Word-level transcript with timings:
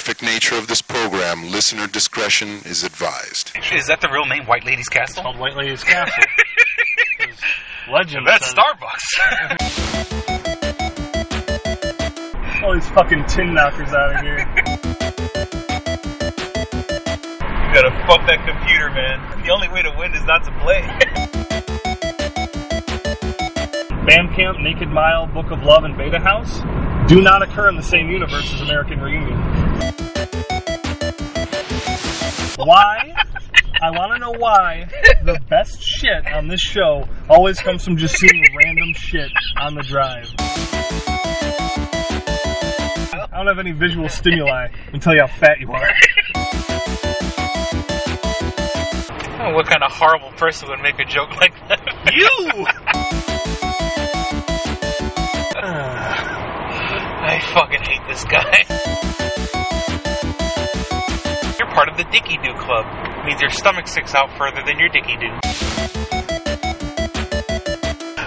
graphic 0.00 0.22
nature 0.22 0.56
of 0.56 0.66
this 0.66 0.80
program, 0.80 1.50
listener 1.50 1.86
discretion 1.86 2.48
is 2.64 2.82
advised. 2.84 3.52
Is 3.70 3.86
that 3.88 4.00
the 4.00 4.08
real 4.10 4.24
name, 4.24 4.46
White 4.46 4.64
Lady's 4.64 4.88
Castle? 4.88 5.22
called 5.22 5.38
White 5.38 5.54
Lady's 5.56 5.84
Castle. 5.84 6.24
'Cause 7.18 7.38
Legend. 7.92 8.26
That's 8.26 8.50
Starbucks. 8.50 9.04
All 12.64 12.72
these 12.72 12.88
fucking 12.88 13.26
tin 13.26 13.52
knockers 13.52 13.92
out 13.92 14.16
of 14.16 14.22
here. 14.22 14.38
You 14.38 14.46
gotta 17.74 17.92
fuck 18.08 18.26
that 18.26 18.40
computer, 18.48 18.88
man. 18.92 19.42
The 19.44 19.50
only 19.50 19.68
way 19.68 19.82
to 19.82 19.90
win 19.98 20.14
is 20.14 20.24
not 20.24 20.44
to 20.44 20.50
play. 20.62 20.80
Band 24.06 24.34
Camp, 24.34 24.58
Naked 24.60 24.88
Mile, 24.88 25.26
Book 25.26 25.50
of 25.50 25.62
Love, 25.62 25.84
and 25.84 25.94
Beta 25.98 26.18
House 26.18 26.62
do 27.06 27.20
not 27.20 27.42
occur 27.42 27.68
in 27.68 27.76
the 27.76 27.82
same 27.82 28.08
universe 28.08 28.50
as 28.54 28.60
American 28.62 29.00
Reunion. 29.00 29.36
Why? 32.58 33.14
I 33.82 33.90
want 33.90 34.12
to 34.12 34.18
know 34.18 34.32
why 34.38 34.86
the 35.24 35.40
best 35.48 35.82
shit 35.82 36.26
on 36.32 36.48
this 36.48 36.60
show 36.60 37.08
always 37.30 37.58
comes 37.58 37.82
from 37.82 37.96
just 37.96 38.18
seeing 38.18 38.44
random 38.62 38.92
shit 38.94 39.30
on 39.58 39.74
the 39.74 39.82
drive. 39.82 40.28
I 43.12 43.36
don't 43.36 43.46
have 43.46 43.58
any 43.58 43.72
visual 43.72 44.10
stimuli 44.10 44.68
and 44.92 45.00
tell 45.00 45.14
you 45.14 45.22
how 45.22 45.28
fat 45.28 45.60
you 45.60 45.72
are. 45.72 45.90
Oh, 49.42 49.54
what 49.54 49.66
kind 49.66 49.82
of 49.82 49.90
horrible 49.90 50.30
person 50.32 50.68
would 50.68 50.80
make 50.80 50.98
a 50.98 51.04
joke 51.06 51.34
like 51.36 51.54
that? 51.68 51.80
You! 52.14 52.66
I 57.22 57.40
fucking 57.54 57.80
hate 57.82 58.06
this 58.08 58.24
guy. 58.24 59.29
Part 61.80 61.88
of 61.88 61.96
the 61.96 62.04
Dicky 62.12 62.36
Doo 62.36 62.52
Club. 62.58 62.84
means 63.24 63.40
your 63.40 63.48
stomach 63.48 63.88
sticks 63.88 64.14
out 64.14 64.30
further 64.36 64.60
than 64.66 64.78
your 64.78 64.90
Dicky 64.90 65.16
Doo. 65.16 65.32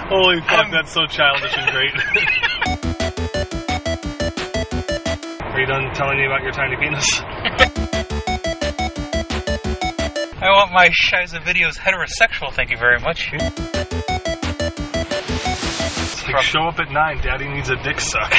Holy 0.09 0.41
fuck, 0.41 0.65
um, 0.65 0.71
that's 0.71 0.91
so 0.91 1.05
childish 1.05 1.55
and 1.55 1.71
great. 1.71 1.93
Are 5.53 5.59
you 5.59 5.67
done 5.67 5.93
telling 5.93 6.17
me 6.17 6.25
about 6.25 6.41
your 6.41 6.51
tiny 6.51 6.75
penis? 6.77 7.05
I 10.41 10.49
want 10.49 10.71
my 10.71 10.89
Shiza 10.89 11.39
videos 11.43 11.77
heterosexual, 11.77 12.51
thank 12.53 12.71
you 12.71 12.77
very 12.77 12.99
much. 13.01 13.31
Like, 16.27 16.41
show 16.41 16.63
up 16.63 16.79
at 16.79 16.89
9, 16.89 17.21
daddy 17.21 17.49
needs 17.49 17.69
a 17.69 17.75
dick 17.83 18.01
suck. 18.01 18.33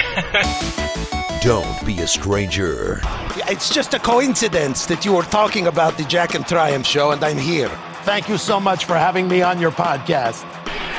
Don't 1.45 1.85
be 1.85 2.01
a 2.01 2.07
stranger. 2.07 3.03
It's 3.51 3.69
just 3.69 3.93
a 3.93 3.99
coincidence 3.99 4.87
that 4.87 5.05
you 5.05 5.13
were 5.13 5.25
talking 5.25 5.67
about 5.67 5.99
the 5.99 6.05
Jack 6.05 6.35
and 6.35 6.49
Triumph 6.49 6.87
show, 6.87 7.11
and 7.11 7.23
I'm 7.23 7.37
here. 7.37 7.69
Thank 8.05 8.31
you 8.31 8.39
so 8.39 8.59
much 8.59 8.87
for 8.87 8.95
having 8.95 9.29
me 9.29 9.43
on 9.43 9.61
your 9.61 9.71
podcast. 9.71 10.43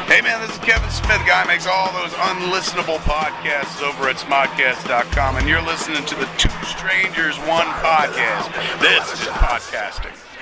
Hey 0.05 0.21
man, 0.21 0.39
this 0.41 0.51
is 0.51 0.59
Kevin 0.59 0.87
Smith. 0.91 1.25
Guy 1.25 1.45
makes 1.47 1.65
all 1.65 1.91
those 1.93 2.11
unlistenable 2.11 2.97
podcasts 2.97 3.81
over 3.81 4.07
at 4.07 4.17
smodcast.com, 4.17 5.37
and 5.37 5.49
you're 5.49 5.63
listening 5.63 6.05
to 6.05 6.13
the 6.13 6.29
Two 6.37 6.49
Strangers 6.63 7.39
One 7.39 7.65
podcast. 7.81 8.79
This 8.79 9.13
is 9.13 9.27
podcasting. 9.29 10.34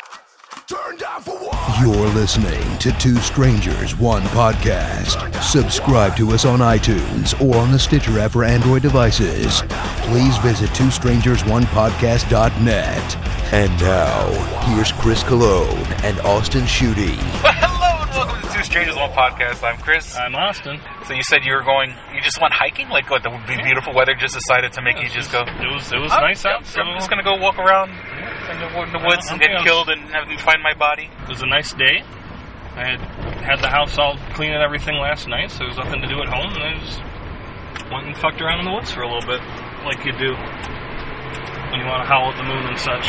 You're 0.70 2.08
listening 2.14 2.78
to 2.78 2.92
Two 2.94 3.18
Strangers, 3.18 3.98
One 3.98 4.22
Podcast. 4.24 5.34
Subscribe 5.44 6.16
to 6.16 6.32
us 6.32 6.46
on 6.46 6.60
iTunes 6.60 7.34
or 7.42 7.58
on 7.58 7.74
the 7.74 7.80
Stitcher 7.80 8.18
app 8.20 8.32
for 8.32 8.46
Android 8.46 8.82
devices. 8.82 9.62
Please 10.08 10.38
visit 10.38 10.70
twostrangersonepodcast.net. 10.70 13.16
And 13.54 13.72
now, 13.82 14.74
here's 14.74 14.94
Chris 14.94 15.22
Cologne 15.24 15.78
and 16.04 16.18
Austin 16.22 16.62
Schutte. 16.64 17.14
Hello 17.44 18.02
and 18.02 18.10
welcome 18.12 18.42
to 18.50 18.56
Two 18.58 18.64
Strangers 18.64 18.96
One 18.96 19.12
Podcast. 19.12 19.64
I'm 19.64 19.78
Chris. 19.80 20.16
I'm 20.16 20.34
Austin. 20.36 20.80
So 21.06 21.14
you 21.14 21.24
said 21.24 21.44
you 21.44 21.52
were 21.54 21.64
going, 21.64 21.94
you 22.16 22.22
just 22.22 22.40
went 22.42 22.54
hiking? 22.54 22.88
Like 22.88 23.10
what, 23.10 23.22
the 23.24 23.30
beautiful 23.64 23.94
weather 23.94 24.16
just 24.16 24.34
decided 24.34 24.72
to 24.74 24.82
make 24.82 24.98
you 25.02 25.10
just 25.10 25.30
go, 25.30 25.42
It 25.42 25.74
was 25.74 25.92
it 25.92 26.00
was 26.00 26.12
"Oh, 26.14 26.20
nice 26.22 26.46
out. 26.46 26.64
I'm, 26.78 26.88
I'm 26.88 26.96
just 26.96 27.10
gonna 27.10 27.22
go 27.24 27.36
walk 27.36 27.58
around 27.60 27.92
in 28.52 28.60
the, 28.60 28.68
in 28.84 28.92
the 28.94 29.00
woods 29.06 29.30
and 29.30 29.40
get 29.40 29.64
killed 29.64 29.90
and 29.90 30.02
have 30.12 30.28
them 30.28 30.38
find 30.38 30.62
my 30.62 30.74
body. 30.74 31.10
It 31.24 31.30
was 31.30 31.42
a 31.42 31.48
nice 31.48 31.74
day. 31.74 32.04
I 32.76 32.98
had 32.98 33.00
had 33.44 33.62
the 33.62 33.70
house 33.70 33.98
all 34.00 34.18
clean 34.34 34.52
and 34.52 34.64
everything 34.64 34.96
last 34.98 35.28
night, 35.28 35.52
so 35.52 35.60
there 35.60 35.68
was 35.68 35.78
nothing 35.78 36.02
to 36.02 36.08
do 36.08 36.20
at 36.22 36.28
home, 36.28 36.54
and 36.54 36.64
I 36.64 36.80
just 36.82 37.00
went 37.92 38.08
and 38.08 38.18
fucked 38.18 38.42
around 38.42 38.60
in 38.60 38.66
the 38.66 38.72
woods 38.74 38.92
for 38.92 39.02
a 39.02 39.08
little 39.08 39.28
bit, 39.30 39.42
like 39.86 40.04
you 40.06 40.12
do 40.14 40.34
when 40.34 41.80
you 41.82 41.86
want 41.86 42.02
to 42.02 42.10
howl 42.10 42.32
at 42.32 42.38
the 42.38 42.44
moon 42.44 42.66
and 42.66 42.80
such. 42.80 43.06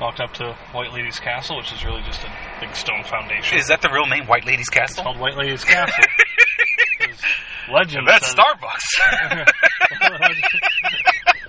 Walked 0.00 0.20
up 0.20 0.32
to 0.34 0.56
White 0.72 0.92
Lady's 0.92 1.20
Castle, 1.20 1.56
which 1.56 1.72
is 1.72 1.84
really 1.84 2.02
just 2.02 2.22
a 2.24 2.30
big 2.60 2.74
stone 2.74 3.04
foundation. 3.04 3.58
Is 3.58 3.68
that 3.68 3.80
the 3.82 3.88
real 3.90 4.06
name, 4.06 4.26
White 4.26 4.44
Lady's 4.44 4.68
It's 4.68 4.70
Castle? 4.70 5.04
called 5.04 5.18
White 5.20 5.36
Lady's 5.36 5.64
Castle. 5.64 6.04
Legend 7.72 8.06
That's 8.06 8.26
says, 8.26 8.36
Starbucks. 8.36 9.46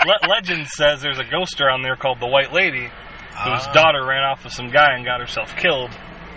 Legend 0.29 0.67
says 0.67 1.01
there's 1.01 1.19
a 1.19 1.23
ghost 1.25 1.59
around 1.59 1.81
there 1.81 1.95
called 1.95 2.19
the 2.19 2.27
White 2.27 2.53
Lady, 2.53 2.89
whose 3.43 3.67
Ah. 3.67 3.73
daughter 3.73 4.05
ran 4.05 4.23
off 4.23 4.43
with 4.43 4.53
some 4.53 4.69
guy 4.69 4.93
and 4.93 5.03
got 5.05 5.19
herself 5.19 5.55
killed, 5.57 5.91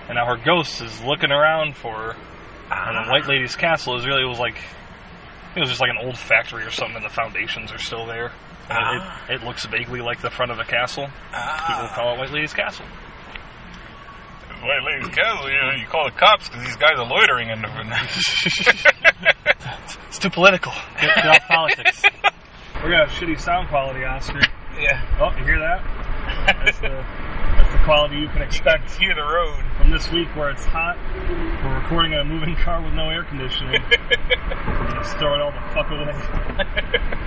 and 0.09 0.17
now 0.17 0.27
her 0.27 0.37
ghost 0.37 0.81
is 0.83 1.01
looking 1.03 1.31
around 1.33 1.77
for 1.77 1.95
her. 1.95 2.11
And 2.71 2.97
Ah. 2.99 3.05
the 3.05 3.11
White 3.11 3.27
Lady's 3.27 3.57
castle 3.57 3.97
is 3.97 4.07
really 4.07 4.23
it 4.23 4.29
was 4.29 4.39
like 4.39 4.57
it 5.55 5.61
was 5.61 5.69
just 5.71 5.81
like 5.81 5.91
an 5.91 5.99
old 5.99 6.19
factory 6.19 6.65
or 6.65 6.71
something. 6.71 6.97
and 6.97 7.05
The 7.05 7.09
foundations 7.11 7.73
are 7.73 7.79
still 7.79 8.05
there. 8.07 8.33
And 8.71 8.79
Ah. 9.01 9.21
It, 9.29 9.35
it 9.37 9.43
looks 9.45 9.65
vaguely 9.65 10.01
like 10.03 10.21
the 10.21 10.31
front 10.31 10.51
of 10.53 10.59
a 10.59 10.65
castle. 10.65 11.07
People 11.07 11.89
call 11.95 12.15
it 12.15 12.19
White 12.19 12.31
Lady's 12.31 12.53
Castle. 12.53 12.85
White 14.61 14.83
Lady's 14.83 15.09
Castle, 15.15 15.49
you 15.49 15.57
know, 15.57 15.71
you 15.73 15.87
call 15.87 16.05
the 16.05 16.11
cops 16.11 16.49
because 16.49 16.65
these 16.67 16.77
guys 16.77 16.99
are 16.99 17.07
loitering 17.07 17.49
in 17.51 17.63
the. 17.63 17.69
It's 20.09 20.19
too 20.19 20.31
political. 20.31 20.73
Get, 21.01 21.15
get 21.15 21.27
off 21.27 21.47
politics. 21.49 22.03
We're 22.77 22.91
gonna 22.91 23.07
have 23.07 23.11
shitty 23.11 23.39
sound 23.41 23.69
quality, 23.69 24.05
Oscar. 24.05 24.41
yeah. 24.79 25.03
Oh, 25.21 25.31
you 25.39 25.45
hear 25.45 25.59
that? 25.61 25.83
That's 26.29 26.79
the, 26.81 26.89
that's 26.89 27.73
the 27.73 27.79
quality 27.85 28.17
you 28.17 28.29
can 28.29 28.43
expect 28.43 28.91
Hear 28.97 29.15
the 29.15 29.23
road. 29.23 29.63
from 29.79 29.91
this 29.91 30.11
week 30.11 30.29
where 30.37 30.51
it's 30.51 30.65
hot. 30.65 30.97
We're 31.65 31.81
recording 31.81 32.13
in 32.13 32.19
a 32.19 32.25
moving 32.25 32.57
car 32.57 32.83
with 32.83 32.93
no 32.95 33.09
air 33.11 33.25
conditioning. 33.25 33.83
Just 33.91 35.17
throw 35.17 35.35
it 35.35 35.41
all 35.41 35.53
the 35.53 35.61
fuck 35.75 35.91
away. 35.91 36.15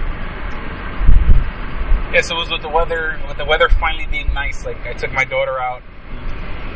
Yeah, 2.14 2.20
so 2.20 2.36
it 2.36 2.40
was 2.40 2.52
with 2.52 2.62
the 2.62 2.68
weather, 2.68 3.18
with 3.26 3.38
the 3.38 3.46
weather 3.46 3.70
finally 3.70 4.06
being 4.06 4.34
nice. 4.34 4.66
Like 4.66 4.86
I 4.86 4.92
took 4.92 5.14
my 5.14 5.24
daughter 5.24 5.58
out. 5.58 5.82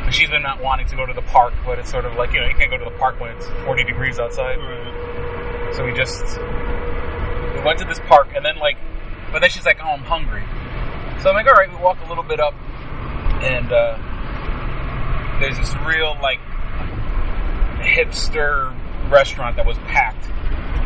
She's 0.09 0.30
been 0.30 0.41
not 0.44 0.64
wanting 0.64 0.88
to 0.88 0.96
go 0.96 1.06
to 1.06 1.12
the 1.12 1.24
park, 1.24 1.53
but 1.66 1.78
it's 1.78 1.91
sort 1.91 2.06
of 2.06 2.16
like 2.16 2.31
you 2.31 2.40
know 2.40 2.47
you 2.47 2.56
can't 2.56 2.72
go 2.72 2.78
to 2.78 2.85
the 2.85 2.97
park 2.97 3.19
when 3.19 3.35
it's 3.35 3.46
40 3.66 3.84
degrees 3.84 4.18
outside. 4.18 4.56
So 5.75 5.84
we 5.84 5.91
just 5.91 6.24
we 6.40 7.59
went 7.66 7.80
to 7.80 7.85
this 7.85 8.00
park, 8.08 8.30
and 8.34 8.46
then 8.46 8.56
like, 8.59 8.78
but 9.34 9.40
then 9.41 9.50
she's 9.50 9.66
like, 9.66 9.80
"Oh, 9.84 9.90
I'm 9.90 10.03
hungry." 10.03 10.44
So 11.22 11.30
I'm 11.30 11.36
like, 11.36 11.48
"All 11.48 11.53
right." 11.53 11.70
We 11.70 11.78
walk 11.78 11.98
a 12.06 12.09
little 12.09 12.24
bit 12.24 12.40
up, 12.40 12.53
and 13.42 13.72
uh, 13.72 13.98
there's 15.40 15.58
this 15.58 15.74
real 15.86 16.16
like 16.22 16.40
hipster 17.80 18.74
restaurant 19.12 19.56
that 19.58 19.66
was 19.66 19.78
packed, 19.80 20.28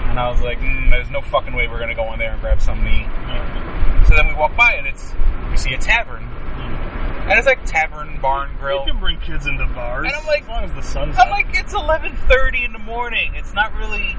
and 0.09 0.19
I 0.19 0.29
was 0.29 0.41
like, 0.41 0.59
mm, 0.59 0.89
"There's 0.89 1.09
no 1.09 1.21
fucking 1.21 1.53
way 1.53 1.67
we're 1.67 1.79
gonna 1.79 1.95
go 1.95 2.11
in 2.13 2.19
there 2.19 2.31
and 2.33 2.41
grab 2.41 2.61
something 2.61 2.85
to 2.85 2.91
eat." 2.91 4.07
So 4.07 4.15
then 4.15 4.27
we 4.27 4.33
walk 4.33 4.55
by, 4.55 4.73
and 4.73 4.87
it's 4.87 5.13
we 5.51 5.57
see 5.57 5.73
a 5.73 5.77
tavern, 5.77 6.23
and 6.23 7.37
it's 7.37 7.47
like 7.47 7.63
tavern, 7.65 8.19
barn, 8.21 8.51
grill. 8.59 8.85
You 8.85 8.91
can 8.93 8.99
bring 8.99 9.19
kids 9.19 9.45
into 9.47 9.65
bars. 9.67 10.05
And 10.07 10.15
I'm 10.15 10.25
like- 10.27 10.43
as 10.43 10.47
long 10.47 10.63
as 10.63 10.73
the 10.73 10.81
sun's 10.81 11.15
I'm 11.17 11.27
out. 11.27 11.31
like, 11.31 11.47
it's 11.53 11.73
11:30 11.73 12.65
in 12.65 12.73
the 12.73 12.79
morning. 12.79 13.33
It's 13.35 13.53
not 13.53 13.73
really, 13.75 14.15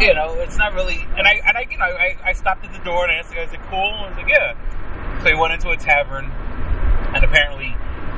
you 0.00 0.14
know, 0.14 0.34
it's 0.40 0.56
not 0.56 0.74
really. 0.74 1.06
And 1.16 1.26
I, 1.26 1.40
and 1.46 1.56
I, 1.56 1.66
you 1.70 1.78
know, 1.78 1.84
I, 1.84 2.16
I 2.24 2.32
stopped 2.32 2.64
at 2.64 2.72
the 2.72 2.84
door 2.84 3.04
and 3.04 3.12
I 3.12 3.16
asked 3.16 3.28
the 3.30 3.36
guy, 3.36 3.42
"Is 3.42 3.52
it 3.52 3.60
cool?" 3.70 3.92
I 3.94 4.08
was 4.08 4.16
like, 4.16 4.28
"Yeah." 4.28 4.54
So 5.22 5.28
he 5.28 5.34
went 5.34 5.52
into 5.52 5.70
a 5.70 5.76
tavern, 5.76 6.26
and 7.14 7.22
apparently, 7.22 7.76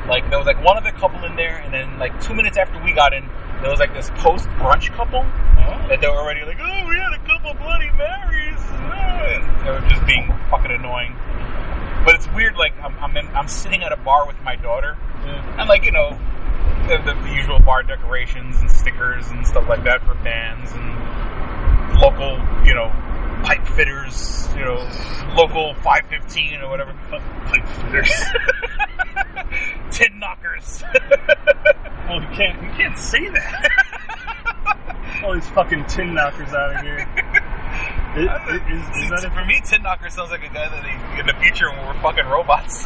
like 0.08 0.28
there 0.30 0.38
was 0.38 0.46
like 0.46 0.62
one 0.62 0.76
other 0.76 0.92
couple 0.92 1.24
in 1.24 1.34
there, 1.34 1.58
and 1.58 1.74
then 1.74 1.98
like 1.98 2.20
two 2.22 2.34
minutes 2.34 2.56
after 2.56 2.82
we 2.82 2.92
got 2.92 3.12
in, 3.12 3.28
there 3.60 3.70
was 3.70 3.80
like 3.80 3.92
this 3.92 4.10
post 4.16 4.46
brunch 4.60 4.90
couple 4.94 5.20
oh. 5.20 5.88
that 5.88 6.00
they 6.00 6.06
were 6.06 6.14
already 6.14 6.44
like, 6.44 6.58
"Oh, 6.60 6.86
we 6.86 6.94
had 6.96 7.12
a 7.12 7.18
couple 7.26 7.54
bloody 7.54 7.90
Marys." 7.90 8.60
And 9.22 9.66
they 9.66 9.70
were 9.70 9.88
just 9.88 10.06
being 10.06 10.28
fucking 10.50 10.70
annoying. 10.70 11.14
But 12.04 12.14
it's 12.14 12.28
weird. 12.34 12.56
Like 12.56 12.72
I'm, 12.80 12.96
I'm, 12.98 13.16
in, 13.16 13.26
I'm 13.28 13.48
sitting 13.48 13.82
at 13.82 13.92
a 13.92 13.96
bar 13.96 14.26
with 14.26 14.36
my 14.44 14.54
daughter, 14.54 14.96
and 15.58 15.68
like 15.68 15.84
you 15.84 15.92
know, 15.92 16.16
the, 16.86 16.98
the, 16.98 17.14
the 17.20 17.34
usual 17.34 17.58
bar 17.58 17.82
decorations 17.82 18.60
and 18.60 18.70
stickers 18.70 19.28
and 19.30 19.46
stuff 19.46 19.68
like 19.68 19.82
that 19.84 20.04
for 20.06 20.14
bands 20.22 20.70
and 20.72 22.00
local, 22.00 22.38
you 22.64 22.74
know, 22.74 22.90
pipe 23.42 23.66
fitters, 23.68 24.48
you 24.54 24.64
know, 24.64 25.34
local 25.36 25.74
515 25.74 26.60
or 26.60 26.68
whatever. 26.68 26.92
Pipe 27.46 27.66
fitters. 27.82 28.12
Tin 29.90 30.18
knockers. 30.18 30.82
Oh, 32.08 32.18
you 32.18 32.26
can't, 32.36 32.60
you 32.60 32.68
can't 32.70 32.98
say 32.98 33.28
that. 33.28 33.70
All 35.24 35.34
these 35.34 35.48
fucking 35.50 35.86
tin 35.86 36.12
knockers 36.14 36.52
out 36.52 36.76
of 36.76 36.82
here. 36.82 36.98
Is, 38.16 38.28
is, 38.68 38.88
is 38.88 39.02
See, 39.02 39.08
that 39.08 39.32
for 39.32 39.44
me, 39.46 39.62
Tin 39.64 39.82
Knocker 39.82 40.10
sounds 40.10 40.30
like 40.30 40.42
a 40.42 40.52
guy 40.52 40.68
that 40.68 40.84
in 41.18 41.26
the 41.26 41.32
future 41.40 41.70
when 41.70 41.86
we're 41.86 42.02
fucking 42.02 42.26
robots. 42.26 42.84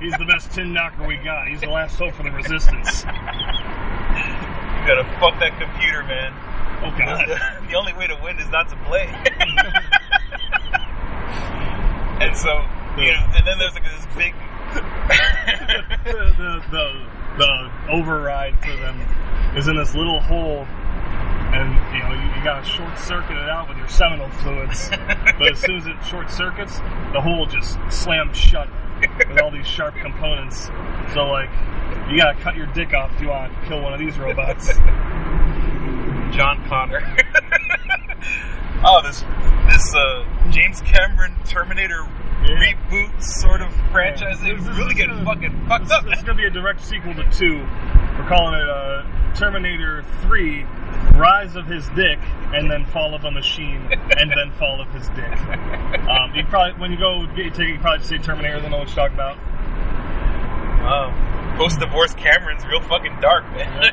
He's 0.00 0.16
the 0.16 0.24
best 0.24 0.50
tin 0.52 0.72
knocker 0.72 1.06
we 1.06 1.16
got. 1.18 1.48
He's 1.48 1.60
the 1.60 1.68
last 1.68 1.98
hope 1.98 2.14
for 2.14 2.22
the 2.22 2.30
resistance. 2.30 3.02
you 3.04 3.10
gotta 4.88 5.04
fuck 5.20 5.38
that 5.40 5.58
computer, 5.60 6.02
man. 6.04 6.32
Oh 6.82 6.90
god. 6.98 7.28
the 7.68 7.74
only 7.74 7.92
way 7.92 8.06
to 8.06 8.18
win 8.22 8.38
is 8.38 8.48
not 8.48 8.68
to 8.70 8.76
play. 8.86 9.04
and 12.20 12.36
so, 12.36 12.64
you 12.96 13.12
know, 13.12 13.26
and 13.36 13.46
then 13.46 13.58
there's 13.58 13.74
like 13.74 13.84
this 13.84 14.06
big. 14.16 14.34
the, 16.04 16.32
the, 16.38 16.62
the, 16.70 17.06
the 17.38 17.70
override 17.90 18.58
for 18.60 18.74
them 18.76 19.00
is 19.56 19.68
in 19.68 19.76
this 19.76 19.94
little 19.94 20.20
hole, 20.20 20.64
and 21.52 21.74
you 21.92 22.00
know 22.02 22.12
you, 22.14 22.38
you 22.38 22.44
gotta 22.44 22.64
short 22.64 22.96
circuit 22.98 23.36
it 23.36 23.48
out 23.48 23.68
with 23.68 23.76
your 23.76 23.88
seminal 23.88 24.28
fluids. 24.30 24.88
but 25.38 25.52
as 25.52 25.58
soon 25.58 25.76
as 25.76 25.86
it 25.86 25.96
short 26.08 26.30
circuits, 26.30 26.78
the 27.12 27.20
hole 27.20 27.46
just 27.46 27.78
slams 27.90 28.36
shut 28.36 28.68
with 29.28 29.40
all 29.40 29.50
these 29.50 29.66
sharp 29.66 29.96
components. 29.96 30.70
So 31.14 31.26
like, 31.26 31.50
you 32.08 32.16
gotta 32.16 32.38
cut 32.40 32.56
your 32.56 32.66
dick 32.66 32.94
off 32.94 33.12
if 33.14 33.20
you 33.20 33.28
want 33.28 33.52
to 33.52 33.68
kill 33.68 33.82
one 33.82 33.92
of 33.92 33.98
these 33.98 34.16
robots. 34.18 34.70
John 36.32 36.64
Connor. 36.68 37.00
oh, 38.84 39.02
this 39.02 39.24
this 39.70 39.94
uh, 39.94 40.24
James 40.50 40.80
Cameron 40.82 41.34
Terminator 41.46 42.06
Yeah. 42.44 42.56
reboot 42.90 43.22
sort 43.22 43.60
of 43.62 43.72
franchise. 43.92 44.42
Yeah. 44.42 44.54
Is- 44.54 44.68
really 44.68 44.94
this 44.94 44.94
getting 44.94 45.18
is- 45.18 45.24
fucking 45.24 45.66
fucked 45.68 45.84
It's, 45.84 45.92
up. 45.92 46.04
it's 46.06 46.22
gonna 46.22 46.38
be 46.38 46.46
a 46.46 46.50
direct 46.50 46.82
sequel 46.84 47.14
to 47.14 47.30
two. 47.32 47.58
We're 48.18 48.28
calling 48.28 48.54
it 48.60 48.68
uh, 48.68 49.04
Terminator 49.34 50.04
Three: 50.22 50.64
Rise 51.14 51.56
of 51.56 51.66
His 51.66 51.88
Dick, 51.90 52.18
and 52.52 52.70
then 52.70 52.84
Fall 52.86 53.14
of 53.14 53.24
a 53.24 53.30
Machine, 53.30 53.88
and 54.18 54.30
then 54.30 54.50
Fall 54.58 54.80
of 54.80 54.88
His 54.92 55.08
Dick. 55.10 55.38
Um, 56.08 56.34
you 56.34 56.44
probably 56.44 56.78
when 56.80 56.90
you 56.92 56.98
go 56.98 57.24
get 57.28 57.36
your 57.46 57.50
ticket, 57.54 57.68
you 57.74 57.78
probably 57.78 57.98
just 57.98 58.10
say 58.10 58.18
Terminator. 58.18 58.60
They 58.60 58.68
know 58.68 58.78
what 58.78 58.88
you're 58.88 58.96
talking 58.96 59.14
about. 59.14 59.36
Wow. 60.82 61.26
Post 61.60 61.78
divorce 61.78 62.14
Cameron's 62.14 62.64
real 62.64 62.80
fucking 62.80 63.20
dark, 63.20 63.44
man. 63.52 63.68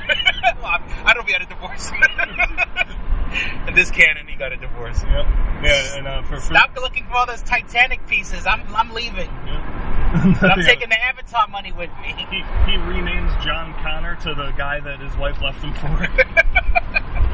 well, 0.64 0.82
I 1.04 1.12
don't 1.14 1.28
be 1.28 1.34
at 1.34 1.42
a 1.42 1.46
divorce. 1.48 1.92
In 3.68 3.76
this 3.76 3.92
canon, 3.92 4.26
he 4.26 4.38
got 4.38 4.54
a 4.54 4.56
divorce. 4.56 5.04
Yep. 5.04 5.26
Yeah, 5.66 5.98
and 5.98 6.08
uh, 6.08 6.22
for, 6.22 6.38
for 6.38 6.44
Stop 6.44 6.78
looking 6.78 7.04
for 7.08 7.16
all 7.16 7.26
those 7.26 7.42
Titanic 7.42 8.08
pieces. 8.08 8.48
I'm 8.48 8.64
I'm 8.74 8.94
leaving. 8.94 9.30
Yeah. 9.46 10.38
I'm 10.44 10.64
taking 10.64 10.88
the 10.88 10.98
Avatar 10.98 11.50
money 11.50 11.74
with 11.74 11.90
me. 12.02 12.14
He, 12.30 12.38
he 12.38 12.78
renames 12.88 13.44
John 13.44 13.74
Connor 13.84 14.16
to 14.22 14.34
the 14.34 14.54
guy 14.58 14.80
that 14.80 15.02
his 15.02 15.18
wife 15.18 15.42
left 15.42 15.62
him 15.62 15.74
for. 15.74 16.08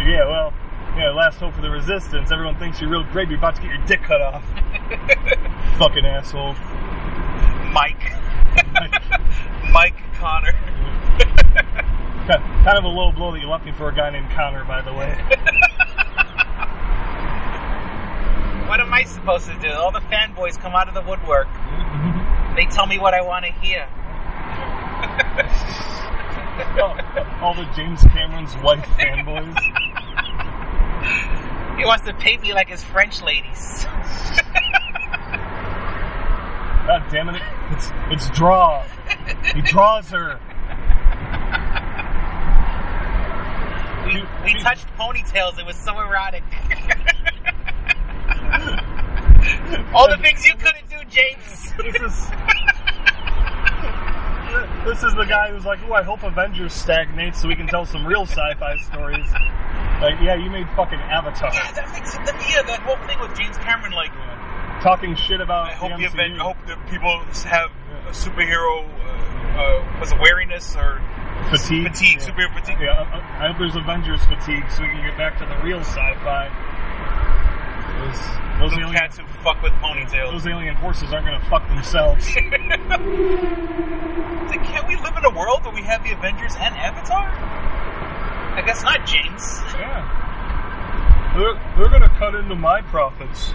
yeah, 0.01 0.25
well, 0.25 0.51
yeah, 0.97 1.12
last 1.12 1.38
hope 1.38 1.53
for 1.53 1.62
the 1.62 1.69
resistance. 1.69 2.31
Everyone 2.31 2.57
thinks 2.57 2.81
you're 2.81 2.89
real 2.89 3.03
great. 3.03 3.30
You're 3.30 3.38
about 3.38 3.57
to 3.57 3.62
get 3.62 3.69
your 3.69 3.85
dick 3.85 4.01
cut 4.01 4.19
off. 4.19 4.44
Fucking 5.77 6.07
asshole. 6.07 6.56
Mike. 7.71 8.01
Mike 9.71 9.95
Connor. 10.15 10.53
kind 12.27 12.77
of 12.77 12.83
a 12.83 12.88
low 12.88 13.12
blow 13.12 13.31
that 13.31 13.39
you 13.39 13.50
left 13.50 13.65
me 13.65 13.71
for 13.71 13.89
a 13.89 13.95
guy 13.95 14.09
named 14.09 14.30
Connor, 14.31 14.63
by 14.65 14.81
the 14.81 14.94
way. 14.94 15.18
What 18.68 18.80
am 18.80 18.94
I 18.94 19.03
supposed 19.03 19.45
to 19.47 19.59
do? 19.59 19.71
All 19.71 19.91
the 19.91 20.00
fanboys 20.00 20.57
come 20.57 20.74
out 20.74 20.88
of 20.88 20.94
the 20.94 21.01
woodwork. 21.01 21.47
They 22.56 22.65
tell 22.65 22.88
me 22.88 22.97
what 22.97 23.13
I 23.13 23.21
want 23.21 23.45
to 23.45 23.51
hear. 23.51 23.88
all, 26.81 26.97
all 27.41 27.53
the 27.53 27.69
James 27.75 28.01
Cameron's 28.03 28.56
wife 28.63 28.85
fanboys. 28.97 29.59
He 31.77 31.85
wants 31.85 32.06
to 32.06 32.13
paint 32.13 32.41
me 32.44 32.53
like 32.53 32.69
his 32.69 32.83
French 32.83 33.21
ladies. 33.21 33.85
God 36.85 37.03
damn 37.12 37.30
it! 37.30 37.41
It's 37.71 37.92
it's 38.10 38.30
draw. 38.30 38.83
He 39.54 39.62
draws 39.62 40.10
her. 40.10 40.39
We, 44.06 44.21
we 44.44 44.54
touched 44.60 44.86
ponytails. 44.98 45.57
It 45.57 45.65
was 45.65 45.77
so 45.77 45.98
erotic. 46.00 46.44
All 49.94 50.10
the 50.10 50.18
things 50.21 50.45
you 50.45 50.56
couldn't 50.56 50.89
do, 50.89 50.98
James. 51.10 51.74
This 51.77 51.95
is. 51.95 52.27
This 54.86 55.04
is 55.04 55.13
the 55.16 55.25
guy 55.27 55.50
who's 55.51 55.66
like, 55.66 55.80
"Oh, 55.88 55.94
I 55.94 56.04
hope 56.04 56.24
Avengers 56.24 56.74
stagnates 56.74 57.42
so 57.42 57.48
we 57.48 57.56
can 57.56 57.68
tell 57.68 57.86
some 57.86 58.06
real 58.06 58.25
sci-fi 58.25 58.77
stories." 58.77 59.25
Like, 60.01 60.16
yeah, 60.21 60.36
you 60.36 60.50
made 60.50 60.68
fucking 60.75 61.00
Avatar. 61.00 61.51
Yeah, 61.54 61.71
that 61.71 61.89
makes 61.94 62.13
it. 62.13 62.25
The, 62.25 62.33
Yeah, 62.51 62.62
that 62.63 62.81
whole 62.81 62.98
thing 63.07 63.19
with 63.21 63.36
James 63.38 63.57
Cameron, 63.57 63.94
like, 63.94 64.12
Talking 64.83 65.15
shit 65.15 65.39
about 65.39 65.69
I 65.69 65.74
hope 65.74 65.91
the 65.91 66.03
MCU. 66.03 66.13
event. 66.13 66.33
I 66.41 66.44
hope 66.44 66.57
that 66.68 66.77
people 66.91 67.19
have 67.50 67.71
a 68.06 68.12
superhero. 68.12 68.83
Uh, 68.83 69.24
uh, 69.53 70.00
was 70.01 70.13
wariness 70.15 70.75
or 70.75 71.00
fatigue. 71.50 71.88
fatigue? 71.88 72.18
Yeah. 72.19 72.27
Superhero 72.27 72.53
fatigue. 72.59 72.77
Yeah, 72.81 73.00
I 73.39 73.45
I 73.45 73.47
hope 73.47 73.59
there's 73.59 73.75
Avengers 73.77 74.19
fatigue 74.25 74.65
so 74.71 74.81
we 74.81 74.89
can 74.89 75.06
get 75.07 75.18
back 75.18 75.39
to 75.39 75.45
the 75.45 75.56
real 75.63 75.80
sci-fi. 75.80 76.50
Those, 78.03 78.19
those, 78.59 78.74
alien, 78.77 78.94
cats 78.94 79.18
who 79.19 79.25
fuck 79.44 79.62
with 79.63 79.71
ponytails. 79.74 80.31
those 80.33 80.47
alien 80.47 80.75
horses 80.75 81.13
aren't 81.13 81.27
gonna 81.27 81.45
fuck 81.50 81.65
themselves. 81.69 82.27
Like, 84.53 84.63
can't 84.65 84.88
we 84.88 84.95
live 84.97 85.15
in 85.18 85.25
a 85.25 85.30
world 85.35 85.63
where 85.63 85.74
we 85.74 85.81
have 85.81 86.03
the 86.03 86.12
Avengers 86.12 86.53
and 86.59 86.75
Avatar? 86.75 87.25
I 88.56 88.62
guess 88.65 88.83
not, 88.83 89.06
James. 89.07 89.62
yeah. 89.74 90.03
They're, 91.35 91.56
they're 91.77 91.89
gonna 91.89 92.13
cut 92.19 92.35
into 92.35 92.53
my 92.56 92.81
profits. 92.81 93.53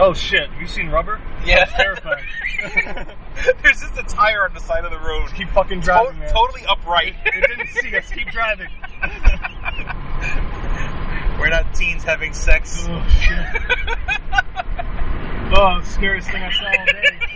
Oh 0.00 0.14
shit, 0.14 0.48
have 0.50 0.60
you 0.60 0.66
seen 0.66 0.88
rubber? 0.88 1.20
Yeah. 1.44 1.64
That's 1.66 1.72
terrifying. 1.72 2.24
There's 3.62 3.80
just 3.80 3.96
a 3.98 4.02
tire 4.04 4.44
on 4.44 4.54
the 4.54 4.60
side 4.60 4.84
of 4.84 4.90
the 4.90 4.98
road. 4.98 5.30
Keep 5.34 5.50
fucking 5.50 5.80
To- 5.80 5.84
driving, 5.84 6.18
man. 6.18 6.32
totally 6.32 6.64
upright. 6.68 7.14
It 7.26 7.46
didn't 7.48 7.68
see 7.68 7.94
us. 7.96 8.10
Keep 8.10 8.28
driving. 8.30 8.68
We're 11.38 11.50
not 11.50 11.74
teens 11.74 12.04
having 12.04 12.32
sex. 12.32 12.86
Oh 12.88 13.06
shit. 13.20 13.46
oh, 15.56 15.80
scariest 15.84 16.30
thing 16.30 16.42
I 16.42 16.52
saw 16.52 16.64
all 16.66 16.86
day. 16.86 17.18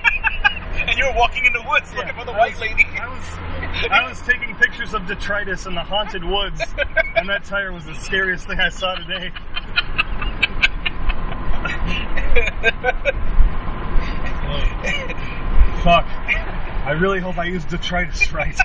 And 0.89 0.97
you 0.97 1.05
were 1.07 1.15
walking 1.17 1.45
in 1.45 1.53
the 1.53 1.65
woods 1.69 1.93
looking 1.95 2.15
for 2.15 2.25
the 2.25 2.31
I 2.33 2.39
white 2.39 2.53
was- 2.53 2.61
lady. 2.61 2.85
I 2.85 3.09
was, 3.09 3.25
I 3.91 4.09
was 4.09 4.21
taking 4.23 4.55
pictures 4.57 4.95
of 4.95 5.07
detritus 5.09 5.67
in 5.67 5.75
the 5.75 5.83
haunted 5.83 6.23
woods, 6.23 6.63
and 7.17 7.29
that 7.29 7.43
tire 7.45 7.73
was 7.73 7.85
the 7.87 7.95
scariest 7.95 8.47
thing 8.47 8.61
I 8.61 8.69
saw 8.69 8.95
today. 8.95 9.33
Fuck. 15.83 16.07
I 16.85 16.93
really 16.99 17.21
hope 17.21 17.39
I 17.39 17.45
used 17.45 17.69
detritus 17.69 18.33
right. 18.33 18.57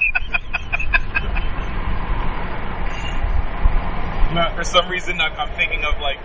Not, 4.33 4.55
For 4.55 4.63
some 4.63 4.87
reason, 4.89 5.19
I'm, 5.19 5.33
I'm 5.33 5.49
thinking 5.57 5.83
of 5.83 5.99
like 5.99 6.17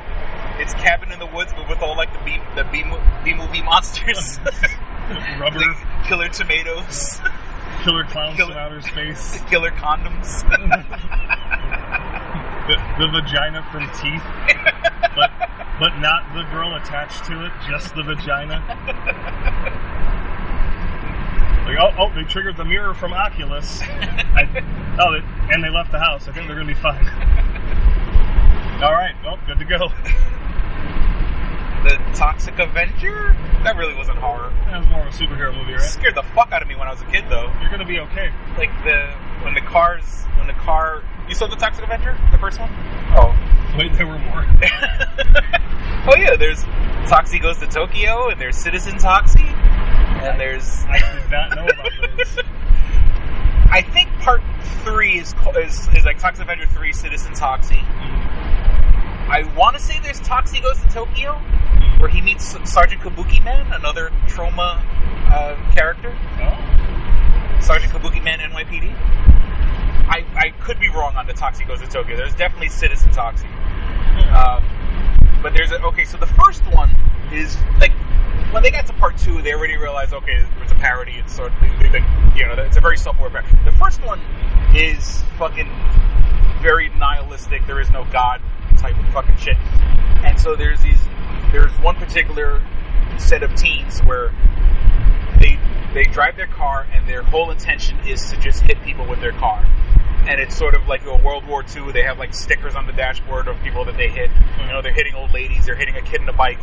it's 0.59 0.75
Cabin 0.75 1.11
in 1.13 1.19
the 1.19 1.27
Woods, 1.27 1.53
but 1.57 1.69
with 1.69 1.83
all 1.83 1.97
like 1.97 2.13
the 2.13 2.21
B 2.25 2.39
the 2.55 2.63
B, 2.65 2.85
B 3.25 3.35
movie 3.35 3.63
monsters, 3.63 4.39
rubber, 5.41 5.59
like 5.59 5.77
killer 6.07 6.29
tomatoes, 6.29 7.19
killer 7.83 8.05
clowns 8.05 8.37
Killer- 8.37 8.53
from 8.53 8.59
outer 8.63 8.81
space, 8.81 9.41
killer 9.51 9.71
condoms. 9.73 10.43
the, 12.69 12.77
the 12.99 13.09
vagina 13.09 13.67
from 13.73 13.89
teeth, 14.01 14.23
but 15.17 15.31
but 15.79 15.99
not 15.99 16.33
the 16.35 16.43
girl 16.51 16.75
attached 16.77 17.25
to 17.27 17.45
it, 17.47 17.53
just 17.69 17.95
the 17.95 18.03
vagina. 18.03 18.63
Like, 21.67 21.79
oh, 21.81 21.91
oh, 21.99 22.15
they 22.15 22.23
triggered 22.23 22.57
the 22.57 22.65
mirror 22.65 22.95
from 22.95 23.13
Oculus. 23.13 23.83
I, 23.83 24.47
oh, 25.01 25.13
they, 25.13 25.53
and 25.53 25.65
they 25.65 25.69
left 25.69 25.91
the 25.91 25.99
house. 25.99 26.29
I 26.29 26.33
think 26.33 26.47
they're 26.47 26.55
going 26.55 26.69
to 26.69 26.75
be 26.75 26.81
fine. 26.81 27.05
All 28.85 28.93
right, 28.93 29.17
well, 29.25 29.37
good 29.49 29.59
to 29.59 29.65
go. 29.65 29.89
The 31.89 31.97
Toxic 32.15 32.59
Avenger. 32.59 33.35
That 33.65 33.77
really 33.77 33.95
wasn't 33.95 34.19
horror. 34.19 34.53
That 34.67 34.79
was 34.81 34.89
more 34.89 35.01
of 35.01 35.07
a 35.07 35.11
superhero 35.17 35.55
movie, 35.57 35.73
It 35.73 35.77
right? 35.77 35.83
scared 35.91 36.15
the 36.15 36.23
fuck 36.35 36.53
out 36.53 36.63
of 36.63 36.69
me 36.69 36.75
when 36.77 36.89
I 36.89 36.91
was 36.91 37.01
a 37.03 37.07
kid, 37.07 37.25
though. 37.29 37.53
You're 37.61 37.69
going 37.71 37.81
to 37.81 37.87
be 37.87 37.99
okay. 38.01 38.31
Like 38.59 38.71
the 38.85 39.13
when 39.45 39.55
the 39.55 39.61
cars 39.61 40.25
when 40.39 40.47
the 40.47 40.53
car. 40.55 41.03
You 41.29 41.35
saw 41.35 41.47
the 41.47 41.57
Toxic 41.57 41.85
Avenger, 41.85 42.17
the 42.33 42.39
first 42.39 42.61
one? 42.61 42.71
Oh. 43.17 43.35
Wait, 43.77 43.93
there 43.95 44.07
were 44.07 44.19
more. 44.19 44.47
oh 46.09 46.17
yeah, 46.17 46.37
there's 46.37 46.63
Toxie 47.11 47.41
goes 47.43 47.59
to 47.59 47.67
Tokyo, 47.67 48.29
and 48.31 48.41
there's 48.41 48.57
Citizen 48.57 48.95
Toxie, 48.95 49.41
and 50.23 50.41
there's 50.41 50.85
I 50.89 50.99
did 51.21 51.31
not 51.31 51.51
know 51.57 51.65
about 51.67 52.17
those. 52.17 52.39
I 53.71 53.83
think 53.83 54.09
part 54.21 54.41
three 54.85 55.19
is 55.19 55.35
co- 55.35 55.51
is, 55.59 55.89
is 55.97 56.05
like 56.05 56.19
Toxic 56.19 56.45
Avenger 56.45 56.67
three, 56.67 56.93
Citizen 56.93 57.33
Toxie. 57.33 57.75
Mm-hmm. 57.83 58.46
I 59.29 59.43
want 59.57 59.77
to 59.77 59.83
say 59.83 59.99
there's 60.01 60.21
Toxie 60.21 60.63
goes 60.63 60.81
to 60.83 60.89
Tokyo, 60.89 61.35
where 61.99 62.09
he 62.09 62.21
meets 62.21 62.57
Sergeant 62.71 63.03
Kabuki 63.03 63.43
Man, 63.45 63.73
another 63.73 64.11
Troma 64.29 64.81
uh, 65.27 65.73
character. 65.73 66.17
Oh, 66.39 67.61
Sergeant 67.61 67.93
Kabuki 67.93 68.23
Man 68.23 68.39
NYPD. 68.39 68.95
I, 70.09 70.25
I 70.37 70.51
could 70.61 70.79
be 70.79 70.89
wrong 70.89 71.17
on 71.17 71.27
the 71.27 71.33
Toxie 71.33 71.67
goes 71.67 71.81
to 71.81 71.89
Tokyo. 71.89 72.17
There's 72.17 72.37
definitely 72.37 72.69
Citizen 72.69 73.11
Toxie. 73.11 73.51
Um, 74.31 74.63
but 75.43 75.53
there's 75.55 75.73
a, 75.73 75.83
okay. 75.87 76.05
So 76.05 76.19
the 76.19 76.27
first 76.27 76.63
one 76.73 76.91
is 77.33 77.57
like 77.81 77.93
when 78.53 78.63
they 78.63 78.71
got 78.71 78.87
to 78.87 78.93
part 78.93 79.19
two, 79.19 79.43
they 79.43 79.53
already 79.53 79.77
realized 79.77 80.13
okay, 80.15 80.47
it's 80.63 80.71
a 80.71 80.77
parody. 80.77 81.15
It's 81.17 81.35
sort 81.35 81.53
of 81.53 81.63
you 82.37 82.47
know 82.47 82.55
it's 82.63 82.77
a 82.77 82.81
very 82.81 82.97
self-aware 82.97 83.31
parody. 83.31 83.49
The 83.65 83.73
first 83.73 84.05
one 84.05 84.21
is 84.73 85.23
fucking 85.37 85.69
very 86.63 86.91
nihilistic. 86.91 87.67
There 87.67 87.81
is 87.81 87.91
no 87.91 88.05
God 88.13 88.41
type 88.77 88.99
of 88.99 89.07
fucking 89.13 89.37
shit. 89.37 89.57
And 90.25 90.39
so 90.39 90.57
there's 90.57 90.81
these 90.81 91.01
there's 91.53 91.73
one 91.81 91.97
particular 91.97 92.63
set 93.19 93.43
of 93.43 93.55
teens 93.55 94.01
where 94.01 94.33
they 95.41 95.59
they 95.95 96.05
drive 96.05 96.37
their 96.37 96.47
car 96.47 96.87
and 96.93 97.09
their 97.09 97.23
whole 97.23 97.51
intention 97.51 97.99
is 98.01 98.31
to 98.31 98.37
just 98.41 98.63
hit 98.63 98.83
people 98.83 99.07
with 99.07 99.21
their 99.21 99.33
car. 99.33 99.65
And 100.29 100.41
it's 100.41 100.57
sort 100.57 100.75
of 100.75 100.89
like 100.89 101.05
a 101.07 101.17
World 101.17 101.47
War 101.47 101.65
II. 101.65 101.93
They 101.93 102.03
have 102.03 102.19
like 102.19 102.35
stickers 102.35 102.75
on 102.75 102.87
the 102.87 102.93
dashboard 102.93 103.47
of 103.47 103.63
people 103.63 103.85
that 103.85 103.97
they 103.97 104.09
hit. 104.09 104.31
You 104.61 104.67
know, 104.67 104.83
they're 104.83 104.93
hitting 104.93 105.15
old 105.15 105.33
ladies. 105.33 105.67
They're 105.67 105.77
hitting 105.77 105.95
a 105.95 106.03
kid 106.03 106.21
in 106.21 106.29
a 106.29 106.33
bike. 106.33 106.59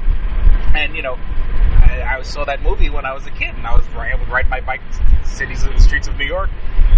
And 0.76 0.96
you 0.96 1.02
know, 1.02 1.16
I, 1.16 2.18
I 2.18 2.22
saw 2.24 2.44
that 2.46 2.62
movie 2.62 2.90
when 2.90 3.06
I 3.06 3.14
was 3.14 3.26
a 3.26 3.32
kid, 3.32 3.56
and 3.56 3.66
I 3.66 3.76
was 3.76 3.86
I 3.96 4.16
would 4.16 4.28
ride 4.28 4.50
my 4.50 4.60
bike 4.60 4.82
cities 5.24 5.64
and 5.64 5.76
the 5.76 5.82
streets 5.82 6.08
of 6.08 6.18
New 6.18 6.26
York. 6.26 6.50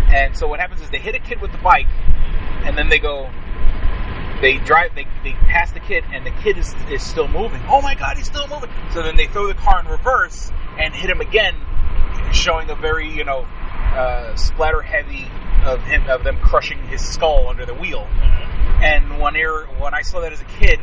And 0.07 0.35
so 0.35 0.47
what 0.47 0.59
happens 0.59 0.81
is 0.81 0.89
they 0.89 0.99
hit 0.99 1.15
a 1.15 1.19
kid 1.19 1.39
with 1.41 1.51
the 1.51 1.57
bike, 1.59 1.87
and 2.63 2.77
then 2.77 2.89
they 2.89 2.99
go, 2.99 3.29
they 4.41 4.57
drive, 4.57 4.95
they, 4.95 5.07
they 5.23 5.31
pass 5.47 5.71
the 5.71 5.79
kid, 5.79 6.03
and 6.11 6.25
the 6.25 6.31
kid 6.31 6.57
is, 6.57 6.73
is 6.89 7.05
still 7.05 7.27
moving. 7.27 7.61
Oh 7.69 7.81
my 7.81 7.95
god, 7.95 8.17
he's 8.17 8.27
still 8.27 8.47
moving! 8.47 8.69
So 8.93 9.01
then 9.01 9.15
they 9.15 9.27
throw 9.27 9.47
the 9.47 9.53
car 9.53 9.79
in 9.79 9.87
reverse 9.87 10.51
and 10.79 10.93
hit 10.93 11.09
him 11.09 11.21
again, 11.21 11.55
showing 12.33 12.69
a 12.69 12.75
very 12.75 13.09
you 13.09 13.23
know 13.23 13.47
uh, 13.95 14.35
splatter 14.35 14.81
heavy 14.81 15.27
of 15.63 15.81
him 15.83 16.07
of 16.09 16.23
them 16.23 16.37
crushing 16.39 16.79
his 16.87 17.05
skull 17.05 17.47
under 17.47 17.65
the 17.65 17.73
wheel. 17.73 18.07
And 18.81 19.19
when 19.19 19.35
I 19.35 19.65
when 19.79 19.93
I 19.93 20.01
saw 20.01 20.19
that 20.21 20.33
as 20.33 20.41
a 20.41 20.45
kid, 20.45 20.79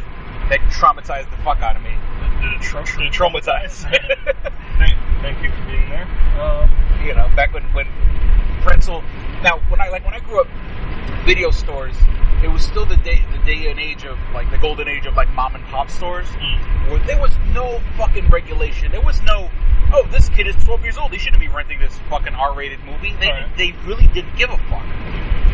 that 0.49 0.61
traumatized 0.71 1.31
the 1.31 1.37
fuck 1.43 1.61
out 1.61 1.77
of 1.77 1.83
me. 1.83 1.91
Did 2.41 2.53
it, 2.55 2.63
tr- 2.63 2.99
did 2.99 3.07
it 3.07 3.13
Traumatized. 3.13 3.83
thank, 4.79 4.97
thank 5.23 5.43
you 5.43 5.51
for 5.51 5.65
being 5.67 5.89
there. 5.89 6.09
Um, 6.41 6.71
you 7.05 7.15
know, 7.15 7.31
back 7.37 7.53
when 7.53 7.63
when 7.75 7.87
Pretzel. 8.63 9.03
Now, 9.43 9.59
when 9.69 9.81
I 9.81 9.89
like 9.89 10.05
when 10.05 10.15
I 10.15 10.21
grew 10.21 10.41
up, 10.41 10.47
video 11.25 11.51
stores. 11.51 11.95
It 12.43 12.49
was 12.49 12.65
still 12.65 12.87
the 12.87 12.97
day 12.97 13.25
the 13.31 13.39
day 13.47 13.71
and 13.71 13.79
age 13.79 14.05
of 14.05 14.19
like 14.35 14.51
the 14.51 14.59
golden 14.59 14.89
age 14.89 15.07
of 15.07 15.15
like 15.15 15.29
mom 15.33 15.55
and 15.55 15.65
pop 15.67 15.91
stores, 15.91 16.27
mm. 16.29 16.91
where 16.91 16.99
there 17.07 17.21
was 17.21 17.33
no 17.55 17.81
fucking 17.97 18.29
regulation. 18.29 18.91
There 18.91 19.01
was 19.01 19.23
no, 19.23 19.49
oh, 19.93 20.07
this 20.11 20.29
kid 20.31 20.47
is 20.49 20.57
12 20.65 20.83
years 20.83 20.99
old. 20.99 21.13
He 21.13 21.19
shouldn't 21.19 21.41
be 21.41 21.49
renting 21.49 21.79
this 21.79 21.97
fucking 22.11 22.35
R-rated 22.35 22.81
movie. 22.85 23.15
They 23.21 23.29
Right. 23.29 23.57
they 23.57 23.73
really 23.87 24.09
didn't 24.09 24.37
give 24.37 24.51
a 24.51 24.59
fuck. 24.69 24.85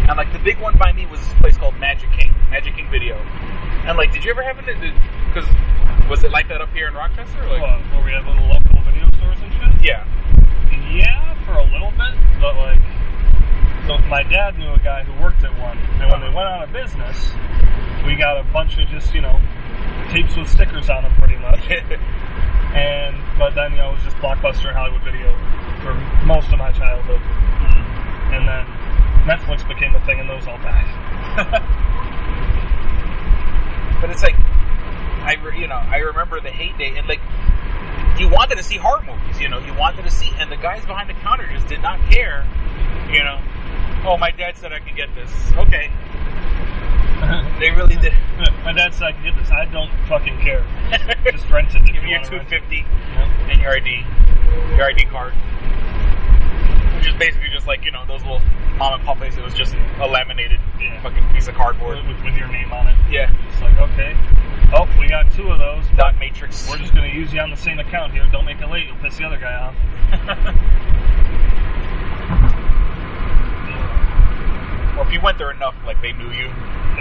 And 0.09 0.17
like 0.17 0.33
the 0.33 0.39
big 0.39 0.59
one 0.59 0.79
by 0.79 0.93
me 0.93 1.05
was 1.05 1.21
this 1.21 1.35
place 1.35 1.57
called 1.59 1.77
Magic 1.77 2.11
King, 2.13 2.35
Magic 2.51 2.75
King 2.77 2.89
Video. 2.91 3.17
And 3.85 3.99
like, 3.99 4.13
did 4.13 4.25
you 4.25 4.31
ever 4.31 4.43
have 4.43 4.59
it? 4.59 4.65
Because 5.29 5.49
was 6.09 6.25
it 6.25 6.31
like 6.31 6.49
that 6.49 6.63
up 6.63 6.73
here 6.73 6.89
in 6.89 6.95
Rochester? 6.95 7.45
Like, 7.47 7.61
where 7.93 8.05
we 8.05 8.13
have 8.13 8.27
little 8.27 8.49
local 8.49 8.81
video 8.89 9.05
stores 9.19 9.37
and 9.43 9.53
shit? 9.53 9.85
yeah. 9.85 10.09
Yeah, 10.89 11.37
for 11.45 11.53
a 11.53 11.65
little 11.65 11.91
bit, 11.93 12.17
but 12.41 12.57
like, 12.57 12.81
so 13.89 13.97
my 14.05 14.23
dad 14.23 14.59
knew 14.59 14.71
a 14.71 14.79
guy 14.79 15.03
who 15.03 15.17
worked 15.23 15.43
at 15.43 15.59
one, 15.59 15.79
and 15.97 16.13
when 16.13 16.21
they 16.21 16.29
went 16.29 16.47
out 16.47 16.63
of 16.63 16.73
business, 16.73 17.33
we 18.05 18.17
got 18.17 18.37
a 18.37 18.45
bunch 18.53 18.77
of 18.77 18.87
just 18.89 19.15
you 19.15 19.23
know 19.23 19.41
tapes 20.13 20.37
with 20.37 20.47
stickers 20.47 20.91
on 20.91 21.05
them, 21.05 21.15
pretty 21.17 21.37
much. 21.37 21.65
and 22.77 23.17
but 23.39 23.55
then 23.55 23.73
you 23.73 23.79
know 23.79 23.91
it 23.91 23.95
was 23.95 24.05
just 24.05 24.17
blockbuster 24.19 24.75
Hollywood 24.77 25.03
Video 25.03 25.33
for 25.81 25.95
most 26.29 26.53
of 26.53 26.59
my 26.59 26.71
childhood, 26.71 27.21
mm-hmm. 27.21 28.35
and 28.37 28.45
then 28.45 28.69
Netflix 29.25 29.67
became 29.67 29.97
a 29.97 30.05
thing, 30.05 30.21
and 30.21 30.29
those 30.29 30.47
all 30.47 30.59
died. 30.59 31.65
But 34.01 34.11
it's 34.11 34.23
like, 34.23 34.39
I 34.39 35.35
re- 35.43 35.59
you 35.59 35.67
know 35.67 35.75
I 35.75 35.97
remember 35.97 36.41
the 36.41 36.51
heyday 36.51 36.97
and 36.97 37.09
like 37.09 37.21
you 38.19 38.29
wanted 38.29 38.57
to 38.57 38.63
see 38.63 38.77
horror 38.77 39.03
movies, 39.03 39.41
you 39.41 39.49
know, 39.49 39.59
you 39.59 39.75
wanted 39.75 40.05
to 40.05 40.11
see, 40.11 40.31
and 40.39 40.51
the 40.51 40.57
guys 40.57 40.85
behind 40.85 41.09
the 41.09 41.15
counter 41.15 41.49
just 41.53 41.67
did 41.69 41.83
not 41.83 41.99
care, 42.11 42.47
you 43.11 43.23
know. 43.23 43.41
Oh, 44.07 44.17
my 44.19 44.31
dad 44.31 44.57
said 44.57 44.73
I 44.73 44.79
could 44.81 44.97
get 44.97 45.15
this. 45.15 45.31
Okay, 45.57 45.91
they 47.61 47.71
really 47.71 47.97
did. 47.97 48.15
my 48.65 48.73
dad 48.73 48.95
said 48.95 49.03
I 49.09 49.13
could 49.13 49.25
get 49.25 49.37
this. 49.37 49.51
I 49.51 49.65
don't 49.67 49.91
fucking 50.09 50.39
care. 50.41 50.65
Just 51.33 51.49
rent 51.51 51.75
it. 51.75 51.81
if 51.83 51.87
Give 51.87 51.97
you 51.97 52.03
me 52.03 52.11
your 52.11 52.25
two 52.25 52.41
fifty 52.49 52.85
and 53.51 53.61
your 53.61 53.73
ID, 53.77 54.05
your 54.77 54.87
ID 54.87 55.05
card, 55.07 55.35
which 56.97 57.09
is 57.09 57.15
basically 57.19 57.49
just 57.53 57.67
like 57.67 57.85
you 57.85 57.91
know 57.91 58.05
those 58.07 58.23
little 58.23 58.41
mom 58.77 58.95
and 58.95 59.03
pop 59.05 59.19
places. 59.19 59.39
It 59.39 59.45
was 59.45 59.55
just 59.55 59.75
a 60.01 60.07
laminated 60.07 60.61
Yeah. 60.81 61.03
fucking 61.03 61.27
piece 61.35 61.49
of 61.49 61.55
cardboard. 61.55 61.99
With, 62.07 62.23
with 62.25 62.35
your 62.37 62.49
name 62.49 62.73
on 62.73 62.87
it. 62.87 62.97
Yeah, 63.11 63.33
It's 63.53 63.61
like 63.61 63.77
okay. 63.79 64.15
Oh, 64.73 64.87
we 65.01 65.09
got 65.09 65.31
two 65.33 65.51
of 65.51 65.59
those. 65.59 65.85
dot 65.97 66.17
matrix. 66.19 66.69
We're 66.71 66.77
just 66.79 66.95
gonna 66.95 67.09
use 67.09 67.33
you 67.33 67.41
on 67.41 67.51
the 67.51 67.57
same 67.57 67.79
account 67.81 68.13
here. 68.13 68.27
Don't 68.31 68.45
make 68.45 68.61
it 68.61 68.69
late. 68.71 68.87
You'll 68.87 68.97
piss 68.97 69.17
the 69.19 69.25
other 69.25 69.39
guy 69.39 69.55
off. 69.55 69.75
or 74.99 75.07
if 75.07 75.13
you 75.13 75.21
went 75.21 75.39
there 75.39 75.53
enough, 75.53 75.77
like 75.87 76.03
they 76.03 76.13
knew 76.13 76.31
you. 76.31 76.51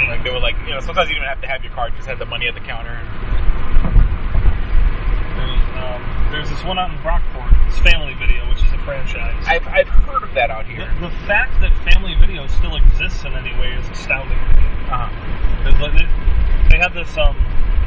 Like 0.08 0.24
they 0.24 0.30
were 0.30 0.40
like, 0.40 0.56
you 0.68 0.70
know, 0.70 0.80
sometimes 0.80 1.10
you 1.10 1.16
didn't 1.16 1.30
have 1.30 1.42
to 1.42 1.48
have 1.48 1.64
your 1.64 1.74
card; 1.74 1.92
you 1.94 1.98
just 1.98 2.08
had 2.08 2.20
the 2.20 2.26
money 2.26 2.48
at 2.48 2.54
the 2.54 2.62
counter. 2.62 2.94
There's, 5.34 5.62
um, 5.82 6.30
there's 6.32 6.50
this 6.50 6.64
one 6.64 6.78
out 6.78 6.92
in 6.92 6.98
Brockport. 7.00 7.50
It's 7.68 7.80
Family 7.80 8.14
Video, 8.14 8.48
which 8.50 8.64
is 8.64 8.72
a 8.72 8.78
franchise. 8.86 9.44
I've 9.48 9.68
I've 9.68 9.88
heard 9.88 10.22
of 10.22 10.34
that 10.36 10.52
out 10.52 10.68
here. 10.68 10.94
the 11.02 11.10
fact 11.26 11.60
that 11.62 11.74
Family 11.92 12.14
Video 12.22 12.46
still 12.46 12.76
exists 12.76 13.26
in 13.26 13.34
any 13.34 13.58
way 13.60 13.74
is 13.74 13.90
astounding. 13.90 14.38
to. 14.38 14.62
Uh-huh. 14.94 15.10
They, 15.66 16.70
they 16.70 16.78
had 16.78 16.94
this 16.94 17.18
um, 17.18 17.36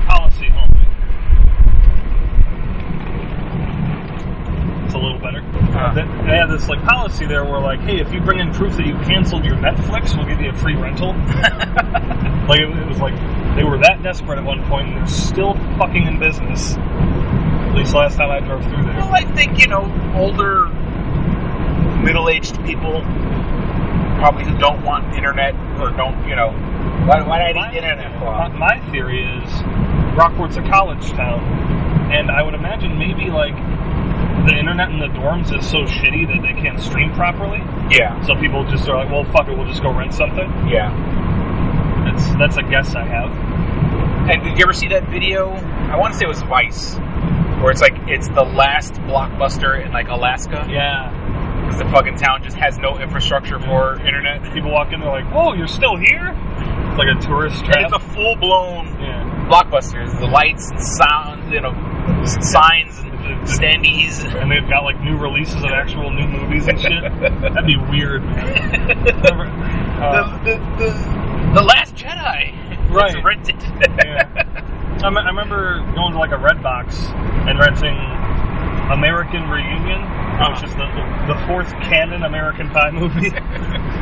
policy. 0.08 0.50
On. 0.50 0.68
It's 4.84 4.94
a 4.94 4.98
little 4.98 5.20
better. 5.20 5.59
Uh. 5.80 5.94
They, 5.94 6.02
they 6.02 6.36
had 6.36 6.46
this 6.46 6.68
like 6.68 6.82
policy 6.84 7.26
there 7.26 7.44
where 7.44 7.60
like, 7.60 7.80
hey, 7.80 8.00
if 8.00 8.12
you 8.12 8.20
bring 8.20 8.38
in 8.38 8.52
proof 8.52 8.76
that 8.76 8.86
you 8.86 8.94
canceled 9.06 9.44
your 9.44 9.56
Netflix, 9.56 10.16
we'll 10.16 10.26
give 10.26 10.40
you 10.40 10.50
a 10.50 10.56
free 10.56 10.76
rental. 10.76 11.14
like 12.48 12.60
it, 12.60 12.68
it 12.68 12.86
was 12.86 12.98
like 12.98 13.14
they 13.56 13.64
were 13.64 13.78
that 13.78 14.02
desperate 14.02 14.38
at 14.38 14.44
one 14.44 14.62
point, 14.66 14.88
and 14.88 14.96
they're 14.98 15.06
still 15.06 15.54
fucking 15.78 16.06
in 16.06 16.18
business. 16.18 16.74
At 16.76 17.74
least 17.74 17.94
last 17.94 18.16
time 18.16 18.30
I 18.30 18.40
drove 18.40 18.62
through 18.64 18.84
there. 18.84 18.96
Well, 18.96 19.14
I 19.14 19.24
think 19.34 19.58
you 19.58 19.68
know 19.68 19.84
older, 20.14 20.66
middle-aged 22.02 22.62
people 22.64 23.00
probably 24.20 24.44
who 24.44 24.58
don't 24.58 24.84
want 24.84 25.14
internet 25.14 25.54
or 25.80 25.90
don't 25.96 26.28
you 26.28 26.36
know 26.36 26.50
why 27.06 27.22
why 27.22 27.40
I 27.40 27.52
need 27.52 27.76
internet 27.78 28.12
for? 28.18 28.26
My, 28.26 28.48
my 28.48 28.90
theory 28.90 29.22
is 29.22 29.50
Brockport's 30.14 30.58
a 30.58 30.62
college 30.62 31.08
town, 31.12 31.40
and 32.12 32.30
I 32.30 32.42
would 32.42 32.54
imagine 32.54 32.98
maybe 32.98 33.30
like 33.30 33.56
the 34.46 34.56
internet 34.58 34.90
in 34.90 34.98
the 34.98 35.06
dorms 35.08 35.56
is 35.56 35.68
so 35.68 35.84
shitty 35.84 36.26
that 36.28 36.40
they 36.42 36.60
can't 36.60 36.80
stream 36.80 37.12
properly. 37.14 37.58
Yeah, 37.90 38.20
So 38.24 38.34
people 38.36 38.64
just 38.70 38.88
are 38.88 38.96
like, 38.96 39.10
well, 39.10 39.24
fuck 39.32 39.48
it, 39.48 39.56
we'll 39.56 39.68
just 39.68 39.82
go 39.82 39.92
rent 39.92 40.14
something. 40.14 40.48
yeah. 40.68 40.90
That's 42.04 42.24
that's 42.38 42.56
a 42.56 42.62
guess 42.62 42.94
I 42.94 43.04
have. 43.04 43.30
And 44.30 44.42
did 44.42 44.56
you 44.58 44.64
ever 44.64 44.72
see 44.72 44.88
that 44.88 45.08
video? 45.10 45.50
I 45.50 45.96
want 45.96 46.12
to 46.12 46.18
say 46.18 46.24
it 46.24 46.28
was 46.28 46.42
Vice, 46.42 46.94
where 47.60 47.70
it's 47.70 47.80
like 47.82 47.94
it's 48.08 48.28
the 48.28 48.42
last 48.44 48.94
blockbuster 49.04 49.84
in 49.84 49.92
like 49.92 50.08
Alaska 50.08 50.66
Yeah. 50.68 51.10
because 51.62 51.78
the 51.78 51.84
fucking 51.90 52.16
town 52.16 52.42
just 52.42 52.56
has 52.56 52.78
no 52.78 52.98
infrastructure 52.98 53.58
for 53.60 54.00
internet. 54.06 54.42
People 54.54 54.70
walk 54.72 54.92
in, 54.92 55.00
they're 55.00 55.10
like, 55.10 55.26
whoa, 55.32 55.52
you're 55.54 55.66
still 55.68 55.96
here? 55.96 56.32
It's 56.88 56.98
like 56.98 57.08
a 57.16 57.20
tourist 57.20 57.56
And 57.64 57.66
trap. 57.72 57.84
it's 57.92 57.94
a 57.94 58.14
full-blown 58.14 58.86
yeah. 59.00 59.48
blockbuster. 59.50 59.92
There's 60.04 60.14
the 60.18 60.26
lights 60.26 60.70
and 60.70 60.80
sounds, 60.82 61.52
you 61.52 61.60
know, 61.60 61.72
signs 62.24 62.98
and 63.00 63.09
standees. 63.46 64.24
And 64.40 64.50
they've 64.50 64.68
got 64.68 64.84
like 64.84 65.00
new 65.00 65.16
releases 65.16 65.56
of 65.62 65.70
actual 65.70 66.10
new 66.10 66.26
movies 66.26 66.66
and 66.68 66.80
shit. 66.80 67.02
That'd 67.02 67.66
be 67.66 67.76
weird, 67.90 68.22
man. 68.24 69.04
Never- 69.04 69.46
uh, 70.00 70.38
the, 70.44 70.52
the, 70.52 70.84
the, 70.84 71.54
the 71.60 71.62
Last 71.62 71.94
Jedi. 71.94 72.90
Right. 72.90 73.14
It's 73.14 73.24
rented. 73.24 73.60
Yeah. 74.04 74.28
I, 75.04 75.10
me- 75.10 75.20
I 75.20 75.26
remember 75.28 75.78
going 75.94 76.12
to 76.12 76.18
like 76.18 76.30
a 76.32 76.36
Redbox 76.40 76.94
and 77.48 77.58
renting 77.58 77.96
American 78.90 79.48
Reunion, 79.48 80.00
which 80.38 80.62
is 80.64 80.72
the, 80.76 80.86
the, 80.86 81.34
the 81.34 81.46
fourth 81.46 81.70
canon 81.88 82.22
American 82.24 82.68
Pie 82.70 82.90
movie. 82.92 83.30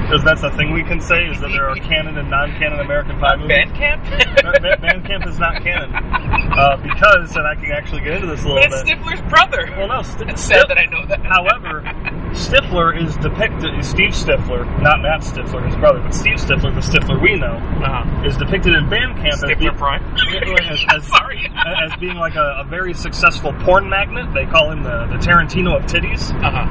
Because 0.08 0.24
that's 0.24 0.42
a 0.42 0.50
thing 0.56 0.72
we 0.72 0.82
can 0.84 1.02
say 1.02 1.26
is 1.26 1.38
that 1.42 1.48
there 1.52 1.68
are 1.68 1.74
canon 1.76 2.16
and 2.16 2.30
non-canon 2.30 2.80
American 2.80 3.18
Pie 3.20 3.36
movies. 3.36 3.48
Band 3.48 3.74
Camp? 3.76 4.02
Ba- 4.40 4.56
Ba- 4.62 4.78
Band 4.80 5.04
Camp 5.04 5.26
is 5.26 5.38
not 5.38 5.62
canon 5.62 5.92
uh, 5.92 6.76
because, 6.80 7.36
and 7.36 7.46
I 7.46 7.54
can 7.54 7.70
actually 7.76 8.00
get 8.00 8.14
into 8.14 8.26
this 8.28 8.42
a 8.42 8.48
little 8.48 8.62
but 8.62 8.72
it's 8.72 8.82
bit. 8.84 8.96
Stifler's 8.98 9.20
brother. 9.28 9.68
Well, 9.76 9.88
no, 9.88 10.00
St- 10.00 10.30
It's 10.30 10.40
sad 10.42 10.64
that 10.70 10.78
I 10.78 10.86
know 10.86 11.04
that. 11.04 11.20
However, 11.26 11.82
Stifler 12.32 12.96
is 12.96 13.16
depicted. 13.18 13.84
Steve 13.84 14.16
Stifler, 14.16 14.64
not 14.80 15.02
Matt 15.02 15.20
Stifler, 15.20 15.66
his 15.66 15.76
brother, 15.76 16.00
but 16.00 16.14
Steve 16.14 16.36
Stifler, 16.40 16.72
the 16.72 16.80
Stifler 16.80 17.20
we 17.20 17.34
know, 17.36 17.56
Uh-huh. 17.84 18.24
is 18.24 18.36
depicted 18.38 18.72
in 18.72 18.88
Band 18.88 19.16
Camp 19.16 19.34
as, 19.44 19.76
Prime. 19.76 20.00
as, 20.16 20.84
as, 20.88 21.06
Sorry. 21.12 21.52
as 21.52 21.92
being 22.00 22.16
like 22.16 22.34
a, 22.36 22.60
a 22.60 22.64
very 22.64 22.94
successful 22.94 23.52
porn 23.60 23.90
magnet. 23.90 24.32
They 24.32 24.46
call 24.46 24.70
him 24.70 24.82
the, 24.82 25.04
the 25.12 25.20
Tarantino 25.20 25.76
of 25.76 25.84
titties, 25.84 26.17
Uh-huh. 26.30 26.66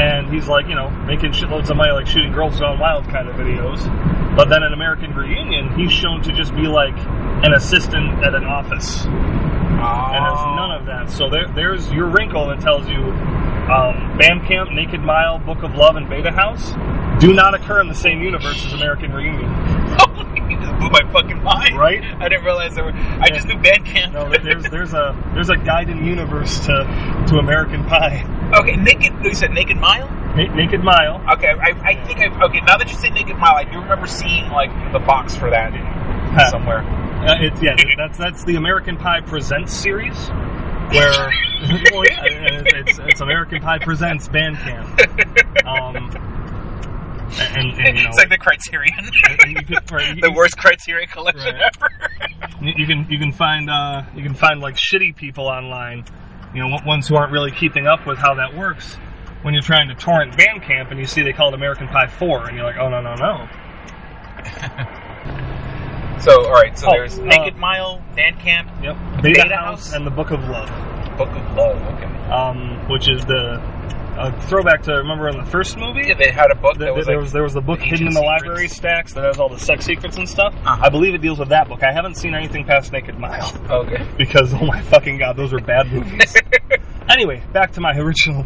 and 0.00 0.32
he's 0.32 0.48
like 0.48 0.66
you 0.68 0.74
know 0.74 0.90
making 1.06 1.32
shitloads 1.32 1.70
of 1.70 1.76
money, 1.76 1.92
like 1.92 2.06
shooting 2.06 2.32
girls 2.32 2.58
gone 2.60 2.78
wild 2.78 3.04
kind 3.08 3.28
of 3.28 3.34
videos. 3.36 3.80
But 4.36 4.48
then 4.48 4.62
in 4.62 4.72
American 4.72 5.12
Reunion, 5.14 5.74
he's 5.78 5.90
shown 5.92 6.22
to 6.22 6.32
just 6.32 6.54
be 6.54 6.62
like 6.68 6.94
an 7.44 7.52
assistant 7.54 8.22
at 8.24 8.34
an 8.34 8.44
office. 8.44 9.04
And 9.04 10.24
there's 10.24 10.40
Oh. 10.42 10.54
none 10.56 10.70
of 10.72 10.86
that. 10.86 11.10
So 11.10 11.28
there, 11.30 11.48
there's 11.54 11.90
your 11.90 12.06
wrinkle 12.06 12.46
that 12.48 12.60
tells 12.60 12.86
you 12.88 12.98
um, 12.98 14.16
Band 14.18 14.44
Camp, 14.46 14.70
Naked 14.72 15.00
Mile, 15.00 15.38
Book 15.38 15.62
of 15.62 15.74
Love, 15.74 15.96
and 15.96 16.08
Beta 16.08 16.30
House 16.30 16.72
do 17.20 17.32
not 17.34 17.54
occur 17.54 17.80
in 17.80 17.88
the 17.88 17.94
same 17.94 18.22
universe 18.22 18.64
as 18.66 18.72
American 18.74 19.12
Reunion. 19.12 19.48
just 20.60 20.78
blew 20.78 20.90
my 20.90 21.02
fucking 21.12 21.42
mind. 21.42 21.76
Right? 21.78 22.02
I 22.02 22.28
didn't 22.28 22.44
realize 22.44 22.74
there 22.74 22.84
were. 22.84 22.92
I 22.92 23.28
just 23.28 23.46
knew 23.46 23.58
Band 23.58 23.84
Camp. 23.86 24.12
No, 24.12 24.28
there's 24.28 24.64
there's 24.70 24.94
a 24.94 25.16
there's 25.34 25.50
a 25.50 25.56
guided 25.56 25.98
universe 25.98 26.58
to 26.66 27.24
to 27.28 27.38
American 27.38 27.84
Pie. 27.84 28.24
okay, 28.60 28.76
Naked. 28.76 29.12
You 29.24 29.34
said 29.34 29.52
Naked 29.52 29.76
Mile. 29.76 30.08
Na- 30.36 30.54
Naked 30.54 30.82
Mile. 30.82 31.20
Okay, 31.34 31.48
I, 31.48 31.70
I 31.82 32.06
think 32.06 32.20
I. 32.20 32.44
Okay, 32.46 32.60
now 32.60 32.76
that 32.76 32.88
you 32.90 32.96
say 32.96 33.10
Naked 33.10 33.36
Mile, 33.36 33.54
I 33.54 33.64
do 33.64 33.80
remember 33.80 34.06
seeing 34.06 34.48
like 34.50 34.70
the 34.92 35.00
box 35.00 35.34
for 35.36 35.50
that 35.50 35.72
somewhere. 36.50 36.80
Uh, 36.80 37.36
it's 37.40 37.60
yeah, 37.62 37.76
that's 37.96 38.16
that's 38.18 38.44
the 38.44 38.56
American 38.56 38.96
Pie 38.96 39.20
Presents 39.20 39.72
series, 39.74 40.16
where 40.28 41.10
well, 41.92 42.04
yeah, 42.08 42.22
it's, 42.24 42.98
it's 42.98 43.20
American 43.20 43.60
Pie 43.60 43.78
Presents 43.78 44.28
Bandcamp. 44.28 44.98
Um, 45.66 46.10
and, 47.54 47.78
and 47.80 47.96
you 47.96 48.02
know, 48.04 48.08
it's 48.10 48.18
like 48.18 48.28
the 48.28 48.38
Criterion, 48.38 48.94
could- 49.66 49.90
right, 49.92 50.14
the 50.16 50.20
can- 50.22 50.34
worst 50.34 50.56
Criterion 50.58 51.08
collection 51.08 51.54
Right. 51.54 51.76
ever. 51.76 51.90
you 52.60 52.72
you 52.76 52.86
can 52.86 53.06
you 53.10 53.18
can 53.18 53.32
find 53.32 53.70
uh, 53.70 54.02
you 54.14 54.22
can 54.22 54.34
find 54.34 54.60
like 54.60 54.76
shitty 54.76 55.14
people 55.16 55.46
online, 55.46 56.04
you 56.54 56.60
know, 56.66 56.78
ones 56.86 57.06
who 57.08 57.16
aren't 57.16 57.32
really 57.32 57.50
keeping 57.52 57.86
up 57.86 58.06
with 58.06 58.18
how 58.18 58.34
that 58.34 58.56
works. 58.56 58.96
When 59.42 59.54
you're 59.54 59.62
trying 59.62 59.88
to 59.88 59.94
torrent 59.94 60.36
Band 60.36 60.62
Camp 60.62 60.90
and 60.90 61.00
you 61.00 61.06
see 61.06 61.22
they 61.22 61.32
call 61.32 61.48
it 61.48 61.54
American 61.54 61.88
Pie 61.88 62.08
Four, 62.08 62.46
and 62.48 62.56
you're 62.56 62.66
like, 62.66 62.76
oh 62.76 62.88
no 62.90 63.00
no 63.00 63.14
no. 63.14 63.48
So, 66.20 66.44
all 66.44 66.52
right. 66.52 66.78
So 66.78 66.86
Oh, 66.88 66.90
there's 66.92 67.18
uh, 67.18 67.22
Naked 67.22 67.56
Mile, 67.56 68.02
Band 68.14 68.38
Camp, 68.40 68.68
Yep. 68.82 68.96
Beta, 69.22 69.42
Beta 69.42 69.56
House, 69.56 69.86
House? 69.86 69.92
and 69.94 70.06
the 70.06 70.10
Book 70.10 70.30
of 70.30 70.40
Love. 70.48 70.68
Book 71.16 71.30
of 71.30 71.56
Love. 71.56 71.80
Okay. 71.94 72.04
um, 72.30 72.86
which 72.90 73.08
is 73.08 73.24
the 73.24 73.56
uh, 74.20 74.40
throwback 74.42 74.82
to 74.84 74.92
remember 74.94 75.28
in 75.28 75.36
the 75.38 75.44
first 75.44 75.76
movie. 75.78 76.06
Yeah, 76.08 76.14
they 76.22 76.30
had 76.30 76.50
a 76.50 76.54
book 76.54 76.74
Th- 76.74 76.86
that 76.86 76.94
was 76.94 77.06
there 77.06 77.16
like 77.16 77.22
was 77.24 77.32
there 77.32 77.42
was 77.42 77.54
the 77.54 77.60
book 77.60 77.80
hidden 77.80 78.08
in 78.08 78.12
the 78.14 78.20
Secrets. 78.20 78.42
library 78.42 78.68
stacks 78.68 79.12
that 79.14 79.24
has 79.24 79.38
all 79.38 79.48
the 79.48 79.58
sex 79.58 79.84
secrets 79.86 80.16
and 80.18 80.28
stuff. 80.28 80.54
Uh-huh. 80.54 80.78
I 80.84 80.88
believe 80.90 81.14
it 81.14 81.22
deals 81.22 81.38
with 81.38 81.48
that 81.48 81.68
book. 81.68 81.82
I 81.82 81.92
haven't 81.92 82.16
seen 82.16 82.34
anything 82.34 82.64
past 82.64 82.92
Naked 82.92 83.18
Mile 83.18 83.50
okay. 83.70 84.06
because 84.18 84.52
oh 84.54 84.64
my 84.66 84.82
fucking 84.82 85.18
god, 85.18 85.36
those 85.36 85.52
are 85.52 85.58
bad 85.60 85.90
movies. 85.92 86.34
anyway, 87.08 87.42
back 87.52 87.72
to 87.72 87.80
my 87.80 87.92
original 87.96 88.44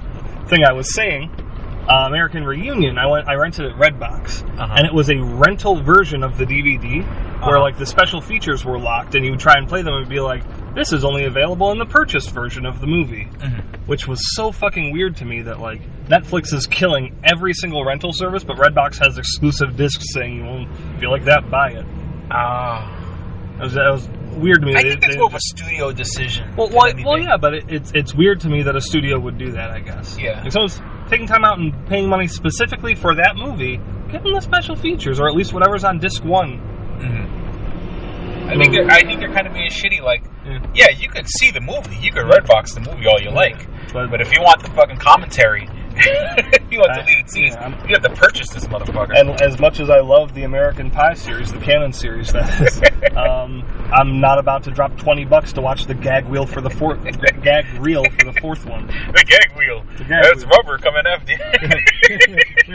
thing 0.49 0.64
I 0.64 0.73
was 0.73 0.95
saying. 0.95 1.31
Uh, 1.88 2.07
American 2.09 2.45
Reunion. 2.45 2.97
I 2.97 3.07
went. 3.07 3.28
I 3.28 3.35
rented 3.35 3.66
at 3.66 3.76
Redbox, 3.76 4.43
Uh-huh. 4.59 4.75
and 4.78 4.87
it 4.87 4.95
was 4.95 5.11
a 5.11 5.16
rental 5.16 5.83
version 5.83 6.23
of 6.23 6.38
the 6.38 6.47
DVD, 6.47 7.02
where 7.02 7.57
Uh-huh. 7.57 7.61
like 7.61 7.76
the 7.76 7.85
special 7.85 8.23
features 8.23 8.64
were 8.64 8.78
locked, 8.78 9.14
and 9.16 9.25
you 9.25 9.33
would 9.33 9.40
try 9.40 9.54
and 9.59 9.69
play 9.69 9.83
them 9.83 9.93
and 9.95 10.09
be 10.09 10.19
like, 10.19 10.43
"This 10.75 10.93
is 10.93 11.04
only 11.04 11.25
available 11.25 11.71
in 11.73 11.78
the 11.78 11.87
purchased 11.87 12.31
version 12.31 12.66
of 12.66 12.81
the 12.81 12.87
movie," 12.87 13.28
Mm-hmm. 13.38 13.85
which 13.87 14.07
was 14.09 14.19
so 14.35 14.50
fucking 14.52 14.93
weird 14.93 15.16
to 15.16 15.25
me 15.25 15.43
that 15.43 15.61
like 15.61 15.81
Netflix 16.09 16.52
is 16.52 16.66
killing 16.66 17.16
every 17.25 17.52
single 17.54 17.85
rental 17.85 18.12
service, 18.12 18.45
but 18.45 18.57
Redbox 18.57 18.99
has 19.04 19.19
exclusive 19.19 19.76
discs 19.76 20.04
saying, 20.12 20.45
"Well, 20.47 20.66
if 20.97 21.02
you 21.02 21.11
like 21.11 21.25
that, 21.25 21.50
buy 21.50 21.71
it." 21.71 21.87
Ah. 22.31 23.00
That 23.59 23.62
was, 23.62 23.73
that 23.75 23.88
was 23.93 24.09
weird 24.37 24.62
to 24.62 24.66
me. 24.66 24.75
I 24.75 24.83
They- 24.83 24.88
think 24.90 25.00
that's 25.02 25.14
they 25.14 25.19
more 25.21 25.28
of 25.28 25.35
a 25.35 25.38
studio 25.40 25.93
decision. 25.93 26.57
well, 26.57 26.69
well, 26.71 26.93
well, 27.04 27.19
yeah, 27.21 27.37
but 27.37 27.54
it, 27.54 27.64
it's 27.69 27.93
it's 27.95 28.12
weird 28.12 28.40
to 28.40 28.49
me 28.49 28.62
that 28.64 28.75
a 28.75 28.81
studio 28.81 29.19
would 29.21 29.38
do 29.38 29.52
that. 29.52 29.71
I 29.71 29.78
guess. 29.78 30.19
Yeah. 30.21 30.45
If 30.45 30.52
someone's 30.54 30.81
taking 31.09 31.28
time 31.28 31.45
out 31.45 31.59
and 31.61 31.73
paying 31.87 32.09
money 32.09 32.26
specifically 32.26 32.97
for 32.97 33.14
that 33.14 33.37
movie, 33.37 33.78
give 34.11 34.25
them 34.25 34.35
the 34.35 34.40
special 34.40 34.75
features, 34.75 35.21
or 35.21 35.28
at 35.28 35.35
least 35.37 35.52
whatever's 35.52 35.85
on 35.85 35.99
disc 36.00 36.25
one. 36.25 36.59
I 38.46 38.56
think 38.56 38.72
they're. 38.72 38.86
I 38.90 39.02
think 39.04 39.20
they're 39.20 39.32
kind 39.32 39.46
of 39.46 39.54
being 39.54 39.70
shitty. 39.70 40.02
Like, 40.02 40.24
Yeah. 40.44 40.58
yeah, 40.74 40.90
you 40.90 41.08
could 41.08 41.26
see 41.28 41.50
the 41.50 41.60
movie. 41.60 41.96
You 41.96 42.12
could 42.12 42.24
Redbox 42.24 42.74
the 42.74 42.80
movie 42.80 43.06
all 43.06 43.20
you 43.20 43.30
like. 43.30 43.66
But- 43.92 44.10
But 44.10 44.20
if 44.20 44.32
you 44.32 44.40
want 44.42 44.62
the 44.62 44.70
fucking 44.70 44.96
commentary, 44.98 45.68
you 46.70 46.78
want 46.78 46.90
I- 46.92 47.00
deleted 47.02 47.30
scenes, 47.30 47.54
yeah, 47.54 47.68
you 47.86 47.94
have 47.94 48.02
to 48.02 48.10
purchase 48.10 48.48
this 48.50 48.64
motherfucker. 48.66 49.18
And 49.18 49.40
as 49.40 49.59
much 49.61 49.80
as 49.80 49.90
I 49.90 50.00
love 50.00 50.35
the 50.35 50.42
American 50.44 50.90
Pie 50.90 51.14
series, 51.14 51.52
the 51.52 51.59
canon 51.61 51.92
series, 51.92 52.33
that 52.33 52.61
is, 52.61 52.83
um, 53.16 53.62
I'm 53.92 54.20
not 54.20 54.38
about 54.38 54.64
to 54.64 54.70
drop 54.70 54.96
twenty 54.96 55.24
bucks 55.24 55.52
to 55.54 55.61
watch 55.61 55.87
the 55.87 55.94
gag 55.94 56.26
wheel 56.26 56.46
for 56.46 56.61
the 56.61 56.70
fourth 56.70 57.00
gag 57.42 57.66
reel 57.80 58.04
for 58.04 58.24
the 58.24 58.37
fourth 58.40 58.66
one. 58.66 58.87
the 58.87 59.24
gag 59.26 59.57
wheel. 59.57 59.85
The 59.98 60.04
gag 60.04 60.22
That's 60.24 60.44
wheel. 60.44 60.50
rubber 60.57 60.78
coming 60.78 61.02
after 61.07 61.33
you. 61.33 61.38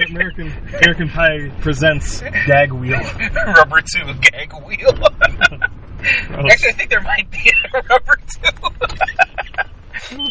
American 0.08 0.52
American 0.76 1.10
Pie 1.10 1.50
presents 1.62 2.22
gag 2.46 2.72
wheel. 2.72 3.00
rubber 3.56 3.82
two 3.82 4.14
gag 4.22 4.54
wheel. 4.66 4.94
Actually, 6.02 6.70
I 6.70 6.72
think 6.74 6.90
there 6.90 7.02
might 7.02 7.30
be 7.30 7.52
a 7.74 7.82
rubber 7.90 8.18
two. 10.10 10.28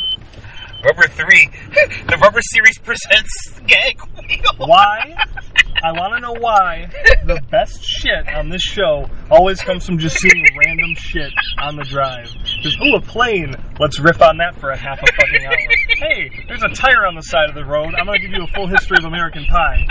Rubber 0.85 1.09
three. 1.09 1.51
The 2.09 2.17
rubber 2.17 2.41
series 2.41 2.79
presents 2.79 3.61
gag 3.67 4.01
wheel. 4.17 4.67
Why? 4.67 5.15
I 5.85 5.93
want 5.93 6.15
to 6.15 6.21
know 6.21 6.33
why 6.33 6.89
the 7.25 7.41
best 7.51 7.85
shit 7.85 8.27
on 8.35 8.49
this 8.49 8.63
show 8.63 9.09
always 9.31 9.61
comes 9.61 9.85
from 9.87 9.99
just 9.99 10.19
seeing 10.19 10.45
random 10.65 10.95
shit 10.97 11.33
on 11.59 11.77
the 11.77 11.85
drive. 11.85 12.27
Just, 12.63 12.81
ooh, 12.81 12.97
a 12.97 13.01
plane. 13.01 13.55
Let's 13.79 14.01
riff 14.01 14.21
on 14.23 14.39
that 14.39 14.59
for 14.59 14.71
a 14.71 14.77
half 14.77 15.01
a 15.03 15.07
fucking 15.07 15.45
hour. 15.47 15.57
Hey, 15.99 16.31
there's 16.47 16.63
a 16.63 16.69
tire 16.69 17.07
on 17.07 17.15
the 17.17 17.23
side 17.23 17.49
of 17.49 17.55
the 17.55 17.65
road. 17.65 17.95
I'm 17.99 18.07
going 18.07 18.21
to 18.21 18.27
give 18.27 18.37
you 18.37 18.45
a 18.45 18.47
full 18.49 18.69
history 18.69 18.97
of 18.99 19.05
American 19.05 19.45
Pie. 19.47 19.87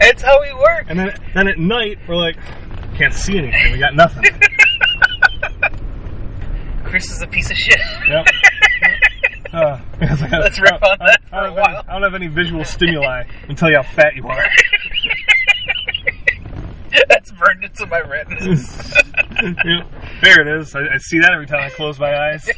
That's 0.00 0.22
how 0.22 0.40
we 0.40 0.52
work. 0.54 0.86
And 0.88 0.98
then, 0.98 1.14
then 1.34 1.46
at 1.48 1.58
night, 1.58 1.98
we're 2.08 2.16
like, 2.16 2.36
can't 2.96 3.12
see 3.12 3.36
anything. 3.38 3.72
We 3.72 3.78
got 3.78 3.94
nothing. 3.94 4.24
Chris 6.84 7.10
is 7.10 7.20
a 7.22 7.26
piece 7.26 7.50
of 7.50 7.56
shit. 7.56 7.80
Yep. 8.08 8.26
Uh, 9.54 9.80
like, 10.00 10.32
Let's 10.32 10.58
riff 10.58 10.82
on 10.82 10.98
that 10.98 11.20
I 11.32 11.46
don't, 11.46 11.58
any. 11.58 11.76
I 11.76 11.92
don't 11.92 12.02
have 12.02 12.14
any 12.14 12.26
visual 12.26 12.64
stimuli 12.64 13.22
and 13.48 13.56
tell 13.56 13.70
you 13.70 13.76
how 13.76 13.82
fat 13.84 14.16
you 14.16 14.26
are. 14.26 14.44
That's 17.08 17.30
burned 17.32 17.64
into 17.64 17.86
my 17.86 18.00
retinas. 18.00 18.94
Yeah, 19.64 19.84
there 20.22 20.40
it 20.40 20.60
is. 20.60 20.74
I, 20.76 20.94
I 20.94 20.98
see 20.98 21.18
that 21.18 21.32
every 21.32 21.46
time 21.46 21.60
I 21.60 21.68
close 21.68 21.98
my 21.98 22.16
eyes. 22.16 22.48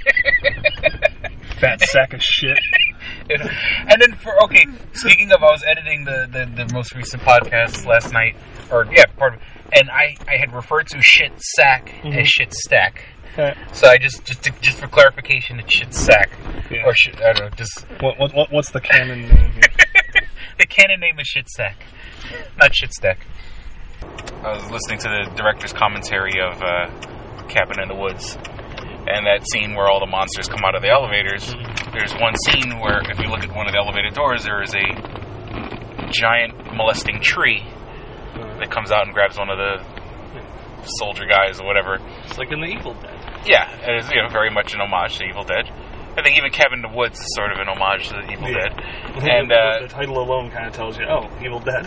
Fat 1.59 1.81
sack 1.81 2.13
of 2.13 2.23
shit. 2.23 2.59
and 3.31 4.01
then 4.01 4.15
for 4.15 4.41
okay, 4.45 4.67
speaking 4.93 5.33
of, 5.33 5.43
I 5.43 5.47
was 5.47 5.65
editing 5.67 6.05
the, 6.05 6.29
the, 6.31 6.65
the 6.65 6.73
most 6.75 6.95
recent 6.95 7.23
podcast 7.23 7.87
last 7.87 8.13
night, 8.13 8.37
or 8.71 8.87
yeah, 8.93 9.07
part 9.17 9.35
of, 9.35 9.41
and 9.75 9.91
I, 9.91 10.17
I 10.29 10.37
had 10.37 10.53
referred 10.53 10.89
to 10.89 11.03
shit 11.03 11.33
sack 11.41 11.93
as 12.05 12.29
shit 12.29 12.53
stack. 12.53 13.03
Uh, 13.39 13.53
So 13.73 13.89
I 13.89 13.99
just 13.99 14.25
just 14.25 14.43
to, 14.45 14.53
just 14.61 14.79
for 14.79 14.89
clarification, 14.89 15.59
it 15.61 15.71
should 15.71 15.93
sack 15.93 16.31
Yeah. 16.71 16.87
or 16.87 16.95
shit. 16.95 17.21
I 17.23 17.33
don't 17.33 17.51
know. 17.51 17.57
Just 17.57 17.83
what, 18.01 18.19
what, 18.19 18.35
what, 18.35 18.53
what's 18.53 18.71
the 18.71 18.81
canon 18.81 19.23
name 19.29 19.53
here? 19.53 19.63
the 20.59 20.67
canon 20.67 21.01
name 21.01 21.19
is 21.19 21.27
shit 21.27 21.49
stack, 21.49 21.77
not 22.59 22.75
shit 22.75 22.93
stack. 22.93 23.19
I 24.43 24.53
was 24.53 24.71
listening 24.71 24.99
to 25.01 25.09
the 25.09 25.35
director's 25.37 25.73
commentary 25.73 26.41
of 26.41 26.63
uh, 26.63 26.89
Cabin 27.49 27.81
in 27.83 27.89
the 27.89 27.95
Woods, 27.95 28.37
and 29.09 29.27
that 29.27 29.41
scene 29.53 29.75
where 29.75 29.89
all 29.89 30.01
the 30.01 30.07
monsters 30.07 30.49
come 30.49 30.61
out 30.65 30.75
of 30.75 30.83
the 30.83 30.89
elevators. 30.91 31.55
There's 31.93 32.13
one 32.15 32.35
scene 32.47 32.79
where, 32.81 33.01
if 33.11 33.19
you 33.19 33.27
look 33.29 33.43
at 33.43 33.55
one 33.55 33.67
of 33.67 33.73
the 33.73 33.79
elevator 33.79 34.11
doors, 34.11 34.45
there 34.45 34.63
is 34.63 34.75
a 34.75 34.87
giant 36.11 36.55
molesting 36.77 37.21
tree 37.21 37.65
that 38.61 38.71
comes 38.71 38.93
out 38.93 39.05
and 39.07 39.15
grabs 39.15 39.39
one 39.39 39.51
of 39.51 39.57
the 39.59 39.83
soldier 40.99 41.27
guys 41.27 41.61
or 41.61 41.67
whatever. 41.67 41.99
It's 42.25 42.39
like 42.39 42.51
in 42.53 42.61
The 42.61 42.67
Evil 42.67 42.95
Dead. 42.95 43.19
Yeah, 43.47 43.71
it 43.91 43.99
is 44.05 44.11
you 44.11 44.23
know 44.23 44.29
very 44.29 44.51
much 44.51 44.75
an 44.75 44.81
homage 44.81 45.19
to 45.19 45.25
Evil 45.25 45.45
Dead. 45.45 45.69
I 46.19 46.23
think 46.23 46.39
even 46.39 46.51
Cabin 46.51 46.83
in 46.83 46.91
the 46.91 46.97
Woods 46.97 47.19
is 47.21 47.27
sort 47.37 47.53
of 47.53 47.59
an 47.59 47.69
homage 47.69 48.09
to 48.09 48.15
the 48.15 48.33
Evil 48.33 48.49
Yeah. 48.49 48.69
Dead. 48.69 48.85
And 49.17 49.51
the, 49.51 49.55
uh, 49.55 49.83
the 49.83 49.89
title 49.89 50.19
alone 50.23 50.51
kind 50.51 50.67
of 50.67 50.73
tells 50.73 50.99
you, 50.99 51.05
oh, 51.09 51.29
Evil 51.45 51.61
Dead. 51.61 51.87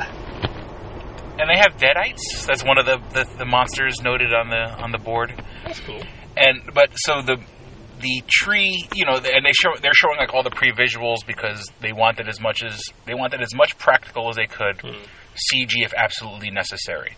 and 1.40 1.50
they 1.50 1.58
have 1.58 1.78
deadites. 1.78 2.46
That's 2.46 2.64
one 2.64 2.78
of 2.78 2.86
the, 2.86 2.98
the, 3.14 3.26
the 3.40 3.46
monsters 3.46 4.02
noted 4.04 4.34
on 4.34 4.50
the 4.50 4.64
on 4.84 4.92
the 4.92 4.98
board. 4.98 5.34
That's 5.66 5.80
cool. 5.82 6.02
And 6.38 6.74
but 6.74 6.90
so 6.96 7.22
the 7.22 7.38
the 8.02 8.24
tree, 8.30 8.88
you 8.96 9.06
know, 9.06 9.16
and 9.18 9.46
they 9.46 9.52
show 9.54 9.72
they're 9.82 9.94
showing 9.94 10.18
like 10.18 10.34
all 10.34 10.44
the 10.44 10.50
pre 10.52 10.72
visuals 10.72 11.26
because 11.28 11.66
they 11.82 11.92
wanted 11.92 12.28
as 12.30 12.40
much 12.40 12.64
as 12.64 12.82
they 13.06 13.14
wanted 13.14 13.42
as 13.42 13.54
much 13.56 13.78
practical 13.78 14.30
as 14.30 14.36
they 14.38 14.48
could, 14.48 14.78
CG 14.78 15.74
if 15.84 15.94
absolutely 15.94 16.50
necessary. 16.50 17.16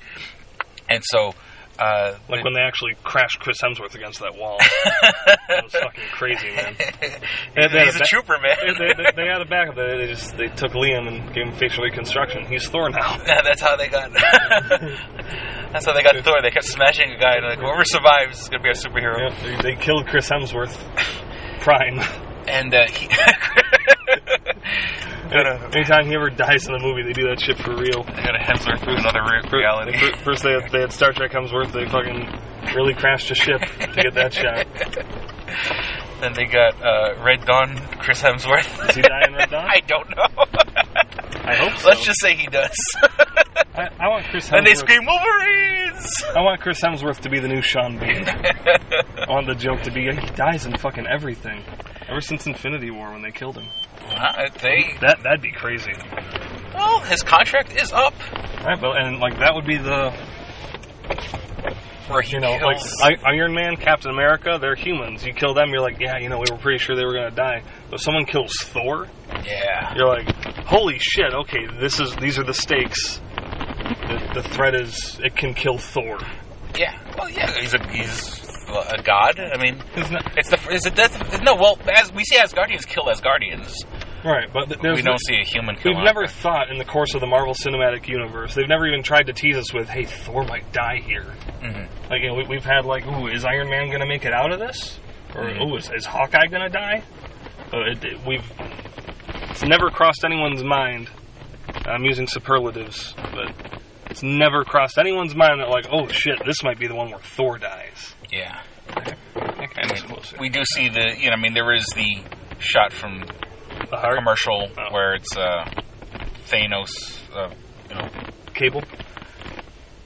And 0.90 1.04
so, 1.06 1.34
uh, 1.82 2.16
Like 2.30 2.44
when 2.44 2.54
they 2.54 2.62
actually 2.62 2.94
crashed 3.04 3.40
Chris 3.40 3.58
Hemsworth 3.62 3.96
against 3.96 4.20
that 4.20 4.36
wall. 4.38 4.58
that 5.02 5.64
was 5.64 5.72
fucking 5.74 6.04
crazy, 6.12 6.52
man. 6.56 6.76
They- 7.56 7.68
they 7.68 7.86
he's 7.86 7.96
a 7.96 8.00
ba- 8.00 8.06
trooper, 8.08 8.38
man. 8.42 8.56
They, 8.62 8.94
they, 9.04 9.12
they, 9.16 9.28
had 9.28 9.42
a 9.42 9.46
backup. 9.46 9.76
They, 9.76 9.98
they 9.98 10.08
just 10.08 10.38
they 10.38 10.48
took 10.48 10.72
Liam 10.74 11.08
and 11.08 11.34
gave 11.34 11.48
him 11.48 11.54
facial 11.54 11.84
reconstruction. 11.84 12.46
He's 12.46 12.68
Thor 12.70 12.90
now. 12.90 13.18
Yeah, 13.26 13.42
that's 13.44 13.62
how 13.62 13.76
they 13.76 13.88
got. 13.88 14.12
that's 15.72 15.86
how 15.86 15.94
they 15.94 16.04
got 16.04 16.16
Thor. 16.24 16.42
They 16.42 16.52
kept 16.52 16.66
smashing 16.66 17.12
a 17.12 17.18
guy, 17.20 17.36
and 17.38 17.46
like 17.46 17.60
whoever 17.60 17.84
survives 17.86 18.42
is 18.42 18.50
gonna 18.50 18.64
be 18.64 18.70
a 18.70 18.74
superhero. 18.74 19.18
Yeah, 19.32 19.58
they, 19.62 19.76
they 19.76 19.76
killed 19.82 20.08
Chris 20.08 20.30
Hemsworth. 20.30 20.76
Prime. 21.62 22.00
And 22.48 22.74
uh, 22.74 22.88
he, 22.90 23.08
Anytime 25.74 26.06
he 26.08 26.16
ever 26.16 26.30
dies 26.30 26.68
in 26.68 26.76
a 26.76 26.80
movie, 26.80 27.04
they 27.04 27.14
do 27.14 27.28
that 27.30 27.40
shit 27.40 27.58
for 27.58 27.72
real. 27.76 28.04
they 28.04 28.22
got 28.24 28.36
a 28.36 28.40
Hemsworth 28.44 28.84
through 28.84 28.98
another 28.98 29.22
re- 29.24 29.50
reality. 29.52 29.98
Fir- 29.98 30.18
First 30.24 30.44
they 30.44 30.52
had, 30.52 30.70
they 30.72 30.82
had 30.82 30.92
Star 30.92 31.14
Trek 31.14 31.32
Hemsworth. 31.32 31.72
They 31.72 31.86
fucking 31.88 32.76
really 32.76 32.94
crashed 32.94 33.32
a 33.32 33.36
ship 33.36 33.62
to 33.62 34.02
get 34.02 34.14
that 34.16 34.34
shot. 34.34 34.68
Then 36.22 36.34
they 36.34 36.46
got 36.46 36.76
uh, 36.86 37.16
Red 37.26 37.46
Dawn, 37.46 37.76
Chris 37.98 38.22
Hemsworth. 38.22 38.86
Does 38.86 38.96
he 38.96 39.02
die 39.02 39.24
in 39.28 39.34
Red 39.34 39.50
Dawn? 39.50 39.66
I 39.68 39.80
don't 39.88 40.08
know. 40.16 40.28
I 41.44 41.56
hope 41.56 41.76
so. 41.80 41.88
Let's 41.90 42.06
just 42.06 42.22
say 42.22 42.36
he 42.36 42.46
does. 42.46 42.76
I, 43.74 43.88
I 44.00 44.08
want 44.08 44.26
Chris 44.26 44.48
Hemsworth. 44.48 44.58
and 44.60 44.68
they 44.68 44.76
scream 44.76 45.04
Wolverines. 45.08 46.06
I 46.36 46.42
want 46.42 46.62
Chris 46.62 46.80
Hemsworth 46.80 47.22
to 47.22 47.30
be 47.32 47.40
the 47.40 47.48
new 47.48 47.64
Sean 47.64 47.98
Bean. 47.98 48.24
I 48.28 49.26
want 49.30 49.48
the 49.48 49.56
joke 49.56 49.82
to 49.82 49.92
be 49.92 50.04
he 50.16 50.28
dies 50.36 50.68
in 50.68 50.78
fucking 50.78 51.08
everything. 51.08 51.64
Ever 52.08 52.22
since 52.22 52.46
Infinity 52.46 52.92
War 52.92 53.12
when 53.14 53.24
they 53.24 53.32
killed 53.32 53.58
him. 53.58 53.66
Uh, 54.12 54.50
they 54.62 54.94
That 55.02 55.20
that'd 55.24 55.42
be 55.42 55.52
crazy. 55.52 55.94
well, 56.74 57.00
his 57.02 57.24
contract 57.24 57.76
is 57.76 57.92
up. 57.92 58.14
Right, 58.64 58.80
but 58.80 58.98
and 59.02 59.20
like 59.20 59.38
that 59.40 59.56
would 59.56 59.66
be 59.66 59.78
the 59.78 60.12
Where 62.08 62.22
he 62.22 62.34
you 62.34 62.40
know 62.40 62.58
kills. 62.60 63.00
like 63.02 63.20
I- 63.24 63.32
Iron 63.34 63.54
Man, 63.54 63.78
Captain 63.78 64.12
America, 64.12 64.58
they're 64.60 64.76
humans. 64.76 65.26
You 65.26 65.34
kill 65.34 65.54
them, 65.54 65.70
you're 65.70 65.82
like, 65.82 66.00
yeah, 66.00 66.18
you 66.20 66.30
know, 66.30 66.38
we 66.40 66.46
were 66.52 66.58
pretty 66.58 66.78
sure 66.84 66.96
they 66.96 67.06
were 67.06 67.14
gonna 67.14 67.32
die. 67.32 67.64
But 67.90 67.96
if 67.96 68.02
someone 68.02 68.26
kills 68.26 68.54
Thor, 68.64 69.08
yeah. 69.46 69.94
you're 69.96 70.08
like, 70.08 70.28
holy 70.66 70.98
shit, 71.00 71.34
okay, 71.34 71.66
this 71.80 72.00
is 72.00 72.16
these 72.18 72.38
are 72.38 72.44
the 72.44 72.54
stakes. 72.54 73.22
The, 74.08 74.42
the 74.42 74.44
threat 74.50 74.76
is 74.76 75.20
it 75.24 75.36
can 75.36 75.54
kill 75.54 75.78
Thor. 75.78 76.20
Yeah. 76.78 76.98
Well, 77.18 77.30
yeah. 77.30 77.52
He's 77.60 77.74
a 77.74 77.88
he's 77.92 78.40
a 78.70 79.02
god. 79.04 79.40
I 79.40 79.58
mean, 79.62 79.82
it's 80.38 80.50
the 80.50 80.70
is 80.72 80.86
it 80.86 80.96
that's, 80.96 81.18
no. 81.42 81.56
Well, 81.56 81.78
as 81.94 82.12
we 82.14 82.24
see 82.24 82.38
Asgardians 82.38 82.86
kill 82.88 83.06
Asgardians, 83.06 83.74
right, 84.24 84.52
but 84.54 84.66
th- 84.68 84.80
there's 84.82 84.98
we 84.98 85.02
don't 85.02 85.20
see 85.28 85.36
a 85.36 85.44
human. 85.44 85.76
We've 85.84 85.96
never 86.04 86.28
thought 86.28 86.70
in 86.70 86.78
the 86.78 86.86
course 86.86 87.14
of 87.16 87.22
the 87.22 87.28
Marvel 87.28 87.54
Cinematic 87.54 88.08
Universe, 88.08 88.54
they've 88.56 88.68
never 88.68 88.86
even 88.88 89.04
tried 89.04 89.28
to 89.28 89.34
tease 89.34 89.56
us 89.58 89.74
with, 89.74 89.90
hey, 89.90 90.06
Thor 90.06 90.44
might 90.44 90.72
die 90.74 90.98
here. 91.04 91.34
Mhm. 91.62 91.88
Like, 92.10 92.22
you 92.22 92.28
know, 92.30 92.36
we, 92.36 92.46
we've 92.48 92.66
had, 92.66 92.86
like, 92.86 93.06
ooh, 93.08 93.28
is 93.28 93.46
Iron 93.46 93.70
Man 93.70 93.88
going 93.88 94.02
to 94.02 94.06
make 94.08 94.26
it 94.26 94.34
out 94.34 94.52
of 94.52 94.60
this? 94.60 95.00
Or, 95.36 95.44
Mm-hmm. 95.44 95.62
ooh, 95.64 95.76
is, 95.78 95.90
is 95.96 96.06
Hawkeye 96.06 96.48
going 96.48 96.62
to 96.64 96.70
die? 96.70 97.04
Uh, 97.74 97.92
it, 97.92 98.04
it- 98.04 98.26
we've. 98.26 98.44
It's 99.50 99.64
never 99.64 99.90
crossed 99.90 100.24
anyone's 100.26 100.64
mind. 100.64 101.10
I'm 101.86 102.04
using 102.04 102.28
superlatives, 102.28 103.14
but 103.18 103.54
it's 104.10 104.24
never 104.24 104.64
crossed 104.64 104.98
anyone's 104.98 105.36
mind 105.36 105.60
that, 105.62 105.70
like, 105.70 105.86
oh 105.92 106.08
shit, 106.08 106.42
this 106.46 106.64
might 106.64 106.80
be 106.80 106.88
the 106.88 106.96
one 106.96 107.10
where 107.12 107.20
Thor 107.20 107.58
dies. 107.58 108.14
Yeah. 108.32 108.62
I 108.96 109.94
mean, 109.94 110.18
we 110.40 110.50
do 110.50 110.64
see 110.66 110.90
the 110.90 111.16
you 111.18 111.28
know 111.30 111.34
I 111.34 111.40
mean 111.40 111.54
there 111.54 111.74
is 111.74 111.86
the 111.96 112.24
shot 112.60 112.92
from 112.92 113.24
the 113.90 113.98
heart 113.98 114.18
commercial 114.18 114.70
Oh. 114.78 114.94
where 114.94 115.14
it's 115.16 115.36
uh, 115.36 115.66
Thanos, 116.48 116.92
uh, 117.36 117.50
you 117.90 117.96
know, 117.96 118.10
cable. 118.54 118.84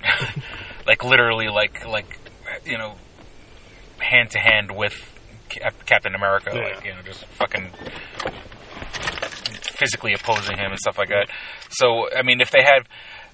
like 0.88 1.04
literally 1.04 1.48
like 1.48 1.86
like 1.88 2.20
you 2.66 2.78
know 2.78 2.96
hand 4.00 4.30
to 4.32 4.40
hand 4.40 4.72
with 4.76 4.94
Cap- 5.50 5.86
Captain 5.86 6.14
America, 6.16 6.52
Yeah. 6.54 6.76
like 6.76 6.86
you 6.86 6.94
know 6.94 7.02
just 7.04 7.26
fucking 7.26 7.70
physically 9.78 10.14
opposing 10.14 10.58
him 10.58 10.72
and 10.72 10.80
stuff 10.80 10.98
like 10.98 11.10
that. 11.10 11.30
So 11.70 12.08
I 12.16 12.22
mean, 12.24 12.42
if 12.42 12.52
they 12.52 12.64
had. 12.64 12.88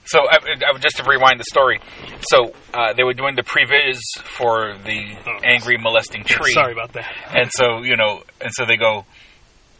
So, 0.03 0.21
I, 0.27 0.37
I, 0.67 0.77
just 0.79 0.97
to 0.97 1.03
rewind 1.03 1.39
the 1.39 1.43
story, 1.43 1.79
so 2.21 2.55
uh, 2.73 2.91
they 2.93 3.03
were 3.03 3.13
doing 3.13 3.35
the 3.35 3.43
previs 3.43 3.99
for 4.23 4.75
the 4.83 5.15
Oh, 5.27 5.37
angry 5.43 5.77
molesting 5.77 6.23
tree. 6.23 6.53
Sorry 6.53 6.71
about 6.73 6.93
that. 6.93 7.05
And 7.29 7.51
so, 7.51 7.83
you 7.83 7.95
know, 7.97 8.23
and 8.41 8.51
so 8.51 8.65
they 8.65 8.77
go, 8.77 9.05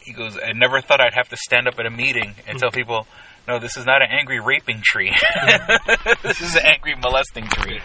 he 0.02 0.14
goes, 0.14 0.38
I 0.38 0.54
never 0.54 0.82
thought 0.82 1.02
I'd 1.02 1.14
have 1.14 1.30
to 1.30 1.38
stand 1.38 1.68
up 1.68 1.80
at 1.80 1.86
a 1.86 1.90
meeting 1.90 2.36
and 2.48 2.58
tell 2.60 2.70
hmm. 2.70 2.78
people, 2.78 3.08
no, 3.48 3.60
this 3.60 3.76
is 3.76 3.86
not 3.86 4.02
an 4.02 4.10
angry 4.12 4.40
raping 4.40 4.82
tree. 4.84 5.12
Hmm. 5.14 5.96
this 6.24 6.42
is 6.42 6.56
an 6.56 6.64
angry 6.66 6.96
molesting 6.96 7.48
tree. 7.48 7.80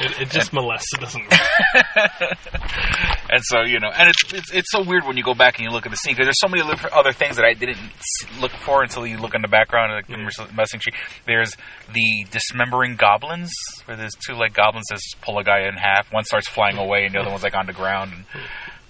It, 0.00 0.20
it 0.22 0.30
just 0.30 0.52
molests. 0.52 0.92
It 0.94 1.00
doesn't. 1.00 1.24
And 3.30 3.42
so, 3.44 3.62
you 3.62 3.78
know, 3.78 3.90
and 3.94 4.08
it's, 4.08 4.34
it's 4.34 4.52
it's 4.52 4.70
so 4.72 4.82
weird 4.82 5.04
when 5.04 5.16
you 5.16 5.22
go 5.22 5.34
back 5.34 5.58
and 5.58 5.64
you 5.64 5.70
look 5.70 5.86
at 5.86 5.90
the 5.90 5.96
scene 5.96 6.14
because 6.14 6.26
there's 6.26 6.40
so 6.40 6.48
many 6.48 6.62
other- 6.62 7.12
things 7.12 7.36
that 7.36 7.44
I 7.44 7.54
didn't 7.54 7.78
look 8.40 8.50
for 8.50 8.82
until 8.82 9.06
you 9.06 9.18
look 9.18 9.34
in 9.36 9.42
the 9.42 9.48
background 9.48 9.92
of 9.92 10.06
the 10.06 10.14
hmm. 10.14 10.56
molesting 10.56 10.80
tree. 10.80 10.92
There's 11.26 11.54
the 11.92 12.26
dismembering 12.32 12.96
goblins, 12.96 13.52
where 13.84 13.96
there's 13.96 14.14
two 14.26 14.34
like 14.34 14.52
goblins 14.52 14.86
that 14.90 14.96
just 14.96 15.20
pull 15.20 15.38
a 15.38 15.44
guy 15.44 15.68
in 15.68 15.74
half. 15.74 16.12
One 16.12 16.24
starts 16.24 16.48
flying 16.48 16.76
away, 16.76 17.04
and 17.04 17.14
the 17.14 17.20
other 17.20 17.30
one's 17.30 17.44
like 17.44 17.54
on 17.54 17.66
the 17.66 17.72
ground. 17.72 18.12
And 18.12 18.24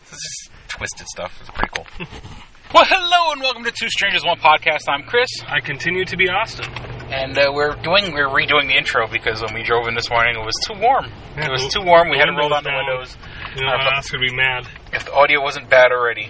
it's 0.03 0.11
just 0.11 0.51
twisted 0.69 1.07
stuff. 1.09 1.37
It's 1.41 1.51
pretty 1.51 1.73
cool. 1.75 2.09
Well, 2.73 2.85
hello 2.87 3.33
and 3.33 3.41
welcome 3.41 3.65
to 3.65 3.73
Two 3.73 3.89
Strangers 3.91 4.25
One 4.25 4.39
Podcast. 4.39 4.85
I'm 4.89 5.03
Chris, 5.03 5.29
I 5.47 5.61
continue 5.61 6.05
to 6.05 6.17
be 6.17 6.29
Austin. 6.29 6.67
and 7.11 7.37
uh, 7.37 7.51
we're 7.53 7.75
doing 7.83 8.13
we're 8.13 8.29
redoing 8.29 8.69
the 8.69 8.77
intro 8.77 9.09
because 9.09 9.43
when 9.43 9.55
we 9.55 9.63
drove 9.65 9.89
in 9.89 9.95
this 9.95 10.09
morning, 10.09 10.37
it 10.37 10.45
was 10.45 10.55
too 10.65 10.75
warm. 10.75 11.07
Yeah, 11.37 11.47
it 11.47 11.51
was 11.51 11.67
too 11.73 11.83
warm. 11.83 12.11
We 12.11 12.19
had 12.19 12.27
to 12.27 12.33
roll 12.33 12.49
down 12.49 12.63
the 12.63 12.71
down. 12.71 12.87
windows. 12.87 13.17
You 13.57 13.63
know, 13.65 13.73
Uh, 13.73 13.91
Oscar 13.97 14.19
would 14.19 14.27
be 14.31 14.35
mad. 14.37 14.67
If 14.93 15.05
the 15.07 15.13
audio 15.13 15.43
wasn't 15.43 15.69
bad 15.69 15.91
already, 15.91 16.29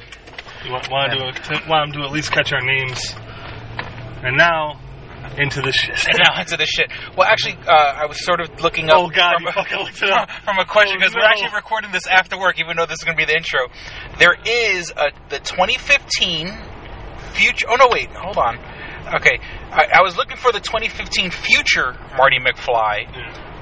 You 0.64 0.72
want, 0.72 0.90
want, 0.90 1.12
to 1.12 1.18
do 1.18 1.24
a, 1.54 1.68
want 1.68 1.92
to 1.94 2.00
at 2.02 2.10
least 2.10 2.32
catch 2.32 2.52
our 2.52 2.62
names. 2.62 3.14
And 4.22 4.36
now, 4.36 4.80
into 5.38 5.62
the 5.62 5.72
shit. 5.72 5.96
now 6.18 6.40
into 6.40 6.56
the 6.56 6.66
shit. 6.66 6.90
Well, 7.16 7.26
actually, 7.26 7.56
uh, 7.66 7.72
I 7.72 8.06
was 8.06 8.24
sort 8.24 8.40
of 8.40 8.60
looking 8.60 8.90
up. 8.90 8.98
Oh, 8.98 9.08
God, 9.08 9.36
from, 9.42 9.52
fucking 9.52 9.86
from, 9.92 10.26
from 10.44 10.58
a 10.58 10.64
question 10.64 10.96
Oh, 10.96 11.00
because 11.00 11.14
we're 11.14 11.24
actually 11.24 11.54
recording 11.54 11.92
this 11.92 12.06
after 12.06 12.38
work, 12.38 12.58
even 12.60 12.76
though 12.76 12.86
this 12.86 12.98
is 12.98 13.04
going 13.04 13.16
to 13.16 13.20
be 13.20 13.26
the 13.26 13.36
intro. 13.36 13.68
There 14.18 14.36
is 14.44 14.90
a 14.90 15.10
the 15.28 15.38
2015 15.38 16.48
future. 17.32 17.66
Oh 17.68 17.76
no, 17.76 17.88
wait, 17.90 18.10
hold 18.10 18.38
on. 18.38 18.58
Okay, 19.16 19.40
I, 19.70 19.98
I 19.98 20.02
was 20.02 20.16
looking 20.16 20.36
for 20.36 20.52
the 20.52 20.60
2015 20.60 21.30
future 21.30 21.96
Marty 22.16 22.38
McFly 22.38 23.10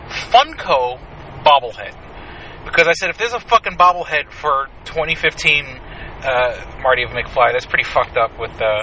Funko 0.08 1.00
bobblehead 1.44 1.96
because 2.64 2.86
I 2.86 2.92
said 2.92 3.10
if 3.10 3.18
there's 3.18 3.32
a 3.32 3.40
fucking 3.40 3.76
bobblehead 3.76 4.30
for 4.30 4.68
2015 4.84 5.64
uh, 5.64 6.80
Marty 6.82 7.02
of 7.02 7.10
McFly, 7.10 7.52
that's 7.52 7.66
pretty 7.66 7.84
fucked 7.84 8.16
up. 8.16 8.38
With 8.38 8.52
uh, 8.60 8.82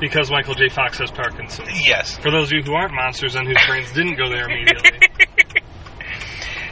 Because 0.00 0.30
Michael 0.30 0.54
J. 0.54 0.68
Fox 0.68 0.98
has 0.98 1.10
Parkinson's. 1.10 1.86
yes, 1.86 2.18
For 2.18 2.30
those 2.30 2.48
of 2.48 2.52
you 2.58 2.62
who 2.62 2.74
aren't 2.74 2.92
monsters 2.92 3.34
and 3.36 3.46
whose 3.46 3.64
brains 3.66 3.92
didn't 3.92 4.16
go 4.16 4.28
there 4.28 4.44
immediately. 4.48 4.98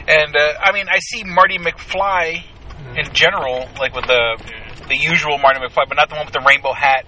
And 0.05 0.35
uh, 0.35 0.53
I 0.61 0.73
mean, 0.73 0.87
I 0.89 0.99
see 0.99 1.23
Marty 1.23 1.57
McFly 1.57 2.43
in 2.97 3.13
general, 3.13 3.69
like 3.79 3.95
with 3.95 4.05
the 4.05 4.35
the 4.89 4.97
usual 4.97 5.37
Marty 5.37 5.61
McFly, 5.61 5.87
but 5.87 5.95
not 5.95 6.09
the 6.09 6.15
one 6.15 6.25
with 6.25 6.33
the 6.33 6.43
rainbow 6.45 6.73
hat 6.73 7.05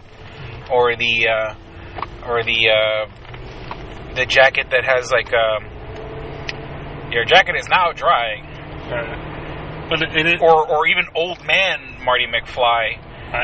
or 0.72 0.96
the 0.96 1.28
uh, 1.28 2.26
or 2.26 2.44
the 2.46 2.70
uh, 2.70 4.16
the 4.16 4.26
jacket 4.26 4.68
that 4.72 4.86
has 4.86 5.12
like 5.12 5.28
um, 5.34 7.12
your 7.12 7.26
jacket 7.26 7.56
is 7.60 7.68
now 7.68 7.92
drying, 7.92 8.46
Uh, 8.46 9.90
but 9.90 10.02
it, 10.02 10.26
it, 10.26 10.42
or 10.42 10.66
or 10.66 10.88
even 10.88 11.04
old 11.16 11.44
man 11.46 11.98
Marty 12.02 12.28
McFly, 12.28 12.96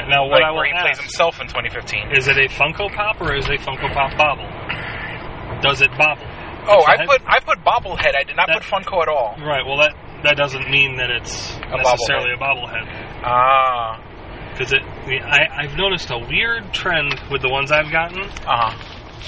now 0.08 0.23
what 0.27 0.41
like 0.41 0.43
I 0.43 0.51
will 0.51 0.58
where 0.58 0.65
he 0.65 0.73
plays 0.82 0.99
himself 0.99 1.39
in 1.41 1.47
2015. 1.47 2.12
is 2.15 2.27
it 2.27 2.38
a 2.38 2.47
Funko 2.49 2.93
Pop 2.93 3.19
or 3.21 3.36
is 3.36 3.45
it 3.49 3.60
a 3.60 3.63
Funko 3.63 3.91
Pop 3.93 4.17
bobble? 4.17 4.47
Does 5.62 5.82
it 5.82 5.91
bobble? 5.97 6.25
Oh, 6.67 6.82
a 6.86 6.91
I 6.91 7.06
put 7.06 7.21
I 7.25 7.39
put 7.39 7.63
bobblehead. 7.63 8.15
I 8.15 8.23
did 8.23 8.36
not 8.36 8.47
That- 8.47 8.62
put 8.62 8.84
Funko 8.86 9.01
at 9.01 9.08
all. 9.10 9.36
Right, 9.39 9.65
well 9.65 9.77
that 9.77 9.93
that 10.23 10.38
doesn't 10.38 10.69
mean 10.69 10.97
that 10.97 11.10
it's 11.10 11.58
necessarily 11.69 12.34
a 12.34 12.38
bobblehead. 12.38 12.86
Ah, 13.23 13.99
Because 14.51 14.71
it, 14.73 14.84
I, 14.84 15.47
I've 15.63 15.75
noticed 15.75 16.12
a 16.12 16.17
weird 16.19 16.71
trend 16.73 17.19
with 17.32 17.41
the 17.41 17.49
ones 17.49 17.71
I've 17.71 17.91
gotten. 17.91 18.21
uh 18.21 18.69
huh, 18.71 18.77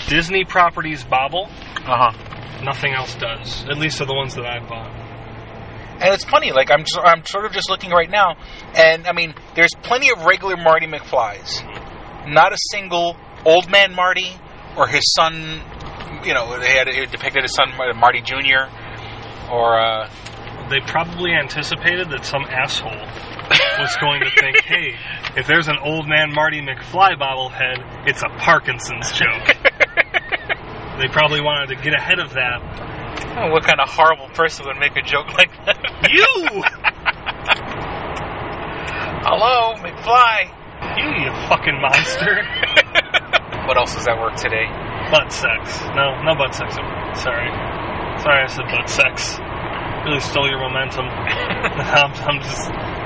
Disney 0.07 0.45
properties 0.45 1.03
bobble, 1.03 1.49
uh 1.87 2.11
huh. 2.11 2.63
nothing 2.63 2.93
else 2.93 3.15
does. 3.15 3.63
At 3.67 3.77
least 3.79 4.01
of 4.01 4.07
the 4.07 4.13
ones 4.13 4.35
that 4.35 4.45
I've 4.45 4.67
bought. 4.69 4.91
And 5.99 6.13
it's 6.13 6.25
funny, 6.25 6.51
like 6.51 6.71
I'm, 6.71 6.83
I'm 7.03 7.25
sort 7.25 7.45
of 7.45 7.51
just 7.51 7.69
looking 7.69 7.91
right 7.91 8.09
now, 8.09 8.35
and 8.75 9.07
I 9.07 9.13
mean, 9.13 9.33
there's 9.55 9.73
plenty 9.83 10.09
of 10.11 10.25
regular 10.25 10.57
Marty 10.57 10.87
McFlys, 10.87 11.61
not 12.27 12.51
a 12.51 12.57
single 12.71 13.15
old 13.45 13.69
man 13.69 13.93
Marty 13.93 14.31
or 14.77 14.87
his 14.87 15.03
son. 15.13 15.61
You 16.25 16.33
know, 16.33 16.59
they 16.59 16.69
had 16.75 16.87
it 16.87 17.11
depicted 17.11 17.43
his 17.43 17.53
son 17.53 17.73
Marty 17.97 18.21
Jr. 18.21 18.69
or 19.51 19.79
uh, 19.79 20.09
They 20.69 20.79
probably 20.87 21.31
anticipated 21.31 22.09
that 22.11 22.25
some 22.25 22.43
asshole 22.43 22.91
was 23.79 23.95
going 23.99 24.21
to 24.21 24.31
think, 24.39 24.61
hey, 24.65 24.95
if 25.35 25.47
there's 25.47 25.67
an 25.67 25.77
old 25.83 26.07
man 26.07 26.33
Marty 26.33 26.61
McFly 26.61 27.17
bobblehead, 27.19 28.07
it's 28.07 28.23
a 28.23 28.29
Parkinson's 28.39 29.11
joke. 29.11 29.55
they 30.99 31.07
probably 31.07 31.41
wanted 31.41 31.75
to 31.75 31.81
get 31.83 31.93
ahead 31.93 32.19
of 32.19 32.33
that. 32.33 32.61
Oh, 33.37 33.49
what 33.51 33.63
kind 33.63 33.79
of 33.79 33.89
horrible 33.89 34.27
person 34.29 34.65
would 34.65 34.77
make 34.77 34.95
a 34.95 35.01
joke 35.01 35.27
like 35.37 35.51
that? 35.65 35.77
You! 36.11 36.63
Hello, 39.25 39.73
McFly. 39.79 40.51
You, 40.99 41.25
you 41.25 41.31
fucking 41.47 41.79
monster. 41.81 42.43
What 43.63 43.77
else 43.77 43.95
is 43.95 44.05
at 44.09 44.19
work 44.19 44.35
today? 44.35 44.67
butt 45.09 45.31
sex. 45.31 45.79
No, 45.95 46.19
no 46.27 46.35
butt 46.35 46.53
sex. 46.53 46.75
Sorry. 46.75 47.47
Sorry 48.19 48.43
I 48.43 48.47
said 48.51 48.65
butt 48.67 48.89
sex. 48.89 49.39
Really 50.03 50.19
stole 50.19 50.49
your 50.51 50.59
momentum. 50.59 51.07
I'm, 51.07 52.11
I'm 52.27 52.41
just 52.43 52.59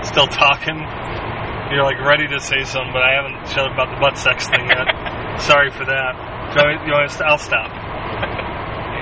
still 0.09 0.25
talking. 0.25 0.81
You're 1.69 1.83
like 1.85 2.01
ready 2.01 2.25
to 2.33 2.39
say 2.39 2.63
something, 2.65 2.89
but 2.91 3.03
I 3.05 3.13
haven't 3.21 3.37
shut 3.53 3.69
about 3.71 3.93
the 3.93 4.01
butt 4.01 4.17
sex 4.17 4.49
thing 4.49 4.65
yet. 4.65 4.89
Sorry 5.45 5.69
for 5.69 5.85
that. 5.85 6.17
Do 6.57 6.57
you 6.57 6.65
want 6.65 6.81
me- 6.81 6.87
you 6.89 6.93
want 6.97 7.11
to- 7.11 7.25
I'll 7.29 7.37
stop. 7.37 7.69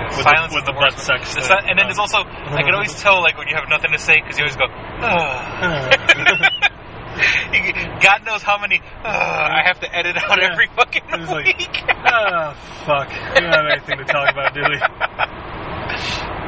With 0.10 0.24
Silence 0.24 0.52
the, 0.52 0.56
with 0.58 0.66
the 0.66 0.72
the 0.74 0.80
butt 0.80 1.00
sex. 1.00 1.34
The 1.36 1.42
si- 1.42 1.54
and 1.68 1.78
then 1.80 1.88
there's 1.88 2.00
also 2.00 2.20
I 2.24 2.62
can 2.64 2.74
always 2.74 2.94
tell 3.02 3.22
like 3.22 3.38
when 3.38 3.48
you 3.48 3.56
have 3.56 3.68
nothing 3.70 3.92
to 3.92 4.00
say 4.00 4.22
because 4.22 4.38
you 4.38 4.44
always 4.46 4.56
go. 4.58 4.66
"Ugh." 4.66 5.96
God 8.02 8.26
knows 8.26 8.44
how 8.44 8.58
many 8.60 8.82
I 9.04 9.62
have 9.66 9.80
to 9.80 9.96
edit 9.96 10.18
out 10.18 10.38
Yeah. 10.42 10.52
every 10.52 10.68
fucking 10.76 11.04
It's 11.10 11.32
like- 11.32 11.46
week. 11.58 11.84
Ah, 11.88 12.54
fuck. 12.86 13.10
We 13.34 13.40
don't 13.42 13.54
have 13.54 13.66
anything 13.72 13.98
to 14.00 14.04
talk 14.06 14.30
about, 14.32 14.54
do 14.54 14.62
we? 14.62 14.78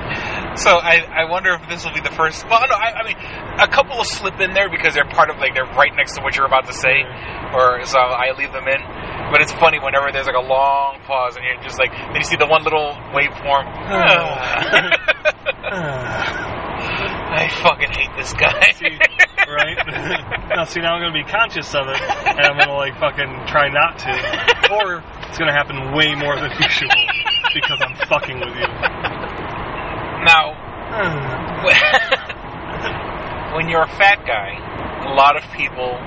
So 0.58 0.78
I, 0.78 1.06
I 1.06 1.30
wonder 1.30 1.54
if 1.54 1.70
this 1.70 1.86
will 1.86 1.94
be 1.94 2.02
the 2.02 2.12
first. 2.12 2.46
Well, 2.50 2.62
no, 2.68 2.76
I, 2.76 3.02
I 3.02 3.04
mean, 3.04 3.18
a 3.60 3.68
couple 3.68 3.98
will 3.98 4.04
slip 4.04 4.40
in 4.40 4.54
there 4.54 4.70
because 4.70 4.94
they're 4.94 5.08
part 5.10 5.30
of 5.30 5.38
like 5.38 5.54
they're 5.54 5.66
right 5.78 5.94
next 5.96 6.16
to 6.16 6.22
what 6.22 6.36
you're 6.36 6.46
about 6.46 6.66
to 6.68 6.74
say, 6.74 7.04
or 7.54 7.86
so 7.86 8.00
I 8.00 8.34
leave 8.38 8.52
them 8.52 8.68
in. 8.68 8.82
But 9.32 9.42
it's 9.42 9.54
funny 9.54 9.80
whenever 9.80 10.12
there's 10.12 10.28
like 10.28 10.36
a 10.36 10.48
long 10.48 11.00
pause 11.06 11.36
and 11.36 11.46
you're 11.46 11.62
just 11.64 11.78
like, 11.80 11.92
then 11.92 12.16
you 12.16 12.24
see 12.24 12.38
the 12.38 12.48
one 12.48 12.64
little 12.64 12.94
waveform. 13.14 13.66
Oh. 15.70 16.54
I 17.38 17.50
fucking 17.62 17.92
hate 17.92 18.10
this 18.18 18.34
guy. 18.34 18.72
See, 18.74 18.98
right? 19.48 19.78
now, 20.50 20.64
see, 20.64 20.80
now 20.82 20.96
I'm 20.96 21.02
going 21.02 21.14
to 21.14 21.24
be 21.26 21.30
conscious 21.30 21.74
of 21.76 21.88
it, 21.88 22.02
and 22.02 22.40
I'm 22.40 22.58
going 22.58 22.68
to, 22.68 22.74
like, 22.74 22.98
fucking 23.00 23.46
try 23.48 23.70
not 23.70 24.00
to. 24.00 24.74
Or 24.74 25.04
it's 25.28 25.38
going 25.38 25.48
to 25.48 25.54
happen 25.54 25.94
way 25.94 26.16
more 26.16 26.36
than 26.36 26.52
usual 26.52 26.90
because 27.54 27.80
I'm 27.82 27.96
fucking 28.08 28.40
with 28.40 28.56
you. 28.56 29.47
Now, 30.26 30.54
when 33.56 33.70
you're 33.70 33.84
a 33.84 33.94
fat 33.98 34.26
guy, 34.26 34.56
a 35.06 35.14
lot 35.14 35.36
of 35.38 35.44
people, 35.54 35.98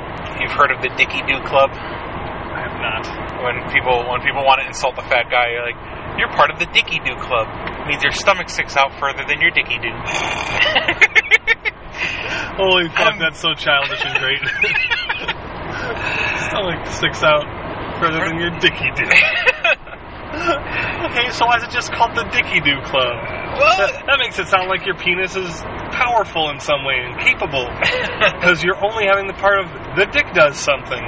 you've 0.40 0.52
heard 0.52 0.70
of 0.70 0.82
the 0.82 0.88
Dicky 0.96 1.20
Doo 1.26 1.40
Club. 1.46 1.70
I 1.70 2.66
have 2.66 2.76
not. 2.82 3.06
when 3.44 3.62
people 3.72 4.04
when 4.10 4.20
people 4.22 4.44
want 4.44 4.60
to 4.60 4.66
insult 4.66 4.96
the 4.96 5.02
fat 5.06 5.30
guy, 5.30 5.50
you're 5.54 5.62
like, 5.64 5.78
you're 6.18 6.28
part 6.34 6.50
of 6.50 6.58
the 6.58 6.66
Dicky 6.66 6.98
Doo 7.00 7.16
Club. 7.22 7.46
It 7.80 7.86
means 7.88 8.02
your 8.02 8.12
stomach 8.12 8.48
sticks 8.50 8.76
out 8.76 8.92
further 8.98 9.24
than 9.26 9.40
your 9.40 9.50
Dicky 9.50 9.78
Doo. 9.78 9.94
Holy 12.60 12.88
fuck, 12.90 13.14
Um, 13.14 13.18
that's 13.18 13.38
so 13.40 13.54
childish 13.54 14.02
and 14.04 14.18
great. 14.18 14.40
Stomach 16.50 16.86
sticks 16.88 17.22
out 17.22 17.44
further 18.00 18.24
than 18.24 18.38
your 18.38 18.50
dicky 18.58 18.90
do. 18.96 19.04
okay, 21.06 21.30
so 21.32 21.46
why 21.46 21.56
is 21.58 21.62
it 21.64 21.70
just 21.70 21.92
called 21.92 22.14
the 22.16 22.24
Dicky 22.24 22.60
Doo 22.60 22.80
Club? 22.84 23.16
That, 23.58 24.06
that 24.06 24.18
makes 24.18 24.38
it 24.38 24.46
sound 24.48 24.68
like 24.68 24.86
your 24.86 24.96
penis 24.96 25.36
is 25.36 25.62
powerful 25.90 26.50
in 26.50 26.60
some 26.60 26.84
way 26.84 27.02
and 27.02 27.18
capable. 27.18 27.68
Because 28.40 28.62
you're 28.62 28.78
only 28.80 29.04
having 29.04 29.26
the 29.26 29.36
part 29.36 29.60
of 29.60 29.68
the 29.96 30.06
dick 30.12 30.32
does 30.32 30.56
something 30.56 31.00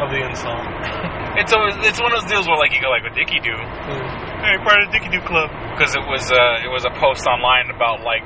of 0.00 0.10
the 0.10 0.20
insult. 0.20 0.60
it's 1.40 1.52
always, 1.52 1.76
it's 1.84 2.00
one 2.00 2.12
of 2.12 2.20
those 2.20 2.30
deals 2.30 2.46
where 2.48 2.56
like 2.56 2.72
you 2.72 2.80
go 2.80 2.88
like, 2.90 3.04
a 3.04 3.14
Dicky 3.14 3.40
Doo. 3.40 3.56
Hey, 3.56 4.56
part 4.60 4.82
of 4.82 4.90
the 4.90 4.92
Dicky 4.98 5.08
Doo 5.12 5.24
Club. 5.24 5.48
Because 5.72 5.94
it 5.94 6.04
was 6.04 6.28
uh, 6.32 6.64
it 6.64 6.68
was 6.68 6.84
a 6.84 6.92
post 6.98 7.26
online 7.26 7.70
about 7.70 8.02
like 8.02 8.24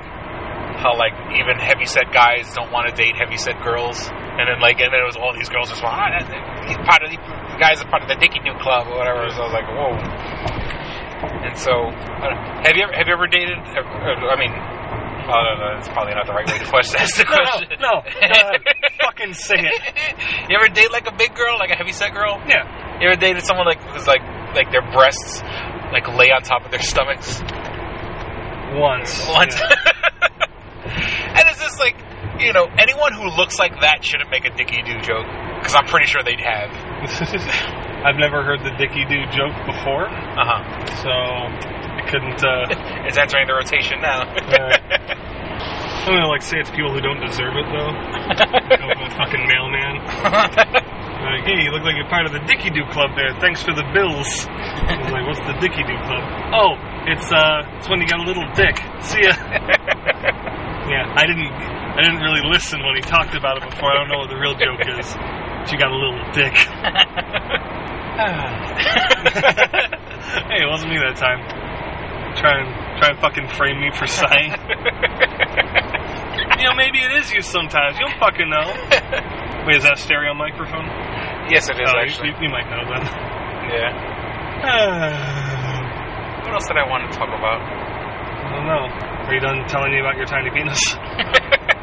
how 0.81 0.97
like 0.97 1.15
even 1.33 1.57
heavyset 1.59 2.13
guys 2.13 2.53
don't 2.55 2.71
want 2.71 2.89
to 2.89 2.95
date 2.95 3.17
heavyset 3.17 3.57
girls, 3.63 3.97
and 4.11 4.45
then 4.49 4.61
like 4.61 4.81
and 4.81 4.93
then 4.93 5.01
it 5.01 5.09
was 5.09 5.17
all 5.17 5.33
these 5.33 5.49
girls 5.49 5.71
just 5.71 5.83
want 5.83 5.97
ah, 5.97 6.67
he's 6.69 6.77
part 6.85 7.03
of 7.03 7.09
the, 7.11 7.17
the 7.17 7.59
guys 7.59 7.81
are 7.81 7.89
part 7.89 8.03
of 8.03 8.09
the 8.09 8.19
Dicky 8.21 8.41
Doo 8.45 8.57
Club 8.61 8.89
or 8.89 8.99
whatever. 8.99 9.29
So 9.31 9.41
I 9.41 9.47
was 9.49 9.57
like, 9.57 9.69
whoa. 9.71 9.93
And 11.47 11.57
so, 11.59 11.73
I 11.73 12.31
don't 12.31 12.39
know. 12.39 12.63
have 12.67 12.75
you 12.77 12.83
ever 12.85 12.93
have 12.95 13.07
you 13.07 13.15
ever 13.15 13.27
dated? 13.27 13.59
uh, 13.59 13.83
uh, 13.83 14.35
I 14.35 14.37
mean, 14.39 14.53
oh, 14.53 15.41
no, 15.43 15.53
no, 15.59 15.67
that's 15.77 15.89
probably 15.89 16.15
not 16.15 16.27
the 16.27 16.33
right 16.35 16.47
way 16.47 16.59
to 16.59 16.67
question. 16.71 17.01
Ask 17.01 17.17
the 17.17 17.25
No, 17.27 17.37
question. 17.37 17.79
no, 17.81 17.95
fucking 19.07 19.35
say 19.35 19.57
it. 19.59 20.51
you 20.51 20.57
ever 20.57 20.69
date 20.73 20.91
like 20.93 21.07
a 21.09 21.15
big 21.15 21.35
girl, 21.35 21.59
like 21.59 21.71
a 21.71 21.77
heavyset 21.77 22.13
girl? 22.13 22.41
Yeah. 22.49 22.65
You 23.01 23.09
ever 23.09 23.21
dated 23.21 23.45
someone 23.45 23.67
like 23.67 23.81
who's 23.93 24.07
like 24.07 24.23
like 24.55 24.71
their 24.73 24.83
breasts 24.93 25.43
like 25.93 26.09
lay 26.09 26.31
on 26.33 26.43
top 26.43 26.65
of 26.65 26.71
their 26.71 26.83
stomachs? 26.83 27.41
Once. 28.75 29.27
Once. 29.29 29.55
Yeah. 29.57 29.71
and 31.39 31.45
it's 31.49 31.61
just 31.63 31.79
like, 31.79 31.97
you 32.41 32.53
know, 32.53 32.67
anyone 32.79 33.13
who 33.15 33.29
looks 33.37 33.59
like 33.59 33.81
that 33.81 34.05
shouldn't 34.05 34.31
make 34.31 34.45
a 34.45 34.51
Dicky 34.55 34.83
Doo 34.83 35.01
joke. 35.01 35.27
Because 35.61 35.75
I'm 35.75 35.87
pretty 35.87 36.07
sure 36.07 36.23
they'd 36.23 36.41
have. 36.41 36.71
I've 38.07 38.17
never 38.17 38.43
heard 38.45 38.61
the 38.61 38.71
Dicky 38.79 39.05
Doo 39.09 39.25
joke 39.35 39.57
before, 39.67 40.07
Uh 40.09 40.45
huh. 40.47 40.61
so 41.03 41.11
I 41.11 42.03
couldn't. 42.09 42.39
Uh, 42.45 42.67
It's 43.07 43.17
entering 43.19 43.47
the 43.47 43.55
rotation 43.55 44.01
now. 44.03 44.23
I'm 46.07 46.15
gonna 46.15 46.29
like 46.29 46.43
say 46.43 46.59
it's 46.59 46.71
people 46.71 46.93
who 46.93 47.01
don't 47.01 47.19
deserve 47.19 47.55
it 47.59 47.67
though. 47.71 47.91
Go 48.79 48.87
with 48.95 49.11
a 49.11 49.15
fucking 49.19 49.43
mailman. 49.47 50.03
Like, 50.07 51.43
hey, 51.47 51.59
you 51.67 51.71
look 51.75 51.83
like 51.83 51.97
you're 51.99 52.07
part 52.09 52.27
of 52.27 52.33
the 52.33 52.39
Dicky 52.47 52.71
Doo 52.71 52.87
Club 52.95 53.11
there. 53.17 53.35
Thanks 53.41 53.63
for 53.63 53.75
the 53.75 53.83
bills. 53.95 54.47
I 54.51 55.03
was 55.03 55.11
like, 55.11 55.27
what's 55.27 55.41
the 55.51 55.55
Dicky 55.59 55.83
Doo 55.83 55.99
Club? 56.07 56.23
Oh, 56.55 56.75
it's 57.11 57.27
uh, 57.33 57.63
it's 57.79 57.89
when 57.89 58.01
you 58.01 58.07
got 58.07 58.21
a 58.21 58.27
little 58.27 58.47
dick. 58.55 58.79
See 59.03 59.23
ya. 59.27 59.35
Yeah, 60.89 61.13
I 61.17 61.27
didn't, 61.27 61.51
I 61.51 62.01
didn't 62.03 62.21
really 62.23 62.43
listen 62.49 62.83
when 62.85 62.95
he 62.97 63.03
talked 63.03 63.35
about 63.35 63.57
it 63.63 63.69
before. 63.71 63.91
I 63.91 63.95
don't 63.99 64.09
know 64.09 64.19
what 64.19 64.31
the 64.31 64.37
real 64.39 64.55
joke 64.55 64.81
is. 64.87 65.07
She 65.71 65.77
got 65.77 65.91
a 65.91 65.97
little 65.97 66.23
dick. 66.33 66.55
hey, 70.47 70.63
it 70.63 70.69
wasn't 70.71 70.91
me 70.93 70.99
that 70.99 71.17
time. 71.17 71.41
Try 72.37 72.61
and 72.61 72.69
try 72.99 73.09
and 73.11 73.19
fucking 73.21 73.49
frame 73.57 73.81
me 73.81 73.91
for 73.97 74.07
sighing. 74.07 74.53
you 76.59 76.65
know, 76.65 76.75
maybe 76.77 76.99
it 77.01 77.13
is 77.19 77.33
you 77.33 77.43
sometimes. 77.43 77.99
You 77.99 78.07
don't 78.07 78.19
fucking 78.21 78.49
know. 78.49 78.67
Wait, 79.67 79.77
is 79.77 79.83
that 79.85 79.95
a 79.95 79.97
stereo 80.01 80.35
microphone? 80.35 80.87
yes, 81.51 81.69
it 81.69 81.79
is 81.81 81.91
Oh, 81.93 81.99
actually. 81.99 82.29
you, 82.31 82.37
you 82.43 82.49
might 82.51 82.69
know 82.71 82.85
then. 82.89 83.03
Yeah. 83.75 83.91
What 86.47 86.55
else 86.55 86.69
did 86.69 86.77
I 86.79 86.87
want 86.89 87.11
to 87.11 87.19
talk 87.19 87.27
about? 87.27 87.59
I 88.57 88.65
don't 88.65 88.67
know. 88.73 88.89
Are 89.29 89.35
you 89.35 89.41
done 89.41 89.69
telling 89.69 89.93
me 89.93 90.01
about 90.01 90.17
your 90.17 90.25
tiny 90.27 90.51
penis? 90.51 90.81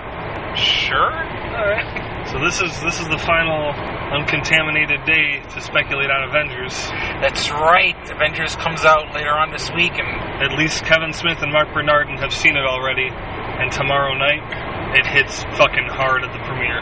Sure. 0.55 1.09
All 1.09 1.65
right. 1.65 2.29
So 2.29 2.37
this 2.39 2.61
is 2.61 2.69
this 2.83 3.01
is 3.01 3.09
the 3.09 3.17
final 3.17 3.73
uncontaminated 4.13 5.03
day 5.03 5.41
to 5.41 5.61
speculate 5.61 6.11
on 6.11 6.29
Avengers. 6.29 6.77
That's 7.25 7.49
right. 7.49 7.97
Avengers 8.11 8.55
comes 8.57 8.85
out 8.85 9.15
later 9.15 9.31
on 9.33 9.49
this 9.51 9.71
week, 9.73 9.93
and 9.97 10.05
At 10.45 10.55
least 10.57 10.85
Kevin 10.85 11.11
Smith 11.11 11.41
and 11.41 11.51
Marc 11.51 11.73
Bernardin 11.73 12.17
have 12.17 12.31
seen 12.31 12.55
it 12.55 12.65
already, 12.65 13.09
and 13.09 13.71
tomorrow 13.71 14.13
night 14.13 14.45
it 14.93 15.07
hits 15.07 15.41
fucking 15.57 15.89
hard 15.89 16.23
at 16.23 16.31
the 16.31 16.39
premiere. 16.45 16.81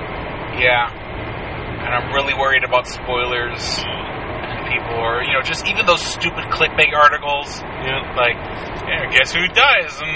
yeah. 0.60 0.92
And 0.92 1.96
I'm 1.96 2.14
really 2.14 2.34
worried 2.34 2.66
about 2.66 2.88
spoilers. 2.88 3.80
And 4.42 4.68
people 4.68 4.98
or 5.00 5.24
you 5.24 5.34
know, 5.34 5.42
just 5.42 5.66
even 5.68 5.86
those 5.86 6.02
stupid 6.02 6.46
clickbait 6.52 6.94
articles, 6.94 7.62
Yeah. 7.62 8.02
like, 8.18 8.36
yeah, 8.90 9.06
guess 9.12 9.34
who 9.34 9.48
dies 9.48 10.02
in 10.02 10.16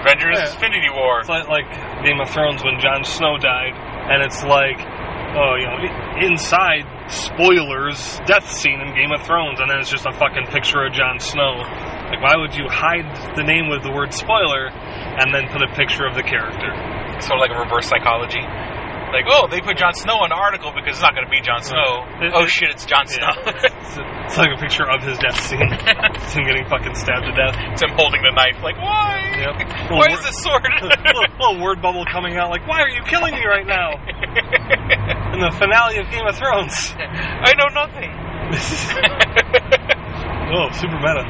Avengers 0.00 0.38
Yeah. 0.38 0.52
Infinity 0.54 0.90
War? 0.94 1.20
It's 1.20 1.28
like, 1.28 1.48
like 1.48 1.68
Game 2.04 2.20
of 2.20 2.28
Thrones 2.30 2.62
when 2.64 2.78
Jon 2.80 3.04
Snow 3.04 3.38
died, 3.38 3.74
and 4.10 4.22
it's 4.22 4.44
like, 4.44 4.78
oh, 5.36 5.54
you 5.56 5.66
know, 5.66 6.26
inside 6.26 6.84
spoilers, 7.08 8.20
death 8.26 8.48
scene 8.50 8.80
in 8.80 8.94
Game 8.94 9.12
of 9.12 9.22
Thrones, 9.26 9.60
and 9.60 9.70
then 9.70 9.78
it's 9.80 9.90
just 9.90 10.06
a 10.06 10.12
fucking 10.12 10.46
picture 10.48 10.84
of 10.84 10.92
Jon 10.92 11.18
Snow. 11.18 11.56
Like, 12.10 12.22
why 12.22 12.36
would 12.36 12.54
you 12.54 12.68
hide 12.68 13.34
the 13.36 13.42
name 13.42 13.68
with 13.68 13.82
the 13.82 13.90
word 13.90 14.12
spoiler 14.14 14.68
and 14.68 15.34
then 15.34 15.48
put 15.48 15.62
a 15.62 15.68
picture 15.74 16.06
of 16.06 16.14
the 16.14 16.22
character? 16.22 16.70
Sort 17.20 17.38
of 17.38 17.40
like 17.40 17.50
a 17.50 17.58
reverse 17.58 17.88
psychology. 17.88 18.42
Like, 19.14 19.30
oh, 19.30 19.46
they 19.46 19.62
put 19.62 19.78
Jon 19.78 19.94
Snow 19.94 20.26
in 20.26 20.34
the 20.34 20.36
article 20.36 20.74
because 20.74 20.98
it's 20.98 21.04
not 21.06 21.14
going 21.14 21.22
to 21.22 21.30
be 21.30 21.38
Jon 21.38 21.62
Snow. 21.62 22.02
Oh 22.34 22.42
it- 22.42 22.50
shit, 22.50 22.74
it's 22.74 22.82
Jon. 22.84 23.06
Snow. 23.06 23.30
It's, 23.46 23.94
it's 23.94 24.34
like 24.36 24.50
a 24.50 24.58
picture 24.58 24.82
of 24.82 25.06
his 25.06 25.14
death 25.22 25.38
scene. 25.38 25.62
it's 25.70 26.34
him 26.34 26.42
getting 26.42 26.66
fucking 26.66 26.98
stabbed 26.98 27.30
to 27.30 27.34
death. 27.38 27.54
it's 27.70 27.82
him 27.86 27.94
holding 27.94 28.26
the 28.26 28.34
knife. 28.34 28.58
Like, 28.58 28.74
why? 28.82 29.22
Yep. 29.38 29.54
Why 29.94 30.10
Little 30.10 30.18
is 30.18 30.24
this 30.26 30.42
sword? 30.42 30.66
little, 30.82 31.26
little 31.38 31.62
word 31.62 31.78
bubble 31.82 32.04
coming 32.10 32.34
out 32.36 32.50
like, 32.50 32.66
why 32.66 32.80
are 32.82 32.88
you 32.88 33.02
killing 33.06 33.34
me 33.34 33.44
right 33.46 33.66
now? 33.66 33.94
In 35.34 35.38
the 35.40 35.50
finale 35.58 35.98
of 35.98 36.10
Game 36.10 36.26
of 36.26 36.34
Thrones. 36.34 36.94
I 36.98 37.52
know 37.54 37.70
nothing. 37.70 38.10
Oh, 40.56 40.70
super 40.72 40.98
meta. 40.98 41.24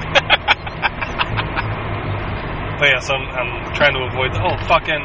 but 2.79 2.89
yeah, 2.89 2.99
so 3.01 3.15
I'm, 3.15 3.29
I'm 3.31 3.73
trying 3.75 3.95
to 3.95 4.03
avoid 4.05 4.33
the. 4.35 4.41
Oh, 4.43 4.57
fucking. 4.69 5.01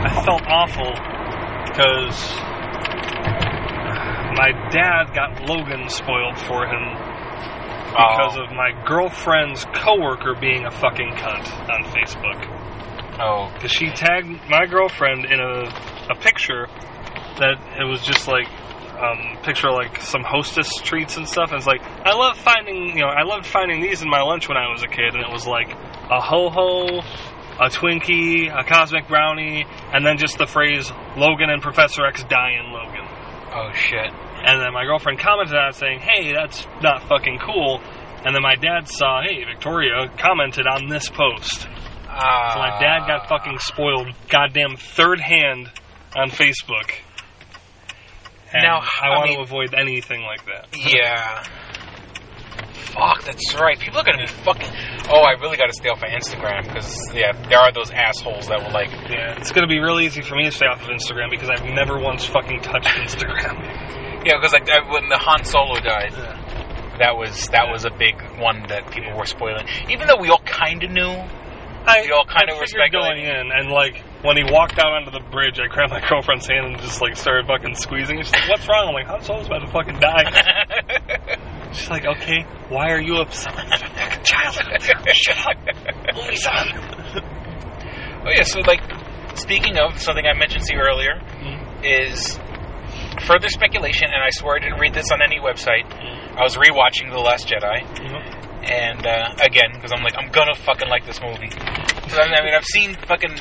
I 0.00 0.22
felt 0.24 0.42
awful 0.46 0.92
because 1.66 2.14
my 4.38 4.52
dad 4.70 5.12
got 5.14 5.48
Logan 5.48 5.88
spoiled 5.88 6.38
for 6.38 6.66
him 6.66 6.94
because 7.90 8.36
oh. 8.36 8.44
of 8.44 8.52
my 8.52 8.70
girlfriend's 8.86 9.64
coworker 9.74 10.34
being 10.40 10.64
a 10.66 10.70
fucking 10.70 11.10
cunt 11.12 11.50
on 11.68 11.82
Facebook. 11.90 13.18
Oh, 13.20 13.50
Because 13.54 13.72
she 13.72 13.90
tagged 13.90 14.28
my 14.48 14.66
girlfriend 14.66 15.24
in 15.24 15.40
a, 15.40 15.64
a 16.10 16.14
picture 16.20 16.68
that 17.38 17.58
it 17.80 17.84
was 17.84 18.02
just 18.02 18.28
like 18.28 18.46
um, 18.98 19.38
picture 19.42 19.70
like 19.70 20.00
some 20.00 20.22
hostess 20.22 20.70
treats 20.82 21.16
and 21.16 21.26
stuff. 21.26 21.50
And 21.50 21.58
it's 21.58 21.66
like 21.66 21.82
I 21.82 22.14
love 22.14 22.36
finding 22.36 22.96
you 22.96 23.02
know 23.02 23.08
I 23.08 23.22
loved 23.22 23.46
finding 23.46 23.80
these 23.80 24.02
in 24.02 24.08
my 24.08 24.22
lunch 24.22 24.48
when 24.48 24.56
I 24.56 24.70
was 24.70 24.82
a 24.82 24.88
kid, 24.88 25.14
and 25.14 25.22
it 25.22 25.30
was 25.32 25.46
like 25.46 25.70
a 25.72 26.20
ho 26.20 26.50
ho, 26.50 27.02
a 27.60 27.68
Twinkie, 27.68 28.48
a 28.56 28.64
cosmic 28.64 29.08
brownie, 29.08 29.64
and 29.92 30.04
then 30.06 30.16
just 30.18 30.38
the 30.38 30.46
phrase 30.46 30.90
Logan 31.16 31.50
and 31.50 31.60
Professor 31.62 32.04
X 32.06 32.24
die 32.24 32.52
in 32.64 32.72
Logan. 32.72 33.06
oh 33.52 33.72
shit. 33.74 34.10
And 34.40 34.60
then 34.62 34.72
my 34.72 34.84
girlfriend 34.84 35.18
commented 35.18 35.56
on 35.56 35.70
it 35.70 35.74
saying, 35.74 35.98
"Hey, 36.00 36.32
that's 36.32 36.66
not 36.82 37.02
fucking 37.08 37.40
cool." 37.40 37.80
And 38.24 38.34
then 38.34 38.42
my 38.42 38.56
dad 38.56 38.88
saw, 38.88 39.22
hey, 39.22 39.44
Victoria 39.44 40.08
commented 40.18 40.66
on 40.66 40.88
this 40.88 41.08
post. 41.08 41.68
Uh, 42.08 42.52
So 42.52 42.58
my 42.58 42.78
dad 42.80 43.06
got 43.06 43.28
fucking 43.28 43.58
spoiled, 43.60 44.08
goddamn 44.28 44.76
third 44.76 45.20
hand 45.20 45.70
on 46.16 46.30
Facebook. 46.30 46.90
And 48.52 48.62
Now, 48.64 48.80
I, 48.80 49.06
I 49.06 49.08
want 49.10 49.28
mean- 49.28 49.36
to 49.38 49.42
avoid 49.42 49.74
anything 49.74 50.22
like 50.22 50.44
that. 50.46 50.66
Yeah. 50.74 51.44
Fuck, 52.98 53.22
that's 53.24 53.54
right. 53.54 53.78
People 53.78 54.00
are 54.00 54.04
gonna 54.04 54.18
be 54.18 54.26
fucking. 54.26 54.68
Oh, 55.08 55.20
I 55.20 55.32
really 55.40 55.56
gotta 55.56 55.72
stay 55.72 55.88
off 55.88 56.02
of 56.02 56.08
Instagram 56.10 56.64
because 56.66 56.92
yeah, 57.14 57.30
there 57.48 57.58
are 57.58 57.70
those 57.72 57.90
assholes 57.92 58.48
that 58.48 58.58
will 58.62 58.72
like. 58.72 58.90
Yeah, 59.08 59.38
it's 59.38 59.52
gonna 59.52 59.68
be 59.68 59.78
really 59.78 60.06
easy 60.06 60.20
for 60.22 60.34
me 60.34 60.44
to 60.44 60.50
stay 60.50 60.66
off 60.66 60.82
of 60.82 60.88
Instagram 60.88 61.30
because 61.30 61.48
I've 61.48 61.64
never 61.64 61.98
once 61.98 62.24
fucking 62.24 62.60
touched 62.62 62.88
Instagram. 63.06 64.26
Yeah, 64.26 64.34
because 64.36 64.52
like 64.52 64.68
I- 64.68 64.90
when 64.90 65.08
the 65.08 65.16
Han 65.18 65.44
Solo 65.44 65.78
died, 65.78 66.12
that 66.98 67.16
was 67.16 67.46
that 67.48 67.68
was 67.70 67.84
a 67.84 67.90
big 67.90 68.20
one 68.40 68.64
that 68.68 68.90
people 68.90 69.16
were 69.16 69.26
spoiling. 69.26 69.66
Even 69.88 70.08
though 70.08 70.18
we 70.20 70.28
all 70.30 70.42
kind 70.44 70.82
of 70.82 70.90
knew. 70.90 71.14
I, 71.86 72.02
We 72.02 72.10
all 72.12 72.24
kind 72.26 72.50
of 72.50 72.58
were 72.58 72.66
figured 72.66 72.92
going 72.92 73.22
in, 73.24 73.50
and 73.50 73.70
like 73.70 74.02
when 74.20 74.36
he 74.36 74.42
walked 74.44 74.78
out 74.78 74.92
onto 74.92 75.10
the 75.10 75.24
bridge, 75.30 75.58
I 75.58 75.68
grabbed 75.68 75.92
my 75.92 76.00
girlfriend's 76.08 76.46
hand 76.46 76.66
and 76.66 76.78
just 76.80 77.00
like 77.00 77.16
started 77.16 77.46
fucking 77.46 77.76
squeezing. 77.76 78.18
She's 78.18 78.32
like, 78.32 78.48
"What's 78.50 78.68
wrong?" 78.68 78.88
I'm 78.88 78.94
like, 78.94 79.06
"Han 79.06 79.22
Solo's 79.22 79.46
about 79.46 79.60
to 79.60 79.68
fucking 79.68 79.98
die." 80.00 81.36
She's 81.72 81.90
like, 81.90 82.04
"Okay, 82.06 82.42
why 82.68 82.90
are 82.90 83.00
you 83.00 83.16
upset?" 83.16 83.54
There's 83.68 83.82
a 83.82 83.86
fucking 83.86 84.24
child. 84.24 84.54
Shut 85.12 85.38
up. 85.46 86.16
Movie's 86.16 86.46
on. 86.46 87.24
Oh 88.24 88.30
yeah, 88.30 88.42
so 88.42 88.60
like 88.60 88.82
speaking 89.36 89.78
of 89.78 90.00
something 90.00 90.26
I 90.26 90.36
mentioned 90.36 90.64
to 90.64 90.74
you 90.74 90.80
earlier 90.80 91.14
mm-hmm. 91.14 91.84
is 91.84 92.38
further 93.26 93.48
speculation, 93.48 94.08
and 94.12 94.22
I 94.22 94.30
swear 94.30 94.56
I 94.56 94.58
didn't 94.58 94.80
read 94.80 94.94
this 94.94 95.10
on 95.12 95.22
any 95.22 95.38
website. 95.38 95.88
Mm-hmm. 95.88 96.38
I 96.38 96.42
was 96.42 96.56
rewatching 96.56 97.10
The 97.10 97.20
Last 97.20 97.46
Jedi, 97.48 97.84
mm-hmm. 97.84 98.64
and 98.64 99.06
uh, 99.06 99.34
again 99.44 99.70
because 99.74 99.92
I'm 99.92 100.02
like 100.02 100.14
I'm 100.18 100.30
gonna 100.30 100.54
fucking 100.54 100.88
like 100.88 101.06
this 101.06 101.20
movie. 101.22 101.50
I 101.50 102.26
mean, 102.26 102.34
I 102.34 102.42
mean, 102.42 102.54
I've 102.54 102.64
seen 102.64 102.94
fucking 103.06 103.36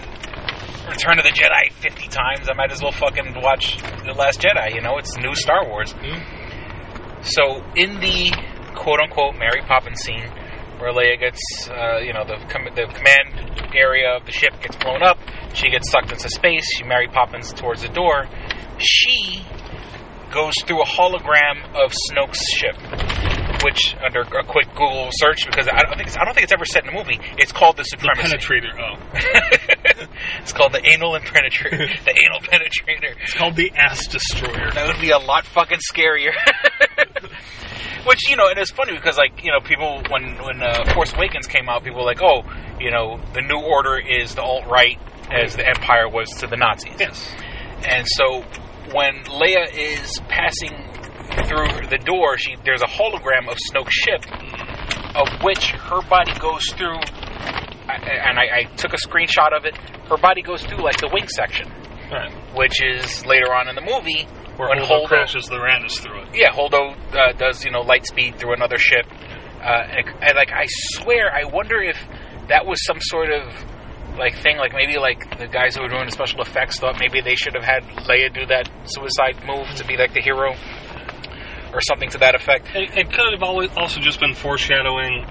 Return 0.89 1.19
of 1.19 1.25
the 1.25 1.31
Jedi 1.31 1.71
50 1.81 2.07
times. 2.07 2.47
I 2.49 2.53
might 2.53 2.71
as 2.71 2.81
well 2.81 2.93
fucking 2.93 3.41
watch 3.41 3.77
The 4.05 4.13
Last 4.13 4.39
Jedi. 4.39 4.73
You 4.73 4.81
know, 4.81 4.97
it's 4.97 5.17
new 5.17 5.35
Star 5.35 5.67
Wars. 5.67 5.93
So 7.27 7.63
in 7.75 7.99
the 7.99 8.31
quote 8.75 8.99
unquote 8.99 9.35
Mary 9.35 9.61
Poppins 9.61 10.01
scene, 10.01 10.29
where 10.79 10.93
Leia 10.93 11.19
gets, 11.19 11.41
uh, 11.69 11.97
you 11.97 12.13
know, 12.13 12.23
the 12.23 12.37
com- 12.47 12.73
the 12.73 12.87
command 12.93 13.75
area 13.75 14.15
of 14.15 14.25
the 14.25 14.31
ship 14.31 14.53
gets 14.61 14.75
blown 14.77 15.03
up, 15.03 15.17
she 15.53 15.69
gets 15.69 15.91
sucked 15.91 16.11
into 16.11 16.29
space. 16.29 16.65
She 16.77 16.83
Mary 16.83 17.07
Poppins 17.07 17.51
towards 17.53 17.81
the 17.81 17.89
door. 17.89 18.27
She 18.79 19.45
goes 20.31 20.53
through 20.65 20.81
a 20.81 20.85
hologram 20.85 21.65
of 21.75 21.91
Snoke's 22.11 22.43
ship, 22.53 22.75
which 23.63 23.95
under 24.03 24.21
a 24.21 24.43
quick 24.43 24.67
Google 24.71 25.09
search, 25.11 25.45
because 25.45 25.67
I 25.67 25.81
don't 25.83 25.95
think 25.95 26.07
it's, 26.07 26.17
I 26.17 26.25
don't 26.25 26.33
think 26.33 26.43
it's 26.43 26.53
ever 26.53 26.65
said 26.65 26.85
in 26.85 26.93
the 26.93 26.97
movie. 26.97 27.19
It's 27.37 27.51
called 27.51 27.77
the 27.77 27.83
The 27.83 27.97
penetrator. 27.97 28.73
Oh, 28.77 30.07
it's 30.41 30.53
called 30.53 30.73
the 30.73 30.85
anal 30.85 31.15
and 31.15 31.25
penetrator. 31.25 31.87
the 32.05 32.11
anal 32.11 32.39
penetrator. 32.41 33.15
it's 33.23 33.33
called 33.33 33.55
the 33.55 33.71
ass 33.75 34.07
destroyer. 34.07 34.71
That 34.71 34.87
would 34.87 35.01
be 35.01 35.11
a 35.11 35.17
lot 35.17 35.45
fucking 35.45 35.79
scarier. 35.79 36.33
Which 38.05 38.29
you 38.29 38.37
know, 38.37 38.47
and 38.49 38.57
it's 38.57 38.71
funny 38.71 38.93
because 38.93 39.17
like 39.17 39.43
you 39.43 39.51
know, 39.51 39.59
people 39.59 40.01
when 40.09 40.37
when 40.43 40.63
uh, 40.63 40.93
Force 40.93 41.13
Awakens 41.13 41.47
came 41.47 41.67
out, 41.67 41.83
people 41.83 41.99
were 41.99 42.05
like, 42.05 42.21
oh, 42.21 42.43
you 42.79 42.91
know, 42.91 43.19
the 43.33 43.41
New 43.41 43.59
Order 43.59 43.97
is 43.97 44.35
the 44.35 44.41
alt 44.41 44.65
right 44.67 44.97
as 45.29 45.55
the 45.55 45.67
Empire 45.67 46.07
was 46.07 46.29
to 46.39 46.47
the 46.47 46.55
Nazis. 46.55 46.95
Yes. 46.99 47.29
And 47.85 48.07
so 48.07 48.43
when 48.93 49.23
Leia 49.25 49.67
is 49.73 50.19
passing 50.29 50.73
through 51.47 51.87
the 51.89 51.99
door, 52.03 52.37
she 52.37 52.55
there's 52.63 52.81
a 52.81 52.87
hologram 52.87 53.49
of 53.49 53.57
Snoke's 53.71 53.93
ship, 53.93 54.23
of 55.15 55.27
which 55.43 55.71
her 55.71 56.01
body 56.09 56.33
goes 56.39 56.65
through. 56.73 56.99
And 57.89 58.37
I, 58.37 58.43
I 58.59 58.63
took 58.75 58.93
a 58.93 58.97
screenshot 58.97 59.55
of 59.55 59.65
it. 59.65 59.77
Her 60.09 60.17
body 60.17 60.41
goes 60.41 60.61
through 60.63 60.83
like 60.83 60.97
the 60.99 61.09
wing 61.11 61.27
section, 61.29 61.71
Right. 62.11 62.31
which 62.55 62.81
is 62.83 63.25
later 63.25 63.53
on 63.53 63.67
in 63.69 63.75
the 63.75 63.81
movie 63.81 64.25
Where 64.57 64.69
when 64.69 64.79
Holdo 64.79 65.03
Holdo 65.03 65.07
crashes 65.07 65.45
the 65.47 65.55
Raddus 65.55 65.99
through 66.01 66.21
it. 66.23 66.27
yeah, 66.33 66.51
Holdo 66.51 66.95
uh, 67.13 67.31
does 67.33 67.63
you 67.63 67.71
know 67.71 67.81
light 67.81 68.05
speed 68.05 68.37
through 68.37 68.53
another 68.53 68.77
ship, 68.77 69.05
uh, 69.61 69.83
and, 69.89 70.07
and 70.21 70.35
like 70.35 70.51
I 70.51 70.65
swear, 70.95 71.31
I 71.33 71.45
wonder 71.45 71.81
if 71.81 71.97
that 72.49 72.65
was 72.65 72.83
some 72.85 72.97
sort 73.01 73.29
of 73.31 73.43
like 74.17 74.35
thing, 74.41 74.57
like 74.57 74.73
maybe 74.73 74.97
like 74.97 75.37
the 75.37 75.47
guys 75.47 75.75
who 75.75 75.81
were 75.83 75.89
doing 75.89 76.05
the 76.05 76.11
special 76.11 76.41
effects 76.41 76.79
thought 76.79 76.97
maybe 76.99 77.21
they 77.21 77.35
should 77.35 77.53
have 77.55 77.63
had 77.63 77.83
Leia 78.07 78.33
do 78.33 78.45
that 78.47 78.69
suicide 78.85 79.37
move 79.45 79.67
to 79.75 79.85
be 79.85 79.95
like 79.97 80.13
the 80.13 80.21
hero, 80.21 80.55
or 81.77 81.81
something 81.81 82.09
to 82.09 82.17
that 82.17 82.33
effect. 82.35 82.67
It, 82.73 82.97
it 82.97 83.13
could 83.13 83.31
have 83.31 83.43
always 83.43 83.69
also 83.77 83.99
just 84.01 84.19
been 84.19 84.33
foreshadowing 84.33 85.25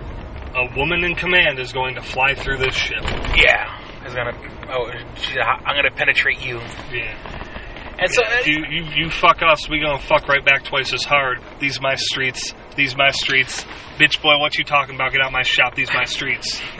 a 0.54 0.74
woman 0.76 1.02
in 1.04 1.14
command 1.16 1.58
is 1.58 1.72
going 1.72 1.96
to 1.96 2.02
fly 2.02 2.34
through 2.34 2.58
this 2.58 2.74
ship. 2.74 3.02
Yeah, 3.34 4.06
is 4.06 4.14
gonna. 4.14 4.32
Oh, 4.70 4.86
I'm 4.88 5.76
gonna 5.76 5.90
penetrate 5.94 6.40
you, 6.40 6.58
Yeah. 6.92 7.96
and 7.98 8.10
so 8.10 8.22
uh, 8.24 8.40
you, 8.46 8.64
you 8.70 8.84
you 8.96 9.10
fuck 9.10 9.42
us, 9.42 9.68
we 9.68 9.80
gonna 9.80 9.98
fuck 9.98 10.28
right 10.28 10.44
back 10.44 10.64
twice 10.64 10.92
as 10.92 11.04
hard. 11.04 11.38
These 11.60 11.80
my 11.80 11.94
streets. 11.96 12.54
These 12.76 12.96
my 12.96 13.10
streets. 13.10 13.64
Bitch 13.98 14.20
boy, 14.22 14.38
what 14.38 14.56
you 14.56 14.64
talking 14.64 14.94
about? 14.94 15.12
Get 15.12 15.20
out 15.20 15.32
my 15.32 15.42
shop. 15.42 15.74
These 15.74 15.90
my 15.92 16.04
streets. 16.04 16.60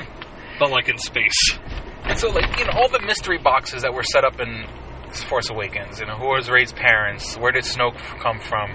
But 0.59 0.71
like 0.71 0.89
in 0.89 0.97
space. 0.97 1.59
And 2.05 2.19
so, 2.19 2.31
like, 2.31 2.59
you 2.59 2.65
know, 2.65 2.73
all 2.73 2.89
the 2.89 3.03
mystery 3.03 3.37
boxes 3.37 3.83
that 3.83 3.93
were 3.93 4.03
set 4.05 4.25
up 4.25 4.41
in 4.41 4.65
Force 5.29 5.51
Awakens, 5.51 6.01
you 6.01 6.07
know, 6.07 6.17
who 6.17 6.29
was 6.29 6.49
Rey's 6.49 6.73
parents? 6.73 7.37
Where 7.37 7.53
did 7.53 7.65
Snoke 7.65 7.99
come 8.23 8.39
from? 8.41 8.71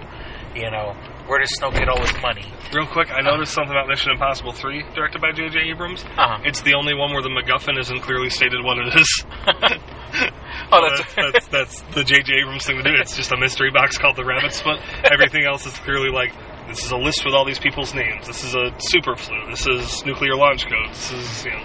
You 0.55 0.69
know, 0.69 0.93
where 1.27 1.39
did 1.39 1.47
Snoke 1.59 1.73
get 1.73 1.87
all 1.87 2.01
his 2.01 2.13
money? 2.21 2.43
Real 2.73 2.85
quick, 2.87 3.09
I 3.11 3.21
noticed 3.21 3.53
something 3.53 3.71
about 3.71 3.87
Mission 3.87 4.11
Impossible 4.11 4.51
3, 4.51 4.83
directed 4.95 5.21
by 5.21 5.31
J.J. 5.31 5.59
Abrams. 5.71 6.03
Uh-huh. 6.03 6.39
It's 6.43 6.61
the 6.61 6.73
only 6.73 6.93
one 6.93 7.13
where 7.13 7.21
the 7.21 7.29
MacGuffin 7.29 7.79
isn't 7.79 8.01
clearly 8.01 8.29
stated 8.29 8.63
what 8.63 8.77
it 8.77 8.93
is. 8.95 9.25
Oh, 10.73 10.81
that's- 10.89 11.15
that's, 11.15 11.47
that's 11.47 11.81
the 11.95 12.03
J.J. 12.03 12.33
Abrams 12.41 12.65
thing 12.65 12.77
to 12.77 12.83
do. 12.83 12.91
It's 12.95 13.15
just 13.15 13.31
a 13.31 13.37
mystery 13.37 13.71
box 13.71 13.97
called 13.97 14.15
the 14.17 14.23
Rabbit's 14.25 14.61
Foot. 14.61 14.79
Everything 15.09 15.45
else 15.45 15.65
is 15.65 15.73
clearly 15.79 16.09
like, 16.09 16.31
this 16.67 16.83
is 16.85 16.91
a 16.91 16.97
list 16.97 17.25
with 17.25 17.33
all 17.33 17.45
these 17.45 17.59
people's 17.59 17.93
names. 17.93 18.27
This 18.27 18.43
is 18.43 18.53
a 18.55 18.71
super 18.79 19.15
flu. 19.15 19.35
This 19.49 19.67
is 19.67 20.05
nuclear 20.05 20.35
launch 20.35 20.65
codes. 20.67 21.11
This 21.11 21.11
is, 21.39 21.45
you 21.45 21.51
know, 21.51 21.63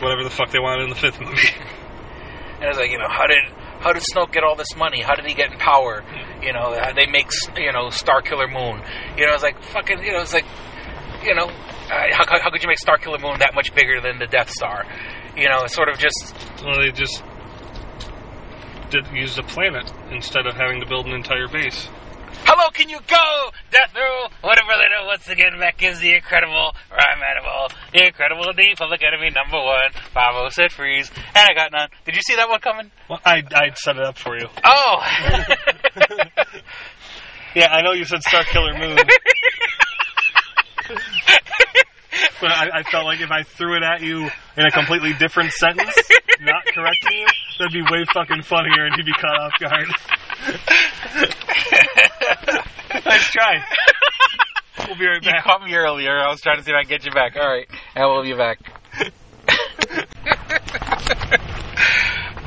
whatever 0.00 0.22
the 0.24 0.30
fuck 0.30 0.50
they 0.50 0.58
wanted 0.60 0.84
in 0.84 0.90
the 0.90 0.96
fifth 0.96 1.20
movie. 1.20 1.48
And 2.60 2.64
it's 2.70 2.78
like, 2.78 2.90
you 2.90 2.98
know, 2.98 3.08
how 3.08 3.26
did 3.26 3.38
how 3.86 3.92
did 3.92 4.02
Snoke 4.02 4.32
get 4.32 4.42
all 4.42 4.56
this 4.56 4.74
money? 4.76 5.00
How 5.00 5.14
did 5.14 5.26
he 5.26 5.34
get 5.34 5.52
in 5.52 5.58
power? 5.58 6.02
You 6.42 6.52
know, 6.52 6.74
how 6.76 6.92
they 6.92 7.06
make 7.06 7.30
you 7.56 7.70
know 7.70 7.90
Star 7.90 8.20
Killer 8.20 8.48
Moon. 8.48 8.82
You 9.16 9.26
know, 9.26 9.34
it's 9.34 9.44
like 9.44 9.62
fucking. 9.62 10.02
You 10.02 10.12
know, 10.12 10.22
it's 10.22 10.32
like, 10.32 10.44
you 11.22 11.36
know, 11.36 11.46
uh, 11.46 12.06
how, 12.10 12.24
how 12.40 12.50
could 12.50 12.64
you 12.64 12.68
make 12.68 12.80
Star 12.80 12.98
Killer 12.98 13.18
Moon 13.20 13.38
that 13.38 13.54
much 13.54 13.72
bigger 13.76 14.00
than 14.00 14.18
the 14.18 14.26
Death 14.26 14.50
Star? 14.50 14.84
You 15.36 15.48
know, 15.48 15.62
it's 15.62 15.74
sort 15.74 15.88
of 15.88 15.98
just 15.98 16.34
Well, 16.64 16.80
they 16.80 16.90
just 16.90 17.22
did 18.90 19.06
use 19.14 19.38
a 19.38 19.44
planet 19.44 19.92
instead 20.10 20.48
of 20.48 20.56
having 20.56 20.80
to 20.80 20.86
build 20.86 21.06
an 21.06 21.12
entire 21.12 21.46
base. 21.46 21.88
Hello, 22.44 22.70
can 22.70 22.88
you 22.88 22.98
go? 23.06 23.50
Death 23.70 23.94
Row, 23.94 24.28
what 24.42 24.58
a 24.60 24.64
brother 24.64 24.84
know 24.90 25.06
once 25.06 25.28
again 25.28 25.58
back 25.58 25.82
is 25.82 26.00
the 26.00 26.14
incredible 26.14 26.74
rhyme 26.90 27.22
animal. 27.22 27.68
The 27.92 28.06
incredible 28.06 28.52
the 28.54 28.74
public 28.76 29.02
enemy 29.02 29.30
number 29.30 29.56
one. 29.56 29.92
Five 30.12 30.34
oh 30.34 30.48
said 30.50 30.72
freeze. 30.72 31.10
And 31.34 31.48
I 31.48 31.54
got 31.54 31.72
none. 31.72 31.88
Did 32.04 32.16
you 32.16 32.22
see 32.22 32.36
that 32.36 32.48
one 32.48 32.60
coming? 32.60 32.90
Well, 33.08 33.20
I 33.24 33.42
I 33.54 33.72
set 33.74 33.96
it 33.96 34.02
up 34.02 34.18
for 34.18 34.36
you. 34.38 34.48
Oh 34.64 35.02
Yeah, 37.56 37.68
I 37.72 37.80
know 37.80 37.92
you 37.92 38.04
said 38.04 38.22
Star 38.22 38.44
Killer 38.44 38.74
Moon. 38.78 38.96
but 42.40 42.50
I, 42.50 42.80
I 42.80 42.82
felt 42.90 43.06
like 43.06 43.20
if 43.22 43.30
I 43.30 43.44
threw 43.44 43.76
it 43.76 43.82
at 43.82 44.02
you 44.02 44.28
in 44.56 44.66
a 44.66 44.70
completely 44.70 45.14
different 45.14 45.52
sentence, 45.52 45.96
not 46.40 46.64
correcting 46.74 47.18
you, 47.18 47.26
that'd 47.58 47.72
be 47.72 47.80
way 47.80 48.04
fucking 48.12 48.42
funnier 48.42 48.84
and 48.84 48.94
you'd 48.98 49.06
be 49.06 49.12
caught 49.14 49.40
off 49.40 49.52
guard. 49.58 49.88
Nice 53.04 53.30
try. 53.30 53.64
We'll 54.86 54.98
be 54.98 55.06
right 55.06 55.22
back. 55.22 55.24
You 55.24 55.32
back. 55.32 55.44
caught 55.44 55.64
me 55.64 55.74
earlier. 55.74 56.16
I 56.18 56.28
was 56.28 56.40
trying 56.40 56.58
to 56.58 56.62
see 56.62 56.70
if 56.70 56.76
I 56.76 56.82
can 56.82 56.90
get 56.90 57.04
you 57.04 57.12
back. 57.12 57.36
All 57.36 57.46
right, 57.46 57.66
I 57.94 58.06
will 58.06 58.22
be 58.22 58.34
back. 58.34 58.58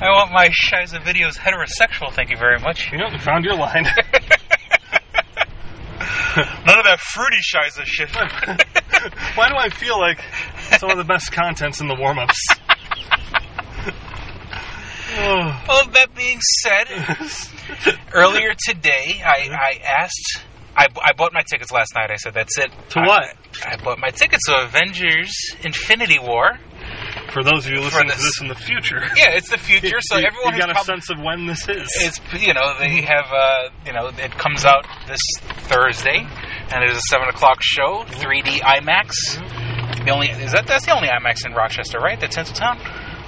I 0.01 0.09
want 0.11 0.31
my 0.31 0.47
Shiza 0.47 0.99
videos 1.01 1.37
heterosexual. 1.37 2.13
Thank 2.13 2.29
you 2.29 2.37
very 2.37 2.57
much. 2.59 2.89
You 2.91 2.99
know, 2.99 3.09
you 3.09 3.19
found 3.19 3.43
your 3.43 3.55
line. 3.55 3.83
None 6.65 6.77
of 6.77 6.85
that 6.85 6.99
fruity 6.99 7.37
Shiza 7.41 7.83
shit. 7.85 8.09
Why 9.35 9.49
do 9.49 9.55
I 9.57 9.69
feel 9.69 9.99
like 9.99 10.23
some 10.77 10.89
of 10.89 10.97
the 10.97 11.03
best 11.03 11.31
content's 11.33 11.81
in 11.81 11.87
the 11.87 11.95
warm-ups? 11.95 12.47
Well, 15.67 15.85
that 15.93 16.15
being 16.15 16.39
said, 16.61 16.87
earlier 18.13 18.53
today 18.67 19.21
I, 19.23 19.49
I 19.51 19.79
asked. 19.85 20.43
I, 20.75 20.87
I 21.03 21.11
bought 21.13 21.33
my 21.33 21.41
tickets 21.49 21.71
last 21.71 21.93
night. 21.95 22.09
I 22.09 22.15
said 22.15 22.33
that's 22.33 22.57
it. 22.57 22.71
To 22.91 22.99
I- 22.99 23.07
what? 23.07 23.35
I 23.65 23.77
bought 23.83 23.99
my 23.99 24.09
tickets 24.09 24.45
to 24.47 24.63
Avengers: 24.63 25.31
Infinity 25.63 26.19
War. 26.19 26.57
For 27.33 27.43
those 27.43 27.65
of 27.67 27.71
you 27.73 27.81
listening 27.81 28.09
to 28.09 28.15
this- 28.15 28.23
this 28.23 28.41
in 28.41 28.47
the 28.47 28.55
future, 28.55 28.99
Yeah, 29.15 29.31
it's 29.35 29.49
the 29.49 29.57
future, 29.57 29.97
so 30.01 30.17
you, 30.17 30.25
everyone 30.27 30.55
you 30.55 30.61
has 30.61 30.65
got 30.65 30.69
a 30.69 30.73
prob- 30.73 30.85
sense 30.85 31.09
of 31.11 31.19
when 31.19 31.45
this 31.47 31.67
is. 31.69 31.89
It's 32.01 32.19
you 32.41 32.53
know 32.53 32.77
they 32.79 33.01
have 33.01 33.25
uh, 33.31 33.69
you 33.85 33.93
know 33.93 34.07
it 34.07 34.31
comes 34.31 34.65
out 34.65 34.85
this 35.07 35.21
Thursday, 35.67 36.25
and 36.71 36.83
it 36.83 36.89
is 36.89 36.97
a 36.97 37.01
seven 37.11 37.27
o'clock 37.27 37.59
show, 37.61 38.03
3D 38.07 38.61
IMAX. 38.61 39.13
The 40.05 40.11
only 40.11 40.29
is 40.29 40.53
that 40.53 40.65
that's 40.65 40.85
the 40.85 40.95
only 40.95 41.09
IMAX 41.09 41.45
in 41.45 41.53
Rochester, 41.53 41.99
right? 41.99 42.19
That's 42.19 42.35
Tinseltown. 42.37 42.79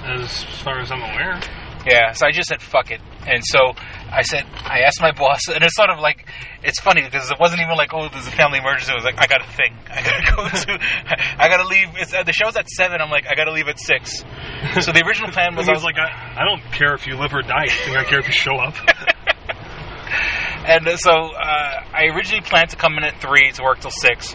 As 0.04 0.42
far 0.62 0.80
as 0.80 0.90
I'm 0.90 1.00
aware. 1.02 1.40
Yeah, 1.86 2.12
so 2.12 2.26
I 2.26 2.30
just 2.30 2.48
said 2.48 2.62
fuck 2.62 2.90
it, 2.90 3.00
and 3.26 3.44
so 3.44 3.74
I 4.10 4.22
said 4.22 4.46
I 4.64 4.80
asked 4.80 5.00
my 5.00 5.10
boss, 5.10 5.48
and 5.48 5.64
it's 5.64 5.74
sort 5.74 5.90
of 5.90 5.98
like 5.98 6.26
it's 6.62 6.78
funny 6.80 7.02
because 7.02 7.30
it 7.30 7.38
wasn't 7.40 7.60
even 7.60 7.76
like 7.76 7.92
oh 7.92 8.08
there's 8.08 8.26
a 8.26 8.30
family 8.30 8.58
emergency. 8.58 8.92
It 8.92 8.94
was 8.94 9.04
like 9.04 9.18
I 9.18 9.26
got 9.26 9.42
a 9.42 9.50
thing, 9.50 9.74
I 9.90 10.02
gotta 10.02 10.22
go 10.36 10.48
to, 10.48 10.78
I 11.38 11.48
gotta 11.48 11.66
leave. 11.66 11.88
It's 11.96 12.14
uh, 12.14 12.22
the 12.22 12.32
show's 12.32 12.56
at 12.56 12.68
seven. 12.68 13.00
I'm 13.00 13.10
like 13.10 13.26
I 13.26 13.34
gotta 13.34 13.52
leave 13.52 13.68
at 13.68 13.80
six. 13.80 14.24
So 14.80 14.92
the 14.92 15.02
original 15.04 15.30
plan 15.30 15.56
was 15.56 15.68
I 15.68 15.72
was 15.72 15.82
was 15.82 15.84
like, 15.84 15.98
I, 15.98 16.42
I 16.42 16.44
don't 16.44 16.62
care 16.72 16.94
if 16.94 17.06
you 17.06 17.16
live 17.16 17.34
or 17.34 17.42
die. 17.42 17.64
I 17.64 17.68
think 17.68 17.96
I 17.96 18.04
care 18.04 18.20
if 18.20 18.26
you 18.26 18.32
show 18.32 18.56
up. 18.56 18.74
And 20.64 20.86
so 21.00 21.10
uh, 21.10 21.84
I 21.92 22.04
originally 22.14 22.42
planned 22.42 22.70
to 22.70 22.76
come 22.76 22.96
in 22.96 23.02
at 23.02 23.20
three 23.20 23.50
to 23.50 23.62
work 23.64 23.80
till 23.80 23.90
six, 23.90 24.32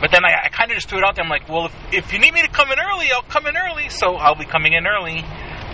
but 0.00 0.10
then 0.10 0.24
I, 0.24 0.46
I 0.46 0.48
kind 0.48 0.72
of 0.72 0.76
just 0.76 0.88
threw 0.88 0.98
it 0.98 1.04
out 1.04 1.14
there. 1.14 1.22
I'm 1.22 1.30
like, 1.30 1.48
well, 1.48 1.66
if, 1.66 1.74
if 1.92 2.12
you 2.12 2.18
need 2.18 2.34
me 2.34 2.42
to 2.42 2.48
come 2.48 2.72
in 2.72 2.78
early, 2.80 3.06
I'll 3.12 3.22
come 3.22 3.46
in 3.46 3.56
early. 3.56 3.88
So 3.88 4.16
I'll 4.16 4.34
be 4.34 4.44
coming 4.44 4.72
in 4.72 4.88
early 4.88 5.24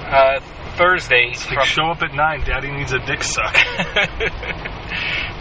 uh, 0.04 0.40
Thursday. 0.76 1.34
Like, 1.54 1.66
show 1.66 1.84
up 1.86 2.02
at 2.02 2.14
nine. 2.14 2.40
Daddy 2.44 2.70
needs 2.70 2.92
a 2.92 2.98
dick 3.06 3.22
suck. 3.22 3.54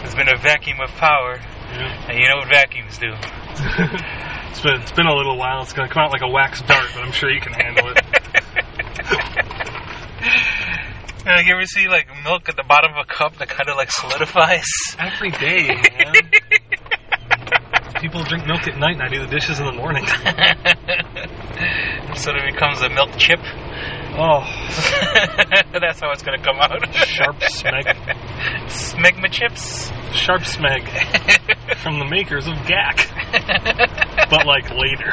There's 0.00 0.14
been 0.14 0.28
a 0.28 0.36
vacuum 0.38 0.78
of 0.82 0.90
power, 0.92 1.38
Yeah. 1.72 2.06
and 2.10 2.18
you 2.18 2.28
know 2.28 2.36
what 2.36 2.48
vacuums 2.48 2.98
do. 2.98 3.12
It's 4.54 4.60
been 4.62 4.80
it's 4.82 4.92
been 4.92 5.06
a 5.06 5.14
little 5.14 5.36
while. 5.36 5.62
It's 5.62 5.72
gonna 5.72 5.88
come 5.88 6.04
out 6.04 6.12
like 6.12 6.22
a 6.22 6.28
wax 6.28 6.62
dart, 6.62 6.86
but 6.94 7.02
I'm 7.02 7.10
sure 7.10 7.28
you 7.28 7.40
can 7.40 7.52
handle 7.54 7.88
it. 7.90 7.98
Like, 11.26 11.46
you 11.46 11.54
ever 11.54 11.64
see 11.64 11.88
like 11.88 12.06
milk 12.22 12.48
at 12.50 12.56
the 12.56 12.62
bottom 12.68 12.92
of 12.92 12.98
a 12.98 13.04
cup 13.06 13.36
that 13.38 13.48
kind 13.48 13.68
of 13.70 13.76
like 13.76 13.90
solidifies? 13.90 14.66
Every 14.98 15.30
day, 15.30 15.68
man. 15.68 16.12
People 18.00 18.22
drink 18.24 18.46
milk 18.46 18.68
at 18.68 18.76
night, 18.78 18.94
and 18.96 19.02
I 19.02 19.08
do 19.08 19.20
the 19.20 19.26
dishes 19.26 19.58
in 19.58 19.64
the 19.64 19.72
morning. 19.72 20.04
so 22.14 22.30
it 22.36 22.52
becomes 22.52 22.82
a 22.82 22.90
milk 22.90 23.16
chip. 23.16 23.40
Oh, 24.16 24.42
That's 25.80 25.98
how 26.00 26.12
it's 26.12 26.22
gonna 26.22 26.42
come 26.42 26.58
out. 26.60 26.70
sharp 26.94 27.36
smeg, 27.40 27.84
Smegma 28.68 29.30
chips. 29.30 29.90
sharp 30.12 30.42
smeg 30.42 30.86
from 31.78 31.98
the 31.98 32.04
makers 32.04 32.46
of 32.46 32.54
Gak, 32.66 33.08
but 34.30 34.46
like 34.46 34.70
later. 34.70 35.12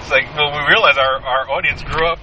It's 0.00 0.10
like, 0.10 0.34
well, 0.36 0.50
we 0.50 0.68
realize 0.68 0.96
our, 0.98 1.22
our 1.22 1.50
audience 1.50 1.82
grew 1.84 2.06
up, 2.08 2.18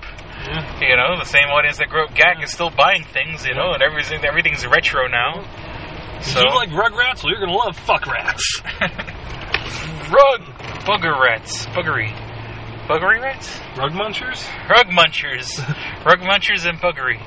Yeah. 0.46 0.80
you 0.82 0.96
know, 0.98 1.18
the 1.18 1.26
same 1.26 1.48
audience 1.48 1.78
that 1.78 1.88
grew 1.90 2.04
up 2.04 2.12
Gak 2.14 2.44
is 2.44 2.52
still 2.52 2.70
buying 2.72 3.04
things, 3.06 3.46
you 3.46 3.54
know, 3.56 3.72
and 3.72 3.82
everything 3.82 4.24
everything's 4.26 4.68
retro 4.68 5.08
now. 5.08 5.46
So, 6.22 6.42
you 6.42 6.54
like 6.54 6.70
Rugrats? 6.70 7.24
Well, 7.24 7.32
you're 7.32 7.40
gonna 7.40 7.54
love 7.54 7.78
Fuck 7.78 8.06
Rats. 8.08 8.62
rug, 10.12 10.42
booger 10.84 11.18
rats, 11.18 11.66
boogery. 11.68 12.12
Buggery 12.90 13.22
rats? 13.22 13.60
Rug 13.78 13.92
Munchers? 13.92 14.44
Rug 14.68 14.88
munchers. 14.88 15.60
Rug 16.06 16.20
munchers 16.22 16.66
and 16.68 16.80
buggery. 16.80 17.20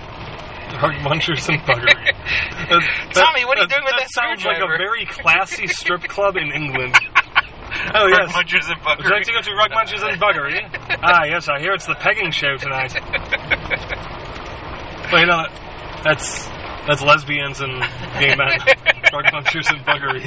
Rug 0.82 0.94
Munchers 1.04 1.48
and 1.48 1.60
Buggery. 1.62 1.92
That- 2.68 3.10
Tommy, 3.12 3.44
what 3.44 3.58
are 3.58 3.62
you 3.62 3.68
doing 3.68 3.84
with 3.84 3.94
that 3.98 4.10
sounds 4.10 4.44
like 4.44 4.56
a 4.58 4.66
very 4.66 5.04
classy 5.04 5.66
strip 5.66 6.02
club 6.04 6.36
in 6.36 6.50
England. 6.50 6.96
Oh, 7.94 8.04
Rug 8.06 8.28
yes. 8.28 8.32
munchers 8.32 8.70
and 8.70 8.78
buggery. 8.82 8.98
Would 8.98 9.06
you 9.06 9.12
like 9.12 9.24
to 9.24 9.32
go 9.32 9.40
to 9.40 9.54
Rug 9.54 9.70
Munchers 9.70 10.02
and 10.06 10.20
Buggery? 10.20 10.60
ah, 11.02 11.24
yes, 11.24 11.48
I 11.48 11.58
hear 11.58 11.72
it's 11.72 11.86
the 11.86 11.94
pegging 11.94 12.30
show 12.30 12.56
tonight. 12.58 12.94
You 15.10 15.26
know, 15.26 15.46
that's 16.04 16.46
that's 16.86 17.00
lesbians 17.02 17.60
and 17.62 17.80
gay 18.20 18.36
men. 18.36 18.58
Rug 19.12 19.24
Munchers 19.32 19.70
and 19.72 19.84
Buggery. 19.86 20.22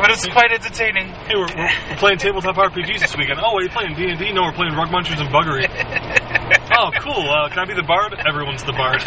But 0.00 0.10
it's 0.10 0.26
quite 0.26 0.50
entertaining. 0.52 1.08
Hey, 1.28 1.36
we're, 1.36 1.46
we're 1.54 1.96
playing 1.96 2.18
tabletop 2.18 2.56
RPGs 2.56 3.00
this 3.00 3.16
weekend. 3.16 3.38
Oh, 3.40 3.56
are 3.56 3.62
you 3.62 3.68
playing 3.68 3.94
D&D? 3.94 4.32
No, 4.32 4.42
we're 4.42 4.52
playing 4.52 4.74
Rug 4.74 4.88
Munchers 4.88 5.20
and 5.20 5.28
Buggery. 5.28 5.68
oh, 6.78 6.90
cool. 7.00 7.28
Uh, 7.28 7.48
can 7.50 7.58
I 7.58 7.64
be 7.66 7.74
the 7.74 7.82
bard? 7.82 8.14
Everyone's 8.26 8.64
the 8.64 8.72
bard. 8.72 9.02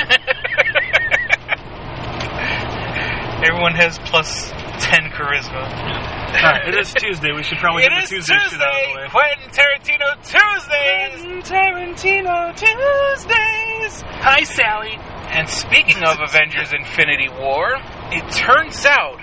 Everyone 3.44 3.74
has 3.76 4.00
plus 4.00 4.50
10 4.80 5.12
charisma. 5.12 5.62
All 5.62 6.52
right, 6.52 6.68
it 6.68 6.76
is 6.76 6.94
Tuesday. 6.94 7.32
We 7.32 7.44
should 7.44 7.58
probably 7.58 7.84
It 7.84 7.90
get 7.90 8.04
the 8.04 8.16
Tuesday, 8.16 8.34
Tuesday 8.40 8.58
shit 8.58 8.62
out 8.62 8.74
of 8.74 8.82
the 8.86 8.96
way. 8.96 9.08
Quentin 9.10 9.50
Tarantino 9.52 10.16
Tuesdays. 10.24 11.22
Quentin 11.22 11.42
Tarantino 11.44 12.56
Tuesdays. 12.56 14.02
Hi, 14.22 14.44
Sally. 14.44 14.98
And 15.30 15.50
speaking 15.50 16.04
of 16.04 16.18
Avengers 16.22 16.74
Infinity 16.74 17.30
War, 17.30 17.76
it 18.12 18.32
turns 18.34 18.86
out 18.86 19.20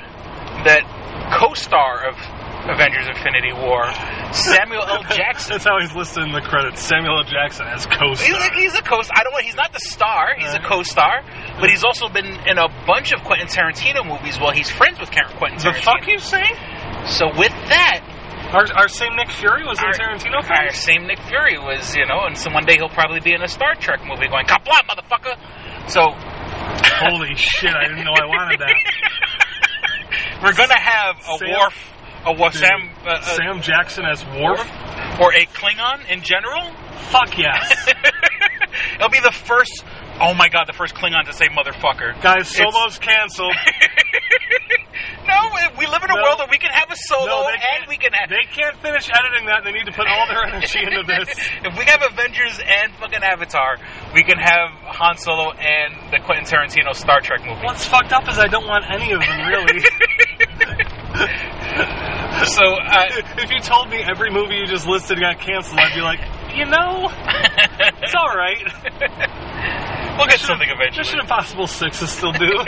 that 0.64 0.84
co-star 1.32 2.08
of 2.08 2.16
Avengers 2.68 3.08
Infinity 3.08 3.52
War, 3.52 3.90
Samuel 4.32 4.84
L. 4.86 5.02
Jackson. 5.10 5.54
That's 5.54 5.64
how 5.64 5.80
he's 5.80 5.94
listed 5.94 6.22
in 6.22 6.32
the 6.32 6.40
credits. 6.40 6.80
Samuel 6.80 7.18
L. 7.18 7.24
Jackson 7.24 7.66
as 7.66 7.86
co-star. 7.86 8.38
a, 8.38 8.54
he's 8.54 8.74
a 8.74 8.82
co-star. 8.82 9.16
I 9.18 9.24
don't 9.24 9.32
want. 9.32 9.44
He's 9.44 9.56
not 9.56 9.72
the 9.72 9.80
star. 9.80 10.34
He's 10.38 10.54
a 10.54 10.60
co-star, 10.60 11.24
but 11.60 11.70
he's 11.70 11.82
also 11.84 12.08
been 12.08 12.26
in 12.46 12.58
a 12.58 12.68
bunch 12.86 13.12
of 13.12 13.24
Quentin 13.24 13.48
Tarantino 13.48 14.06
movies. 14.06 14.38
While 14.38 14.52
he's 14.52 14.70
friends 14.70 15.00
with 15.00 15.10
Quentin 15.10 15.58
Tarantino. 15.58 15.74
the 15.74 15.82
fuck 15.82 16.06
you 16.06 16.18
say? 16.18 16.44
So 17.06 17.26
with 17.36 17.52
that, 17.72 18.06
Our, 18.54 18.66
our 18.76 18.88
same 18.88 19.16
Nick 19.16 19.30
Fury 19.30 19.64
was 19.64 19.78
in 19.80 19.86
our, 19.86 19.92
Tarantino 19.94 20.48
our 20.48 20.70
same 20.72 21.06
Nick 21.08 21.18
Fury 21.22 21.58
was, 21.58 21.96
you 21.96 22.06
know, 22.06 22.26
and 22.26 22.36
so 22.38 22.52
one 22.52 22.64
day 22.64 22.76
he'll 22.76 22.88
probably 22.88 23.18
be 23.20 23.34
in 23.34 23.42
a 23.42 23.48
Star 23.48 23.74
Trek 23.74 24.00
movie 24.06 24.28
going 24.28 24.46
"Kapla, 24.46 24.78
motherfucker." 24.86 25.34
So 25.90 26.14
Holy 27.02 27.34
shit, 27.34 27.74
I 27.74 27.88
didn't 27.88 28.04
know 28.04 28.12
I 28.14 28.26
wanted 28.26 28.60
that. 28.60 28.70
we're 30.42 30.54
gonna 30.54 30.78
have 30.78 31.16
a 31.18 31.38
Sam- 31.38 31.50
Worf, 31.50 31.92
a 32.26 32.32
Worf, 32.32 32.52
Dude, 32.54 32.62
Sam, 32.62 32.90
uh, 33.06 33.10
uh, 33.10 33.20
Sam 33.22 33.62
Jackson 33.62 34.04
as 34.04 34.24
Worf? 34.26 34.60
or 35.20 35.32
a 35.34 35.46
Klingon 35.46 36.08
in 36.10 36.22
general. 36.22 36.72
Fuck 37.10 37.36
yes. 37.38 37.88
It'll 38.96 39.08
be 39.10 39.20
the 39.20 39.32
first. 39.32 39.84
Oh 40.20 40.34
my 40.34 40.48
god, 40.48 40.66
the 40.66 40.72
first 40.72 40.94
Klingon 40.94 41.24
to 41.26 41.32
say 41.32 41.46
motherfucker. 41.48 42.20
Guys, 42.22 42.52
It's- 42.54 42.72
Solo's 42.72 42.98
canceled. 42.98 43.54
no, 45.26 45.38
we 45.78 45.86
live 45.86 46.02
in 46.02 46.10
a 46.10 46.14
No. 46.16 46.22
world 46.22 46.38
where 46.38 46.48
we 46.50 46.58
can 46.58 46.70
have 46.70 46.90
a 46.90 46.96
solo 46.96 47.26
No, 47.26 47.48
and 47.48 47.86
we 47.88 47.96
can 47.96 48.12
have. 48.12 48.28
They 48.28 48.44
can't 48.50 48.76
finish 48.82 49.08
editing 49.10 49.46
that. 49.46 49.62
They 49.64 49.72
need 49.72 49.86
to 49.86 49.92
put 49.92 50.06
all 50.06 50.26
their 50.28 50.44
energy 50.50 50.80
into 50.82 51.02
this. 51.06 51.28
if 51.64 51.78
we 51.78 51.84
have 51.86 52.02
Avengers 52.02 52.58
and 52.58 52.92
fucking 52.96 53.22
Avatar, 53.22 53.78
we 54.14 54.22
can 54.22 54.38
have 54.38 54.70
Han 54.98 55.16
Solo 55.18 55.52
and 55.52 55.94
the 56.12 56.18
Quentin 56.24 56.44
Tarantino 56.46 56.94
Star 56.94 57.20
Trek 57.20 57.40
movie. 57.44 57.60
What's 57.64 57.84
fucked 57.86 58.12
up 58.12 58.28
is 58.28 58.38
I 58.38 58.48
don't 58.48 58.66
want 58.66 58.84
any 58.90 59.12
of 59.12 59.20
them, 59.20 59.48
really. 59.48 59.82
So, 62.46 62.64
uh, 62.74 63.04
if 63.38 63.50
you 63.50 63.60
told 63.60 63.88
me 63.88 64.02
every 64.02 64.30
movie 64.30 64.56
you 64.56 64.66
just 64.66 64.86
listed 64.86 65.20
got 65.20 65.38
canceled, 65.38 65.78
I'd 65.78 65.94
be 65.94 66.00
like, 66.00 66.18
you 66.54 66.64
know, 66.64 67.08
it's 68.02 68.14
all 68.14 68.34
right. 68.34 70.18
we'll 70.18 70.26
get 70.26 70.40
something 70.40 70.68
eventually. 70.68 70.98
Mission. 71.04 71.20
Impossible 71.20 71.66
6 71.68 72.02
is 72.02 72.10
still 72.10 72.32
due. 72.32 72.58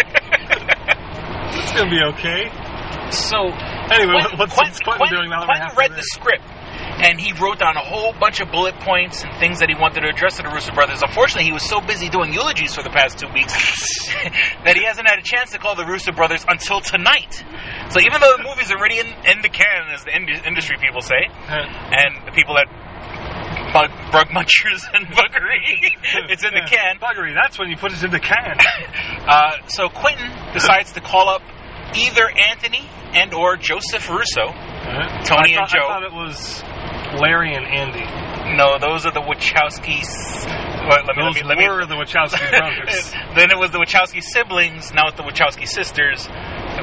It's 1.55 1.73
gonna 1.73 1.91
be 1.91 2.03
okay. 2.15 2.51
So, 3.11 3.53
Anyway, 3.93 4.17
Quentin, 4.17 4.39
what's, 4.39 4.57
what's 4.57 4.81
Quentin, 4.81 5.09
doing 5.13 5.31
now 5.31 5.45
that 5.47 5.47
Quentin 5.47 5.77
read 5.77 5.93
the 5.93 6.03
script. 6.03 6.45
And 7.05 7.21
he 7.21 7.33
wrote 7.33 7.59
down 7.59 7.77
a 7.77 7.85
whole 7.85 8.13
bunch 8.19 8.41
of 8.41 8.51
bullet 8.51 8.75
points 8.81 9.25
and 9.25 9.33
things 9.39 9.61
that 9.61 9.69
he 9.69 9.75
wanted 9.75 10.01
to 10.03 10.09
address 10.09 10.37
to 10.37 10.43
the 10.43 10.49
Russo 10.49 10.73
brothers. 10.73 11.03
Unfortunately, 11.03 11.45
he 11.45 11.53
was 11.53 11.63
so 11.63 11.81
busy 11.81 12.09
doing 12.09 12.33
eulogies 12.33 12.75
for 12.75 12.83
the 12.83 12.91
past 12.91 13.19
two 13.19 13.29
weeks 13.35 13.53
that 14.65 14.75
he 14.77 14.85
hasn't 14.85 15.09
had 15.09 15.19
a 15.19 15.23
chance 15.23 15.53
to 15.53 15.59
call 15.59 15.75
the 15.75 15.85
Russo 15.85 16.13
brothers 16.13 16.45
until 16.49 16.81
tonight. 16.81 17.45
So 17.91 18.01
even 18.01 18.21
though 18.21 18.35
the 18.39 18.45
movie's 18.49 18.71
already 18.73 18.99
in, 18.99 19.07
in 19.27 19.43
the 19.43 19.49
can, 19.51 19.91
as 19.93 20.05
the 20.05 20.15
ind- 20.17 20.43
industry 20.47 20.77
people 20.81 21.01
say, 21.03 21.29
and 21.49 22.27
the 22.27 22.33
people 22.33 22.55
that 22.57 22.67
bug, 23.75 23.91
bug 24.12 24.29
munchers 24.29 24.87
and 24.95 25.07
buggery, 25.09 25.91
it's 26.31 26.45
in 26.45 26.55
the 26.55 26.62
can. 26.70 26.99
Buggery, 26.99 27.35
that's 27.35 27.59
when 27.59 27.68
you 27.68 27.77
put 27.77 27.93
it 27.93 28.03
in 28.03 28.11
the 28.11 28.20
can. 28.20 28.57
Uh, 29.25 29.57
so 29.68 29.89
Quentin 29.89 30.31
decides 30.53 30.93
to 30.93 31.01
call 31.01 31.31
up 31.31 31.41
either 31.97 32.29
Anthony 32.29 32.87
and 33.14 33.33
or 33.33 33.57
Joseph 33.57 34.11
Russo. 34.11 34.53
Tony 35.25 35.57
I 35.57 35.61
and 35.61 35.68
Joe. 35.68 35.81
I 35.81 35.89
thought 35.89 36.03
it 36.03 36.12
was 36.12 36.62
Larry 37.18 37.55
and 37.55 37.64
Andy. 37.64 38.05
No, 38.59 38.79
those 38.79 39.07
are 39.07 39.12
the 39.12 39.22
Wachowskis. 39.22 40.45
Wait, 40.85 41.07
let 41.07 41.16
me, 41.16 41.22
Those 41.22 41.35
let 41.37 41.43
me, 41.43 41.43
let 41.49 41.59
me, 41.59 41.68
were 41.68 41.87
the 41.87 41.95
Wachowski 41.95 42.51
brothers. 42.51 43.12
then 43.35 43.51
it 43.51 43.59
was 43.59 43.70
the 43.70 43.79
Wachowski 43.79 44.22
siblings. 44.22 44.93
Now 44.93 45.09
it's 45.09 45.16
the 45.16 45.22
Wachowski 45.22 45.66
sisters. 45.66 46.29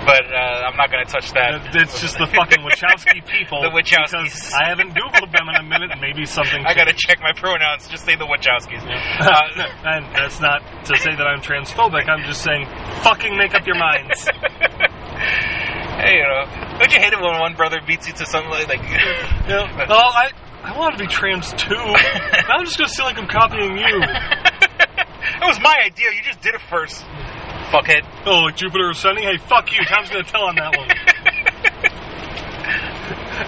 But 0.06 0.26
uh, 0.32 0.68
I'm 0.68 0.78
not 0.78 0.90
going 0.92 1.06
to 1.06 1.12
touch 1.12 1.32
that. 1.34 1.76
It's 1.76 2.00
just 2.00 2.18
the 2.18 2.26
fucking 2.28 2.64
Wachowski 2.64 3.26
people. 3.28 3.62
The 3.68 3.70
Wachowskis. 3.70 4.52
I 4.56 4.70
haven't 4.70 4.96
Googled 4.96 5.32
them 5.32 5.48
in 5.50 5.56
a 5.56 5.64
minute. 5.64 5.92
Maybe 6.00 6.26
something. 6.26 6.64
I 6.68 6.74
got 6.74 6.86
to 6.86 6.94
check 6.94 7.20
my 7.22 7.34
pronouns. 7.34 7.88
Just 7.88 8.06
say 8.06 8.16
the 8.16 8.26
Wachowskis. 8.26 8.82
Uh, 8.82 9.68
and 9.86 10.06
that's 10.16 10.40
not 10.40 10.62
to 10.86 10.98
say 10.98 11.12
that 11.16 11.28
I'm 11.28 11.42
transphobic. 11.42 12.10
I'm 12.10 12.26
just 12.26 12.42
saying, 12.44 12.66
fucking 13.04 13.38
make 13.38 13.54
up 13.54 13.68
your 13.68 13.78
minds. 13.78 14.28
Hey, 16.02 16.18
you 16.18 16.24
know, 16.24 16.80
don't 16.80 16.92
you 16.92 17.00
hate 17.00 17.14
it 17.14 17.22
when 17.22 17.40
one 17.40 17.54
brother 17.54 17.80
beats 17.86 18.08
you 18.08 18.14
to 18.14 18.26
something 18.26 18.50
like? 18.50 18.68
like 18.68 18.82
know, 19.48 19.68
well, 19.88 20.10
I 20.10 20.32
I 20.64 20.78
want 20.78 20.98
to 20.98 21.04
be 21.04 21.08
trans 21.08 21.54
too. 21.54 21.76
I'm 21.76 22.66
just 22.66 22.78
gonna 22.78 22.90
feel 22.90 23.06
like 23.06 23.18
I'm 23.18 23.28
copying 23.28 23.78
you. 23.78 24.02
it 24.02 25.46
was 25.46 25.60
my 25.62 25.76
idea. 25.86 26.12
You 26.12 26.24
just 26.24 26.42
did 26.42 26.56
it 26.56 26.62
first. 26.62 27.06
Fuckhead. 27.72 28.06
Oh, 28.26 28.44
like 28.46 28.58
Jupiter 28.58 28.90
Ascending? 28.90 29.24
Hey, 29.24 29.38
fuck 29.38 29.72
you. 29.72 29.84
Tom's 29.86 30.10
gonna 30.10 30.24
tell 30.24 30.44
on 30.44 30.56
that 30.56 30.76
one. 30.78 30.90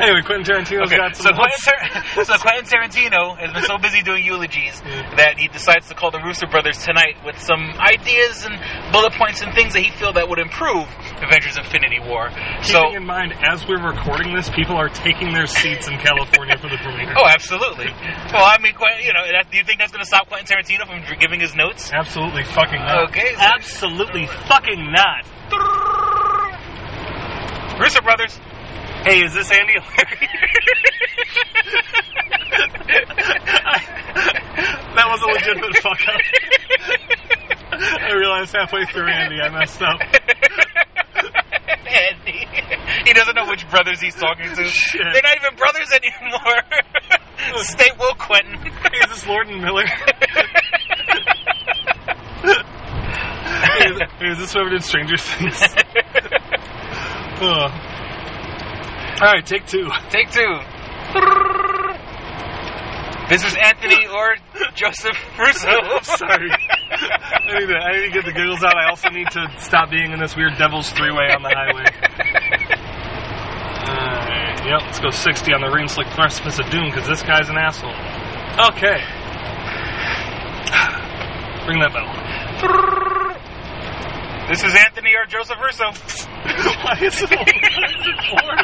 anyway, 0.01 0.21
Quentin 0.25 0.43
Tarantino's 0.43 0.87
Okay, 0.87 0.97
got 0.97 1.15
so. 1.15 1.31
Quentin, 1.33 1.59
Tar- 1.61 2.25
so 2.25 2.37
Quentin 2.37 2.65
Tarantino 2.65 3.37
has 3.37 3.51
been 3.53 3.63
so 3.63 3.77
busy 3.77 4.01
doing 4.01 4.23
eulogies 4.23 4.81
that 5.17 5.35
he 5.37 5.47
decides 5.47 5.87
to 5.89 5.95
call 5.95 6.11
the 6.11 6.19
Russo 6.19 6.47
brothers 6.47 6.77
tonight 6.83 7.17
with 7.25 7.37
some 7.39 7.61
ideas 7.79 8.45
and 8.45 8.55
bullet 8.91 9.13
points 9.13 9.41
and 9.41 9.53
things 9.53 9.73
that 9.73 9.81
he 9.81 9.91
feel 9.91 10.13
that 10.13 10.27
would 10.29 10.39
improve 10.39 10.87
Avengers: 11.21 11.57
Infinity 11.57 11.99
War. 11.99 12.29
So, 12.63 12.81
Keeping 12.89 13.01
in 13.01 13.05
mind, 13.05 13.33
as 13.43 13.67
we're 13.67 13.81
recording 13.81 14.33
this, 14.33 14.49
people 14.49 14.75
are 14.75 14.89
taking 14.89 15.33
their 15.33 15.47
seats 15.47 15.87
in 15.87 15.97
California 15.99 16.57
for 16.57 16.69
the 16.69 16.77
premiere. 16.77 17.13
oh, 17.17 17.27
absolutely. 17.27 17.87
Well, 18.31 18.43
I 18.45 18.57
mean, 18.61 18.73
you 19.03 19.13
know, 19.13 19.23
that, 19.31 19.51
do 19.51 19.57
you 19.57 19.63
think 19.63 19.79
that's 19.79 19.91
going 19.91 20.03
to 20.03 20.07
stop 20.07 20.27
Quentin 20.27 20.47
Tarantino 20.47 20.87
from 20.87 21.01
giving 21.19 21.39
his 21.39 21.55
notes? 21.55 21.91
Absolutely 21.93 22.43
fucking 22.43 22.79
not. 22.79 23.09
Okay, 23.09 23.33
so- 23.35 23.41
Absolutely 23.41 24.27
fucking 24.47 24.91
not. 24.91 25.25
Russo 27.79 28.01
brothers. 28.01 28.39
Hey, 29.03 29.21
is 29.21 29.33
this 29.33 29.51
Andy? 29.51 29.73
that 34.95 35.07
was 35.09 35.21
a 35.21 35.27
legitimate 35.27 35.77
fuck 35.79 35.99
up. 36.07 36.21
I 37.73 38.13
realized 38.13 38.55
halfway 38.55 38.85
through, 38.85 39.09
Andy, 39.09 39.41
I 39.41 39.49
messed 39.49 39.81
up. 39.81 39.99
Andy. 41.85 42.47
He 43.05 43.11
doesn't 43.11 43.35
know 43.35 43.45
which 43.49 43.69
brothers 43.69 43.99
he's 43.99 44.15
talking 44.15 44.55
to. 44.55 44.65
Shit. 44.69 45.01
They're 45.01 45.21
not 45.21 45.35
even 45.35 45.57
brothers 45.57 45.91
anymore. 45.91 46.61
Stay 47.63 47.91
woke, 47.99 48.19
Quentin. 48.19 48.55
Hey, 48.55 48.99
is 49.03 49.09
this 49.09 49.27
Lord 49.27 49.49
and 49.49 49.61
Miller? 49.61 49.85
hey, 49.85 50.05
is, 53.89 53.99
hey, 54.17 54.27
is 54.29 54.37
this 54.37 54.53
whoever 54.53 54.69
did 54.69 54.81
Stranger 54.81 55.17
Things? 55.17 55.61
oh. 57.41 57.89
All 59.23 59.31
right, 59.31 59.45
take 59.45 59.65
two. 59.67 59.89
Take 60.09 60.31
two. 60.31 60.59
This 63.29 63.45
is 63.45 63.55
Anthony 63.55 64.05
or 64.07 64.35
Joseph 64.75 65.17
Russo. 65.39 65.69
Oh, 65.71 65.99
sorry. 66.01 66.51
I 66.51 67.57
need, 67.57 67.67
to, 67.67 67.73
I 67.73 67.91
need 67.95 68.07
to 68.07 68.11
get 68.11 68.25
the 68.25 68.33
giggles 68.33 68.65
out. 68.65 68.75
I 68.75 68.89
also 68.89 69.07
need 69.07 69.29
to 69.31 69.47
stop 69.59 69.89
being 69.89 70.11
in 70.11 70.19
this 70.19 70.35
weird 70.35 70.57
devil's 70.57 70.91
three-way 70.91 71.31
on 71.31 71.41
the 71.41 71.55
highway. 71.55 71.85
Alright, 73.87 74.65
yep, 74.65 74.81
let's 74.81 74.99
go 74.99 75.09
60 75.09 75.53
on 75.53 75.61
the 75.61 75.69
Ring 75.69 75.87
Slick 75.87 76.07
Precipice 76.07 76.59
of 76.59 76.69
Doom, 76.69 76.91
because 76.91 77.07
this 77.07 77.23
guy's 77.23 77.47
an 77.47 77.55
asshole. 77.55 77.95
Okay. 78.75 78.99
Ring 81.65 81.79
that 81.79 81.93
bell. 81.93 83.12
This 84.49 84.63
is 84.63 84.75
Anthony 84.75 85.15
or 85.15 85.25
Joseph 85.25 85.57
Russo. 85.63 85.85
Why 86.83 86.99
is 87.01 87.21
it 87.23 87.31
all 87.31 87.45
four? 88.29 88.55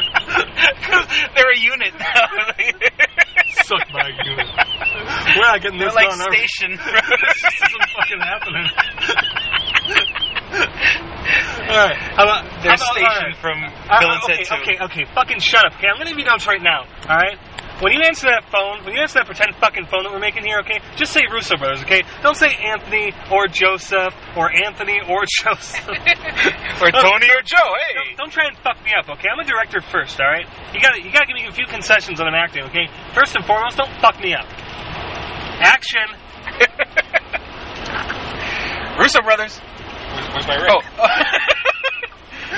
They're 1.34 1.52
a 1.52 1.58
unit 1.58 1.94
now. 1.98 2.26
Suck 3.64 3.88
my 3.92 4.08
unit. 4.24 4.46
We're 5.36 5.42
not 5.42 5.60
getting 5.62 5.78
They're 5.78 5.88
this 5.88 5.94
like 5.96 6.10
done. 6.10 6.20
are 6.20 6.30
we? 6.30 6.36
station. 6.36 6.70
this 6.76 7.58
isn't 7.64 7.86
fucking 7.96 8.20
happening. 8.20 8.66
Alright, 11.70 11.96
how 11.96 12.24
about... 12.24 12.44
They're 12.62 12.74
about- 12.74 12.78
station 12.78 13.06
alright. 13.06 13.36
from 13.38 13.64
Uh, 13.88 14.00
Bill 14.00 14.10
and 14.12 14.22
okay, 14.24 14.44
Ted 14.44 14.46
2. 14.46 14.54
okay, 14.62 14.76
okay, 14.84 15.04
fucking 15.14 15.40
shut 15.40 15.64
up. 15.64 15.72
Okay, 15.78 15.86
I'm 15.88 15.96
gonna 15.98 16.10
you 16.16 16.24
notes 16.24 16.46
right 16.46 16.62
now. 16.62 16.80
All 17.08 17.16
right. 17.16 17.38
When 17.80 17.96
you 17.96 18.04
answer 18.04 18.28
that 18.28 18.44
phone, 18.52 18.84
when 18.84 18.92
you 18.92 19.00
answer 19.00 19.20
that 19.20 19.26
pretend 19.26 19.56
fucking 19.56 19.86
phone 19.86 20.02
that 20.04 20.12
we're 20.12 20.20
making 20.20 20.44
here, 20.44 20.58
okay, 20.60 20.80
just 20.96 21.14
say 21.16 21.22
Russo 21.32 21.56
brothers, 21.56 21.80
okay? 21.80 22.02
Don't 22.22 22.36
say 22.36 22.52
Anthony 22.52 23.14
or 23.32 23.48
Joseph 23.48 24.12
or 24.36 24.52
Anthony 24.52 25.00
or 25.08 25.24
Joseph. 25.40 25.88
or 25.88 26.90
Tony 26.92 27.32
or 27.32 27.40
Joe, 27.40 27.72
hey. 27.80 27.96
Don't, 27.96 28.16
don't 28.28 28.32
try 28.32 28.48
and 28.52 28.56
fuck 28.60 28.76
me 28.84 28.92
up, 28.92 29.08
okay? 29.08 29.32
I'm 29.32 29.40
a 29.40 29.44
director 29.48 29.80
first, 29.80 30.20
all 30.20 30.28
right? 30.28 30.44
You 30.74 30.80
gotta, 30.80 31.00
you 31.00 31.10
gotta 31.10 31.24
give 31.24 31.36
me 31.36 31.46
a 31.48 31.52
few 31.52 31.64
concessions 31.64 32.18
when 32.20 32.28
I'm 32.28 32.34
acting, 32.36 32.64
okay? 32.68 32.84
First 33.14 33.34
and 33.34 33.46
foremost, 33.46 33.78
don't 33.78 33.92
fuck 34.00 34.20
me 34.20 34.34
up. 34.34 34.44
Action. 35.64 36.04
Russo 39.00 39.22
brothers. 39.22 39.56
Where's, 39.56 40.28
where's 40.36 40.46
my 40.46 40.56
ring? 40.56 40.68
Oh. 40.68 40.82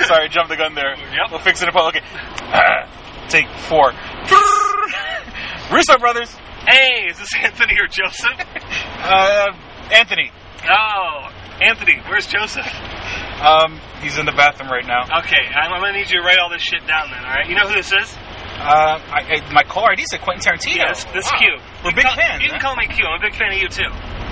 Sorry, 0.07 0.29
jumped 0.29 0.51
the 0.51 0.57
gun 0.57 0.75
there. 0.75 0.97
Yep. 0.99 1.31
We'll 1.31 1.39
fix 1.41 1.63
it 1.63 1.69
up. 1.69 1.77
Okay. 1.77 2.01
Take 3.33 3.49
four. 3.65 3.93
Russo 5.73 5.97
brothers. 5.99 6.29
Hey, 6.69 7.09
is 7.09 7.17
this 7.19 7.31
Anthony 7.41 7.81
or 7.81 7.87
Joseph? 7.89 8.37
Uh, 9.01 9.53
Anthony. 9.91 10.31
Oh, 10.69 11.33
Anthony. 11.63 11.97
Where's 12.09 12.27
Joseph? 12.27 12.67
Um, 13.41 13.81
he's 14.03 14.19
in 14.19 14.27
the 14.27 14.33
bathroom 14.37 14.69
right 14.71 14.85
now. 14.87 15.09
Okay, 15.25 15.41
I'm, 15.49 15.73
I'm 15.73 15.81
gonna 15.81 15.97
need 15.97 16.11
you 16.11 16.21
to 16.21 16.25
write 16.27 16.39
all 16.39 16.51
this 16.51 16.61
shit 16.63 16.87
down 16.87 17.09
then, 17.11 17.25
alright? 17.25 17.49
You 17.49 17.57
know 17.57 17.67
who 17.67 17.75
this 17.75 17.91
is? 17.91 18.15
Uh, 18.61 19.01
I, 19.01 19.41
I, 19.41 19.53
my 19.53 19.63
caller 19.65 19.91
ID 19.93 20.05
said 20.11 20.21
Quentin 20.21 20.45
Tarantino. 20.53 20.77
Yeah, 20.77 20.93
this, 20.93 21.05
this 21.17 21.25
Wow. 21.33 21.39
Q. 21.41 21.49
We're 21.83 21.91
You 21.91 21.97
big 21.97 22.05
can 22.05 22.15
call, 22.15 22.17
fans. 22.17 22.43
You 22.45 22.51
can 22.51 22.61
call 22.61 22.77
me 22.77 22.87
Q. 22.87 23.05
I'm 23.09 23.19
a 23.19 23.25
big 23.25 23.35
fan 23.35 23.51
of 23.51 23.59
you 23.59 23.69
too. 23.69 23.89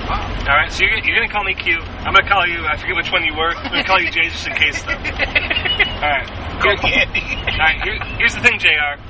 Wow. 0.06 0.22
All 0.46 0.54
right, 0.60 0.70
so 0.70 0.84
you're, 0.84 1.00
you're 1.02 1.16
gonna 1.18 1.32
call 1.32 1.42
me 1.42 1.54
Q. 1.54 1.80
I'm 2.04 2.12
gonna 2.14 2.28
call 2.28 2.46
you. 2.46 2.62
I 2.68 2.76
forget 2.76 2.94
which 2.94 3.10
one 3.10 3.24
you 3.24 3.32
were. 3.34 3.56
I'm 3.56 3.72
gonna 3.72 3.82
call 3.88 3.98
you 3.98 4.10
J 4.12 4.28
just 4.28 4.46
in 4.46 4.54
case 4.54 4.82
though. 4.84 4.92
All 4.94 6.12
right. 6.12 6.28
Cool, 6.60 6.76
Andy. 6.84 7.24
All 7.24 7.58
right. 7.58 7.80
Here, 7.82 7.98
here's 8.18 8.34
the 8.34 8.40
thing, 8.40 8.58
Jr. 8.58 9.00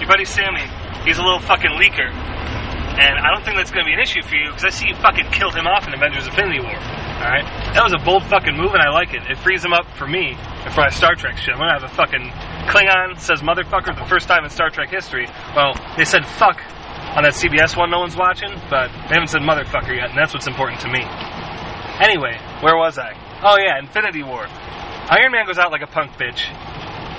Your 0.00 0.08
buddy 0.08 0.24
Sammy. 0.24 0.64
He's 1.04 1.18
a 1.18 1.22
little 1.22 1.40
fucking 1.40 1.72
leaker, 1.76 2.08
and 2.08 3.18
I 3.20 3.28
don't 3.30 3.44
think 3.44 3.56
that's 3.56 3.70
gonna 3.70 3.84
be 3.84 3.92
an 3.92 4.00
issue 4.00 4.22
for 4.22 4.34
you 4.34 4.48
because 4.48 4.64
I 4.64 4.70
see 4.70 4.88
you 4.88 4.94
fucking 4.96 5.30
killed 5.30 5.54
him 5.54 5.66
off 5.66 5.86
in 5.86 5.92
Avengers: 5.92 6.26
Infinity 6.26 6.60
War. 6.60 6.72
All 6.72 7.28
right. 7.30 7.44
That 7.74 7.84
was 7.84 7.92
a 7.92 7.98
bold 7.98 8.24
fucking 8.24 8.56
move, 8.56 8.72
and 8.72 8.82
I 8.82 8.88
like 8.90 9.12
it. 9.12 9.22
It 9.30 9.36
frees 9.38 9.62
him 9.62 9.72
up 9.72 9.86
for 9.96 10.06
me 10.08 10.34
for 10.72 10.80
my 10.80 10.88
Star 10.88 11.14
Trek 11.14 11.36
shit. 11.36 11.52
I'm 11.54 11.60
gonna 11.60 11.78
have 11.78 11.84
a 11.84 11.94
fucking 11.94 12.24
Klingon 12.72 13.20
says 13.20 13.42
motherfucker 13.42 13.96
the 13.96 14.08
first 14.08 14.26
time 14.26 14.44
in 14.44 14.50
Star 14.50 14.70
Trek 14.70 14.88
history. 14.88 15.28
Well, 15.54 15.76
they 15.96 16.04
said 16.04 16.24
fuck 16.26 16.56
on 17.16 17.22
that 17.22 17.34
CBS 17.34 17.76
one 17.76 17.90
no 17.90 18.00
one's 18.00 18.16
watching, 18.16 18.50
but 18.70 18.88
they 19.08 19.14
haven't 19.14 19.28
said 19.28 19.42
motherfucker 19.42 19.94
yet, 19.94 20.08
and 20.08 20.18
that's 20.18 20.32
what's 20.32 20.46
important 20.46 20.80
to 20.80 20.88
me. 20.88 21.04
Anyway, 22.00 22.40
where 22.60 22.76
was 22.76 22.98
I? 22.98 23.12
Oh 23.44 23.58
yeah, 23.58 23.78
Infinity 23.78 24.22
War. 24.22 24.46
Iron 25.10 25.32
Man 25.32 25.46
goes 25.46 25.58
out 25.58 25.70
like 25.70 25.82
a 25.82 25.86
punk 25.86 26.12
bitch. 26.12 26.48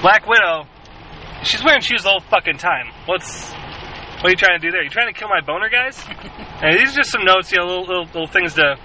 Black 0.02 0.28
Widow, 0.28 0.66
she's 1.44 1.64
wearing 1.64 1.82
shoes 1.82 2.04
the 2.04 2.10
whole 2.10 2.22
fucking 2.22 2.58
time. 2.58 2.88
What's 3.06 3.52
what 3.52 4.26
are 4.26 4.30
you 4.30 4.36
trying 4.38 4.60
to 4.60 4.66
do 4.66 4.72
there? 4.72 4.82
You 4.84 4.90
trying 4.90 5.14
to 5.14 5.18
kill 5.18 5.28
my 5.30 5.42
boner, 5.42 5.70
guys? 5.70 6.04
and 6.62 6.80
these 6.80 6.94
are 6.94 6.98
just 6.98 7.12
some 7.12 7.26
notes, 7.26 7.52
you 7.52 7.60
know, 7.60 7.66
little, 7.66 7.86
little 7.86 8.06
little 8.06 8.28
things 8.28 8.56
to 8.56 8.78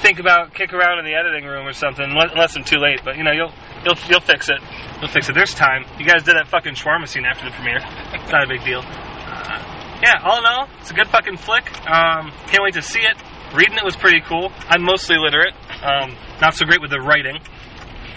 think 0.00 0.18
about, 0.18 0.54
kick 0.54 0.72
around 0.72 0.98
in 0.98 1.04
the 1.04 1.14
editing 1.14 1.44
room 1.44 1.66
or 1.66 1.72
something. 1.72 2.04
Unless 2.04 2.56
I'm 2.56 2.64
too 2.64 2.78
late, 2.78 3.00
but 3.04 3.16
you 3.16 3.24
know, 3.24 3.32
you'll 3.32 3.52
you'll 3.84 3.98
you'll 4.08 4.20
fix 4.20 4.48
it. 4.48 4.60
You'll 5.00 5.10
fix 5.10 5.28
it. 5.28 5.34
There's 5.34 5.54
time. 5.54 5.84
You 5.98 6.06
guys 6.06 6.22
did 6.22 6.36
that 6.36 6.48
fucking 6.48 6.74
shawarma 6.74 7.08
scene 7.08 7.24
after 7.24 7.44
the 7.44 7.52
premiere. 7.52 7.80
It's 8.14 8.30
not 8.32 8.44
a 8.44 8.48
big 8.48 8.64
deal. 8.64 8.80
Uh, 8.80 10.00
yeah, 10.02 10.22
all 10.24 10.38
in 10.38 10.46
all, 10.46 10.68
it's 10.80 10.90
a 10.90 10.94
good 10.94 11.08
fucking 11.08 11.36
flick. 11.36 11.66
Um, 11.88 12.32
can't 12.46 12.62
wait 12.62 12.74
to 12.74 12.82
see 12.82 13.00
it. 13.00 13.16
Reading 13.54 13.76
it 13.76 13.84
was 13.84 13.96
pretty 13.96 14.20
cool. 14.20 14.52
I'm 14.68 14.82
mostly 14.82 15.16
literate. 15.18 15.54
Um, 15.82 16.16
not 16.40 16.54
so 16.54 16.64
great 16.64 16.80
with 16.80 16.90
the 16.90 17.00
writing. 17.00 17.38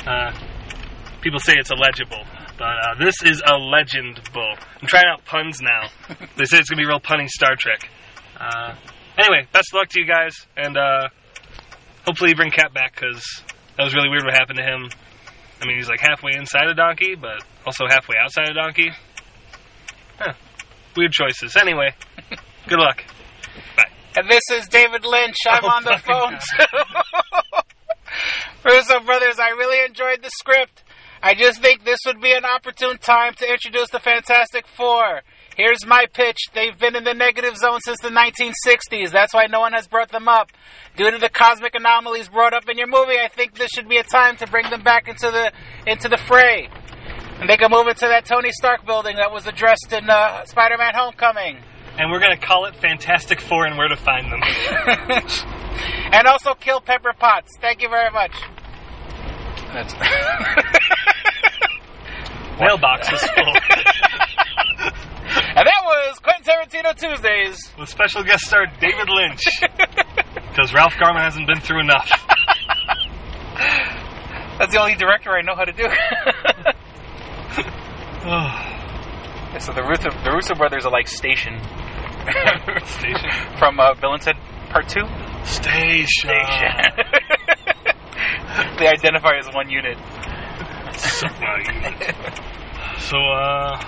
Uh, 0.06 0.32
people 1.24 1.40
say 1.40 1.54
it's 1.58 1.72
illegible, 1.72 2.24
but 2.58 2.66
uh, 2.66 2.96
this 3.00 3.16
is 3.26 3.42
a 3.46 3.56
legend 3.58 4.22
bull. 4.34 4.56
I'm 4.82 4.88
trying 4.88 5.06
out 5.12 5.26
puns 5.26 5.60
now. 5.62 5.88
they 6.38 6.46
say 6.46 6.60
it's 6.60 6.70
gonna 6.70 6.82
be 6.82 6.86
real 6.88 7.00
punny 7.00 7.28
Star 7.28 7.56
Trek. 7.58 7.90
Uh, 8.40 8.76
anyway, 9.18 9.48
best 9.54 9.70
of 9.74 9.78
luck 9.78 9.90
to 9.90 10.00
you 10.02 10.06
guys, 10.08 10.36
and 10.58 10.78
uh, 10.78 11.08
hopefully 12.06 12.32
you 12.32 12.36
bring 12.36 12.52
Cap 12.52 12.74
back 12.74 12.94
because 12.96 13.24
that 13.78 13.84
was 13.84 13.96
really 13.96 14.10
weird 14.10 14.24
what 14.26 14.34
happened 14.34 14.58
to 14.60 14.64
him. 14.64 14.90
I 15.62 15.66
mean, 15.66 15.78
he's 15.78 15.88
like 15.88 16.02
halfway 16.02 16.32
inside 16.36 16.68
a 16.68 16.74
donkey, 16.76 17.16
but 17.16 17.42
also 17.66 17.86
halfway 17.88 18.18
outside 18.22 18.50
a 18.50 18.54
donkey. 18.54 18.92
Huh. 20.20 20.34
Weird 20.98 21.12
choices. 21.14 21.56
Anyway, 21.56 21.90
good 22.68 22.80
luck. 22.80 23.04
Bye. 23.78 23.86
And 24.18 24.30
this 24.30 24.44
is 24.52 24.68
David 24.68 25.06
Lynch. 25.06 25.38
I'm 25.50 25.64
Oh, 25.64 25.70
on 25.70 25.84
the 25.86 25.98
phone 26.06 26.34
too. 26.34 27.64
Russo 28.66 29.00
brothers, 29.00 29.40
I 29.40 29.50
really 29.50 29.84
enjoyed 29.86 30.22
the 30.22 30.30
script. 30.30 30.83
I 31.26 31.36
just 31.36 31.62
think 31.62 31.86
this 31.86 32.00
would 32.06 32.20
be 32.20 32.34
an 32.34 32.44
opportune 32.44 32.98
time 32.98 33.34
to 33.36 33.50
introduce 33.50 33.90
the 33.90 34.00
Fantastic 34.00 34.68
Four. 34.68 35.22
Here's 35.56 35.86
my 35.88 36.06
pitch. 36.12 36.38
They've 36.54 36.78
been 36.78 36.98
in 36.98 37.06
the 37.06 37.14
negative 37.14 37.56
zone 37.56 37.80
since 37.86 38.02
the 38.02 38.10
1960s. 38.10 39.10
That's 39.10 39.34
why 39.34 39.46
no 39.50 39.62
one 39.62 39.72
has 39.72 39.88
brought 39.88 40.10
them 40.10 40.28
up. 40.28 40.52
Due 40.98 41.12
to 41.12 41.18
the 41.18 41.30
cosmic 41.30 41.76
anomalies 41.76 42.28
brought 42.28 42.54
up 42.54 42.68
in 42.68 42.78
your 42.78 42.88
movie, 42.88 43.18
I 43.24 43.30
think 43.30 43.58
this 43.58 43.70
should 43.74 43.88
be 43.88 43.96
a 43.96 44.04
time 44.04 44.36
to 44.38 44.48
bring 44.48 44.70
them 44.70 44.84
back 44.84 45.08
into 45.08 45.32
the 45.32 45.54
into 45.90 46.10
the 46.10 46.18
fray. 46.18 46.68
And 47.40 47.50
they 47.50 47.56
can 47.56 47.72
move 47.72 47.88
into 47.88 48.08
that 48.08 48.26
Tony 48.26 48.52
Stark 48.52 48.86
building 48.86 49.16
that 49.16 49.32
was 49.32 49.48
addressed 49.48 49.94
in 49.94 50.10
uh, 50.10 50.44
Spider-Man: 50.44 50.94
Homecoming. 50.94 51.58
And 51.98 52.12
we're 52.12 52.20
gonna 52.20 52.36
call 52.36 52.66
it 52.66 52.76
Fantastic 52.76 53.40
Four 53.40 53.66
and 53.66 53.78
where 53.78 53.88
to 53.88 53.96
find 53.96 54.30
them. 54.30 54.42
and 56.12 56.28
also 56.28 56.54
kill 56.54 56.82
Pepper 56.82 57.14
Potts. 57.18 57.52
Thank 57.62 57.82
you 57.82 57.88
very 57.88 58.12
much. 58.12 58.34
That's 59.74 59.94
Mailbox 62.60 63.12
is 63.12 63.22
full. 63.22 63.48
and 65.56 65.66
that 65.66 65.82
was 65.84 66.20
Quentin 66.20 66.44
Tarantino 66.44 66.96
Tuesdays. 66.96 67.72
With 67.80 67.90
special 67.90 68.24
guest 68.24 68.46
star 68.46 68.68
David 68.80 69.10
Lynch. 69.10 69.42
Because 70.50 70.72
Ralph 70.74 70.96
Garman 71.00 71.24
hasn't 71.24 71.48
been 71.48 71.60
through 71.60 71.80
enough. 71.82 72.08
That's 74.60 74.72
the 74.72 74.80
only 74.80 74.94
director 74.94 75.32
I 75.32 75.42
know 75.42 75.56
how 75.56 75.66
to 75.66 75.72
do. 75.72 75.84
so 79.60 79.74
the 79.74 79.82
Russo, 79.82 80.12
the 80.24 80.32
Russo 80.32 80.54
brothers 80.54 80.86
are 80.86 80.92
like 80.92 81.08
Station. 81.08 81.60
Station. 82.86 83.32
From 83.58 83.80
uh, 83.80 83.96
Bill 83.96 84.14
and 84.14 84.22
Part 84.70 84.88
2. 84.88 85.02
Station. 85.44 86.08
Station. 86.08 87.03
They 88.84 88.90
identify 88.90 89.38
as 89.38 89.48
one 89.54 89.70
unit. 89.70 89.98
So, 90.98 91.28
so, 93.00 93.18
uh, 93.18 93.80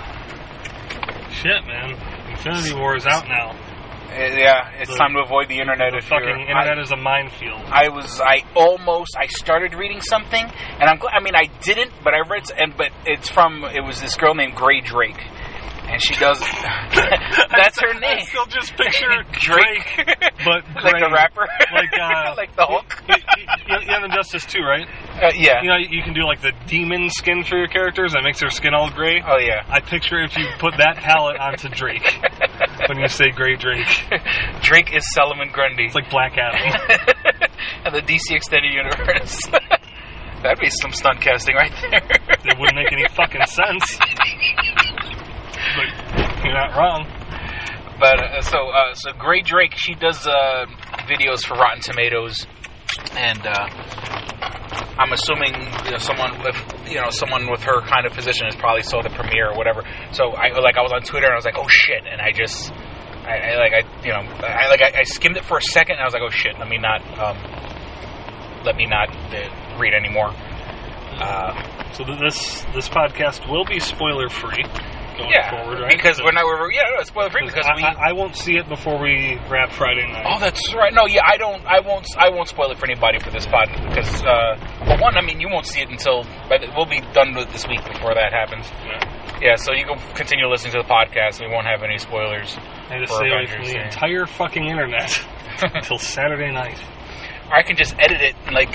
shit, 1.30 1.66
man. 1.66 1.90
Infinity 2.30 2.74
War 2.74 2.96
is 2.96 3.04
out 3.06 3.28
now. 3.28 3.50
Uh, 3.50 4.14
yeah, 4.14 4.70
it's 4.80 4.90
The- 4.90 4.96
time 4.96 5.12
to 5.12 5.20
avoid 5.20 5.48
the 5.48 5.60
internet. 5.60 5.92
The 5.92 5.98
if 5.98 6.04
fucking 6.06 6.40
internet 6.48 6.78
I, 6.78 6.80
is 6.80 6.92
a 6.92 6.96
minefield. 6.96 7.60
I 7.66 7.90
was, 7.90 8.22
I 8.22 8.44
almost, 8.54 9.14
I 9.20 9.26
started 9.26 9.74
reading 9.74 10.00
something, 10.00 10.42
and 10.80 10.88
I'm 10.88 10.96
glad. 10.96 11.12
I 11.12 11.20
mean, 11.20 11.34
I 11.36 11.50
didn't, 11.60 11.92
but 12.02 12.14
I 12.14 12.20
read, 12.26 12.50
and 12.56 12.74
but 12.74 12.88
it's 13.04 13.28
from. 13.28 13.64
It 13.64 13.84
was 13.84 14.00
this 14.00 14.16
girl 14.16 14.34
named 14.34 14.54
Grae 14.54 14.82
Drake, 14.82 15.20
and 15.86 16.02
she 16.02 16.14
does. 16.16 16.40
that's 17.56 17.80
her 17.80 17.94
I 17.94 17.98
name. 18.00 18.26
still 18.26 18.46
just 18.46 18.76
picture 18.76 19.08
Drake, 19.40 19.86
but 20.44 20.64
like 20.82 21.00
the 21.00 21.10
rapper, 21.12 21.46
Like, 21.72 21.92
uh, 22.00 22.34
like 22.36 22.54
the 22.56 22.66
Hulk. 22.66 23.02
You, 23.08 23.14
you, 23.68 23.80
you 23.86 23.92
have 23.92 24.04
Injustice 24.04 24.44
2, 24.46 24.60
right? 24.60 24.86
Uh, 25.22 25.30
yeah. 25.34 25.62
You 25.62 25.68
know, 25.68 25.76
you 25.76 26.02
can 26.02 26.14
do 26.14 26.24
like 26.24 26.40
the 26.42 26.52
demon 26.66 27.08
skin 27.10 27.44
for 27.44 27.56
your 27.56 27.68
characters 27.68 28.12
that 28.12 28.22
makes 28.22 28.40
their 28.40 28.50
skin 28.50 28.74
all 28.74 28.90
gray. 28.90 29.22
Oh 29.26 29.38
yeah. 29.38 29.64
I 29.68 29.80
picture 29.80 30.18
if 30.22 30.36
you 30.36 30.46
put 30.58 30.74
that 30.78 30.96
palette 30.96 31.38
onto 31.38 31.68
Drake 31.68 32.06
when 32.88 32.98
you 32.98 33.08
say 33.08 33.30
Grae 33.30 33.58
Drake. 33.58 33.86
Drake 34.62 34.94
is 34.94 35.02
Solomon 35.14 35.50
Grundy. 35.52 35.84
It's 35.86 35.94
like 35.94 36.10
Black 36.10 36.36
Adam. 36.36 36.60
and 37.84 37.94
the 37.94 38.02
DC 38.02 38.34
Extended 38.34 38.72
Universe. 38.72 39.38
That'd 40.42 40.60
be 40.60 40.70
some 40.82 40.92
stunt 40.92 41.20
casting 41.20 41.56
right 41.56 41.72
there. 41.80 42.00
It 42.44 42.58
wouldn't 42.58 42.76
make 42.76 42.92
any 42.92 43.06
fucking 43.14 43.46
sense. 43.46 43.98
You're 46.44 46.54
not 46.54 46.76
wrong. 46.76 47.06
But 47.98 48.20
uh, 48.20 48.42
so 48.42 48.68
uh, 48.68 48.94
so 48.94 49.12
Grae 49.12 49.44
Drake, 49.44 49.74
she 49.76 49.94
does 49.94 50.26
uh, 50.26 50.66
videos 51.08 51.46
for 51.46 51.54
Rotten 51.54 51.80
Tomatoes, 51.80 52.46
and 53.12 53.40
uh, 53.46 53.68
I'm 54.98 55.12
assuming 55.12 55.54
you 55.84 55.92
know, 55.92 55.98
someone 55.98 56.42
with 56.42 56.56
you 56.86 57.00
know 57.00 57.10
someone 57.10 57.50
with 57.50 57.62
her 57.62 57.80
kind 57.82 58.06
of 58.06 58.12
position 58.12 58.46
has 58.46 58.56
probably 58.56 58.82
saw 58.82 59.00
the 59.02 59.08
premiere 59.10 59.50
or 59.50 59.56
whatever. 59.56 59.82
So 60.12 60.32
I 60.32 60.58
like 60.58 60.76
I 60.76 60.82
was 60.82 60.92
on 60.92 61.02
Twitter 61.02 61.26
and 61.26 61.32
I 61.32 61.36
was 61.36 61.44
like, 61.44 61.58
oh 61.58 61.68
shit, 61.68 62.04
and 62.06 62.20
I 62.20 62.32
just. 62.32 62.72
I, 63.26 63.38
I 63.38 63.56
like 63.56 63.72
I 63.72 64.06
you 64.06 64.12
know 64.12 64.20
I 64.46 64.68
like 64.68 64.80
I, 64.82 65.00
I 65.00 65.02
skimmed 65.02 65.36
it 65.36 65.44
for 65.44 65.58
a 65.58 65.60
second 65.60 65.94
and 65.94 66.02
I 66.02 66.04
was 66.04 66.14
like 66.14 66.22
oh 66.22 66.30
shit 66.30 66.56
let 66.60 66.68
me 66.68 66.78
not 66.78 67.02
um, 67.18 67.36
let 68.64 68.76
me 68.76 68.86
not 68.86 69.10
uh, 69.10 69.78
read 69.80 69.94
anymore 69.94 70.30
uh, 71.18 71.92
So 71.94 72.04
this 72.04 72.62
this 72.72 72.88
podcast 72.88 73.50
will 73.50 73.64
be 73.64 73.80
spoiler 73.80 74.28
free 74.28 74.62
going 75.16 75.30
yeah 75.30 75.50
forward, 75.50 75.80
right? 75.80 75.90
because 75.90 76.20
we're 76.22 76.32
not 76.32 76.44
we're 76.44 76.72
yeah 76.72 76.82
no, 76.96 77.02
spoiler 77.04 77.30
free 77.30 77.46
because 77.46 77.66
I, 77.66 77.74
we 77.74 77.82
I, 77.82 78.10
I 78.10 78.12
won't 78.12 78.36
see 78.36 78.56
it 78.56 78.68
before 78.68 79.00
we 79.00 79.38
wrap 79.50 79.72
Friday 79.72 80.06
night. 80.06 80.26
Oh, 80.28 80.38
that's 80.38 80.74
right. 80.74 80.92
No, 80.92 81.06
yeah, 81.06 81.22
I 81.26 81.36
don't. 81.36 81.64
I 81.66 81.80
won't. 81.80 82.06
I 82.16 82.30
won't 82.30 82.48
spoil 82.48 82.70
it 82.70 82.78
for 82.78 82.86
anybody 82.86 83.18
for 83.18 83.30
this 83.30 83.46
pod 83.46 83.68
because, 83.88 84.22
uh, 84.22 84.56
well, 84.86 85.00
one, 85.00 85.16
I 85.16 85.22
mean, 85.22 85.40
you 85.40 85.48
won't 85.48 85.66
see 85.66 85.80
it 85.80 85.88
until 85.88 86.24
the, 86.48 86.72
we'll 86.76 86.86
be 86.86 87.00
done 87.12 87.34
with 87.34 87.50
this 87.52 87.66
week 87.66 87.84
before 87.84 88.14
that 88.14 88.32
happens. 88.32 88.66
Yeah. 88.84 89.16
Yeah, 89.40 89.56
so 89.56 89.74
you 89.74 89.84
can 89.84 89.98
continue 90.14 90.46
listening 90.48 90.72
to 90.72 90.78
the 90.78 90.88
podcast. 90.88 91.40
And 91.40 91.50
we 91.50 91.54
won't 91.54 91.66
have 91.66 91.82
any 91.82 91.98
spoilers. 91.98 92.56
I 92.88 93.00
just 93.00 93.12
for 93.12 93.18
stay 93.18 93.28
away 93.28 93.46
from 93.46 93.64
the 93.64 93.72
yeah. 93.72 93.84
entire 93.84 94.26
fucking 94.26 94.64
internet 94.64 95.20
until 95.62 95.98
Saturday 95.98 96.50
night. 96.52 96.80
Or 97.48 97.54
I 97.54 97.62
can 97.62 97.76
just 97.76 97.94
edit 97.98 98.22
it 98.22 98.34
and 98.46 98.54
like, 98.54 98.72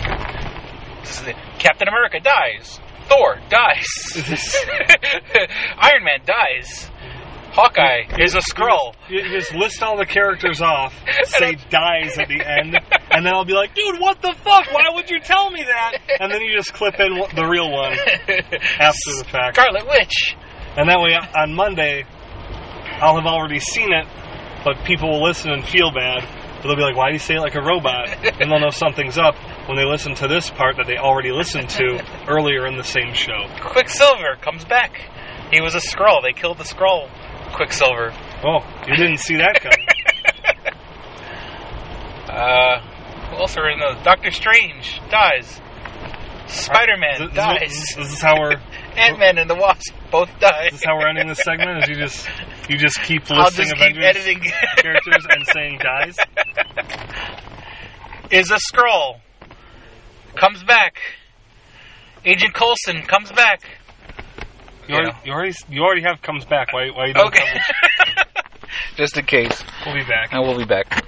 this 1.02 1.22
is 1.22 1.28
it. 1.28 1.36
Captain 1.58 1.88
America 1.88 2.20
dies. 2.20 2.80
Thor 3.12 3.38
dies. 3.50 3.88
Iron 5.78 6.04
Man 6.04 6.20
dies. 6.26 6.90
Hawkeye 7.52 8.04
is 8.18 8.36
a 8.36 8.42
scroll. 8.42 8.96
You 9.10 9.22
just 9.24 9.54
list 9.54 9.84
all 9.84 9.98
the 9.98 10.06
characters 10.06 10.62
off, 10.62 10.94
say 11.26 11.58
dies 11.70 12.18
at 12.18 12.30
the 12.30 12.40
end, 12.40 12.78
and 13.12 13.26
then 13.26 13.34
I'll 13.34 13.44
be 13.44 13.54
like, 13.54 13.76
dude, 13.76 14.00
what 14.00 14.22
the 14.22 14.34
fuck? 14.34 14.72
Why 14.72 14.86
would 14.94 15.10
you 15.10 15.20
tell 15.20 15.52
me 15.52 15.62
that? 15.64 15.98
And 16.22 16.32
then 16.32 16.42
you 16.42 16.56
just 16.56 16.74
clip 16.74 16.98
in 17.02 17.22
the 17.36 17.46
real 17.46 17.70
one 17.70 17.92
after 18.80 19.12
the 19.18 19.26
fact. 19.30 19.58
Scarlet 19.58 19.86
Witch. 19.86 20.38
And 20.78 20.88
that 20.88 21.02
way, 21.02 21.14
on 21.36 21.54
Monday, 21.54 22.06
I'll 23.02 23.18
have 23.18 23.26
already 23.26 23.60
seen 23.60 23.92
it, 23.92 24.08
but 24.64 24.86
people 24.86 25.10
will 25.10 25.24
listen 25.24 25.52
and 25.52 25.68
feel 25.68 25.92
bad. 25.92 26.24
But 26.62 26.68
they'll 26.68 26.78
be 26.78 26.84
like, 26.84 26.96
why 26.96 27.10
do 27.10 27.14
you 27.14 27.20
say 27.20 27.36
it 27.36 27.42
like 27.42 27.56
a 27.56 27.62
robot? 27.62 28.08
And 28.40 28.50
they'll 28.50 28.60
know 28.60 28.70
something's 28.70 29.18
up 29.18 29.36
when 29.72 29.78
they 29.78 29.90
listen 29.90 30.14
to 30.16 30.28
this 30.28 30.50
part 30.50 30.76
that 30.76 30.86
they 30.86 30.98
already 30.98 31.32
listened 31.32 31.70
to 31.70 32.04
earlier 32.28 32.68
in 32.68 32.76
the 32.78 32.84
same 32.84 33.14
show. 33.14 33.48
Quicksilver 33.62 34.36
comes 34.42 34.66
back. 34.66 35.00
He 35.52 35.62
was 35.62 35.76
a 35.76 35.80
scroll. 35.82 36.22
They 36.22 36.34
killed 36.34 36.58
the 36.58 36.66
scroll. 36.66 37.08
Quicksilver. 37.54 38.14
Oh, 38.44 38.60
you 38.88 38.96
didn't 38.98 39.18
see 39.20 39.38
that 39.38 39.62
coming. 39.62 39.88
Uh, 42.30 42.80
who 43.30 43.36
else 43.38 43.58
are 43.58 43.70
in 43.70 43.78
those? 43.80 43.98
Doctor 44.06 44.32
Strange 44.32 45.02
dies. 45.10 45.60
Spider 46.48 46.96
Man 46.98 47.20
This- 47.20 47.28
this- 47.28 47.36
dies. 47.36 47.60
This, 47.60 47.96
this 47.96 48.14
is 48.14 48.22
how 48.22 48.40
we're 48.40 48.54
Ant 48.98 49.20
Man 49.20 49.38
and 49.38 49.50
the 49.50 49.56
Wasp 49.56 49.94
both 50.12 50.30
die. 50.40 50.70
this 50.72 50.80
is 50.80 50.86
how 50.86 50.98
we're 50.98 51.08
ending 51.10 51.28
this 51.28 51.40
segment. 51.44 51.84
Is 51.84 51.90
you 51.90 51.96
just 51.96 52.30
you 52.70 52.78
just 52.78 53.02
keep 53.04 53.24
listing 53.30 53.38
I'll 53.38 53.52
just 53.52 53.76
keep 53.76 53.98
editing. 53.98 54.42
characters 54.78 55.26
and 55.30 55.46
saying 55.48 55.80
dies. 55.84 56.16
Is 58.32 58.50
a 58.52 58.60
scroll. 58.60 59.20
Comes 60.36 60.64
back. 60.64 60.98
Agent 62.26 62.54
Coulson 62.54 63.02
comes 63.04 63.32
back. 63.32 63.62
You 64.88 64.96
already, 64.96 65.18
you 65.26 65.32
already 65.32 65.56
you 65.70 65.82
already 65.82 66.02
have 66.02 66.22
comes 66.22 66.46
back. 66.46 66.74
Why 66.74 66.90
why 66.90 67.08
you 67.08 67.14
doing 67.14 67.28
Okay. 67.28 67.60
just 68.96 69.18
in 69.18 69.26
case. 69.26 69.64
We'll 69.86 69.96
be 69.96 70.04
back. 70.04 70.34
And 70.34 70.42
we'll 70.44 70.58
be 70.58 70.66
back. 70.66 71.06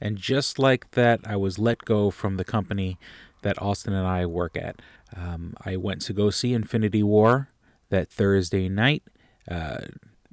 And 0.00 0.16
just 0.16 0.58
like 0.58 0.92
that, 0.92 1.20
I 1.26 1.36
was 1.36 1.58
let 1.58 1.84
go 1.84 2.10
from 2.10 2.36
the 2.36 2.44
company 2.44 2.98
that 3.42 3.60
Austin 3.60 3.92
and 3.92 4.06
I 4.06 4.26
work 4.26 4.56
at. 4.56 4.80
Um, 5.14 5.54
I 5.64 5.76
went 5.76 6.00
to 6.02 6.12
go 6.12 6.30
see 6.30 6.52
Infinity 6.52 7.02
War 7.02 7.48
that 7.90 8.10
Thursday 8.10 8.68
night. 8.68 9.02
Uh, 9.50 9.78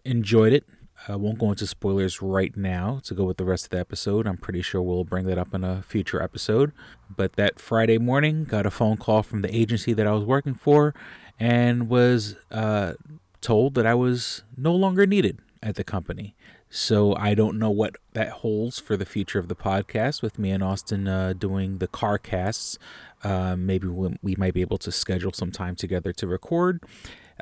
enjoyed 0.06 0.54
it. 0.54 0.66
I 1.08 1.16
won't 1.16 1.40
go 1.40 1.50
into 1.52 1.66
spoilers 1.66 2.22
right 2.22 2.56
now 2.56 3.02
to 3.06 3.14
go 3.14 3.24
with 3.24 3.38
the 3.38 3.46
rest 3.46 3.66
of 3.66 3.70
the 3.72 3.80
episode. 3.80 4.28
I'm 4.28 4.38
pretty 4.38 4.62
sure 4.62 4.82
we'll 4.82 5.04
bring 5.04 5.26
that 5.26 5.38
up 5.38 5.54
in 5.54 5.64
a 5.64 5.82
future 5.82 6.22
episode. 6.22 6.72
But 7.16 7.34
that 7.34 7.60
Friday 7.60 7.98
morning, 7.98 8.44
got 8.44 8.66
a 8.66 8.72
phone 8.72 8.98
call 8.98 9.24
from 9.24 9.42
the 9.42 9.56
agency 9.56 9.94
that 9.94 10.06
I 10.06 10.12
was 10.12 10.24
working 10.24 10.54
for 10.54 10.94
and 11.40 11.90
was 11.90 12.36
uh, 12.52 12.94
told 13.42 13.76
that 13.76 13.86
I 13.86 13.94
was 13.94 14.44
no 14.58 14.76
longer 14.76 15.06
needed 15.06 15.40
at 15.64 15.76
the 15.76 15.84
company. 15.84 16.36
So 16.70 17.16
I 17.16 17.34
don't 17.34 17.58
know 17.58 17.72
what 17.72 17.96
that 18.14 18.30
holds 18.30 18.80
for 18.80 18.96
the 18.96 19.06
future 19.06 19.40
of 19.40 19.48
the 19.48 19.56
podcast 19.56 20.22
with 20.22 20.38
me 20.38 20.52
and 20.52 20.64
Austin 20.64 21.08
uh, 21.08 21.34
doing 21.34 21.80
the 21.80 21.88
car 21.88 22.20
casts. 22.20 22.78
Uh, 23.24 23.56
maybe 23.56 23.88
we, 23.88 24.18
we 24.22 24.36
might 24.36 24.54
be 24.54 24.62
able 24.62 24.78
to 24.80 24.92
schedule 24.92 25.34
some 25.34 25.52
time 25.52 25.76
together 25.76 26.14
to 26.14 26.28
record. 26.28 26.84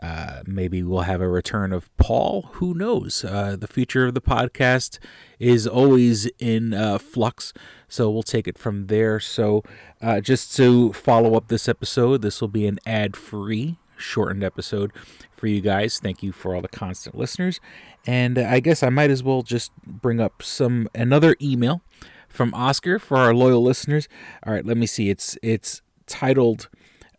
Uh, 0.01 0.41
maybe 0.45 0.83
we'll 0.83 1.01
have 1.01 1.21
a 1.21 1.27
return 1.27 1.73
of 1.73 1.95
Paul. 1.97 2.49
Who 2.53 2.73
knows? 2.73 3.23
Uh, 3.23 3.55
the 3.59 3.67
future 3.67 4.05
of 4.05 4.13
the 4.13 4.21
podcast 4.21 4.99
is 5.39 5.65
always 5.67 6.27
in 6.39 6.73
uh, 6.73 6.97
flux, 6.97 7.53
so 7.87 8.09
we'll 8.09 8.23
take 8.23 8.47
it 8.47 8.57
from 8.57 8.87
there. 8.87 9.19
So, 9.19 9.63
uh, 10.01 10.21
just 10.21 10.55
to 10.57 10.93
follow 10.93 11.35
up 11.35 11.47
this 11.47 11.67
episode, 11.67 12.21
this 12.21 12.41
will 12.41 12.47
be 12.47 12.67
an 12.67 12.79
ad 12.85 13.15
free, 13.17 13.77
shortened 13.97 14.43
episode 14.43 14.91
for 15.35 15.47
you 15.47 15.61
guys. 15.61 15.99
Thank 15.99 16.21
you 16.21 16.31
for 16.31 16.55
all 16.55 16.61
the 16.61 16.67
constant 16.67 17.15
listeners. 17.15 17.59
And 18.05 18.37
uh, 18.37 18.47
I 18.49 18.59
guess 18.59 18.83
I 18.83 18.89
might 18.89 19.09
as 19.09 19.23
well 19.23 19.41
just 19.41 19.71
bring 19.85 20.19
up 20.19 20.41
some 20.43 20.89
another 20.93 21.35
email 21.41 21.81
from 22.27 22.53
Oscar 22.53 22.99
for 22.99 23.17
our 23.17 23.33
loyal 23.33 23.63
listeners. 23.63 24.07
All 24.45 24.53
right, 24.53 24.65
let 24.65 24.77
me 24.77 24.85
see. 24.85 25.09
It's 25.09 25.37
it's 25.41 25.81
titled 26.05 26.69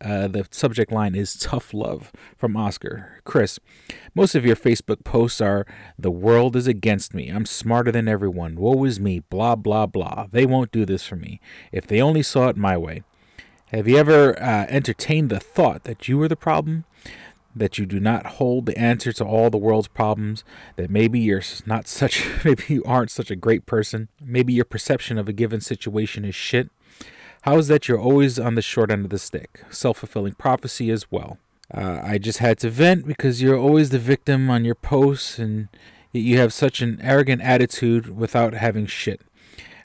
uh, 0.00 0.28
the 0.28 0.46
subject 0.50 0.92
line 0.92 1.14
is 1.14 1.34
tough 1.34 1.74
love 1.74 2.12
from 2.36 2.56
Oscar. 2.56 3.20
Chris, 3.24 3.58
most 4.14 4.34
of 4.34 4.46
your 4.46 4.56
Facebook 4.56 5.04
posts 5.04 5.40
are 5.40 5.66
the 5.98 6.10
world 6.10 6.54
is 6.54 6.66
against 6.66 7.14
me. 7.14 7.28
I'm 7.28 7.46
smarter 7.46 7.90
than 7.90 8.08
everyone. 8.08 8.56
Woe 8.56 8.84
is 8.84 9.00
me. 9.00 9.20
Blah 9.20 9.56
blah 9.56 9.86
blah. 9.86 10.26
They 10.30 10.46
won't 10.46 10.70
do 10.70 10.84
this 10.84 11.06
for 11.06 11.16
me. 11.16 11.40
If 11.72 11.86
they 11.86 12.00
only 12.00 12.22
saw 12.22 12.48
it 12.48 12.56
my 12.56 12.76
way. 12.76 13.02
Have 13.72 13.86
you 13.86 13.98
ever 13.98 14.40
uh, 14.42 14.64
entertained 14.70 15.28
the 15.28 15.40
thought 15.40 15.84
that 15.84 16.08
you 16.08 16.16
were 16.16 16.28
the 16.28 16.36
problem? 16.36 16.84
That 17.54 17.76
you 17.76 17.84
do 17.84 18.00
not 18.00 18.24
hold 18.24 18.64
the 18.64 18.78
answer 18.78 19.12
to 19.12 19.24
all 19.24 19.50
the 19.50 19.58
world's 19.58 19.88
problems? 19.88 20.42
That 20.76 20.88
maybe 20.88 21.20
you're 21.20 21.42
not 21.66 21.86
such, 21.86 22.26
maybe 22.44 22.64
you 22.68 22.82
aren't 22.86 23.10
such 23.10 23.30
a 23.30 23.36
great 23.36 23.66
person? 23.66 24.08
Maybe 24.22 24.54
your 24.54 24.64
perception 24.64 25.18
of 25.18 25.28
a 25.28 25.34
given 25.34 25.60
situation 25.60 26.24
is 26.24 26.34
shit? 26.34 26.70
How 27.42 27.56
is 27.56 27.68
that 27.68 27.88
you're 27.88 28.00
always 28.00 28.38
on 28.38 28.54
the 28.54 28.62
short 28.62 28.90
end 28.90 29.04
of 29.04 29.10
the 29.10 29.18
stick? 29.18 29.62
Self 29.70 29.98
fulfilling 29.98 30.34
prophecy 30.34 30.90
as 30.90 31.10
well. 31.10 31.38
Uh, 31.72 32.00
I 32.02 32.18
just 32.18 32.38
had 32.38 32.58
to 32.60 32.70
vent 32.70 33.06
because 33.06 33.42
you're 33.42 33.58
always 33.58 33.90
the 33.90 33.98
victim 33.98 34.50
on 34.50 34.64
your 34.64 34.74
posts 34.74 35.38
and 35.38 35.68
you 36.12 36.38
have 36.38 36.52
such 36.52 36.80
an 36.80 36.98
arrogant 37.02 37.42
attitude 37.42 38.16
without 38.16 38.54
having 38.54 38.86
shit. 38.86 39.20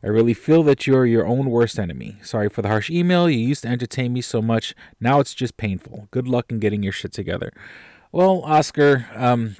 I 0.03 0.07
really 0.07 0.33
feel 0.33 0.63
that 0.63 0.85
you're 0.85 1.05
your 1.05 1.25
own 1.25 1.49
worst 1.49 1.79
enemy. 1.79 2.17
Sorry 2.21 2.49
for 2.49 2.61
the 2.61 2.67
harsh 2.67 2.89
email. 2.89 3.29
You 3.29 3.39
used 3.39 3.63
to 3.63 3.69
entertain 3.69 4.11
me 4.11 4.21
so 4.21 4.41
much. 4.41 4.75
Now 4.99 5.19
it's 5.19 5.33
just 5.33 5.55
painful. 5.55 6.09
Good 6.11 6.27
luck 6.27 6.51
in 6.51 6.59
getting 6.59 6.83
your 6.83 6.91
shit 6.91 7.13
together. 7.13 7.53
Well, 8.11 8.41
Oscar, 8.43 9.07
um, 9.15 9.55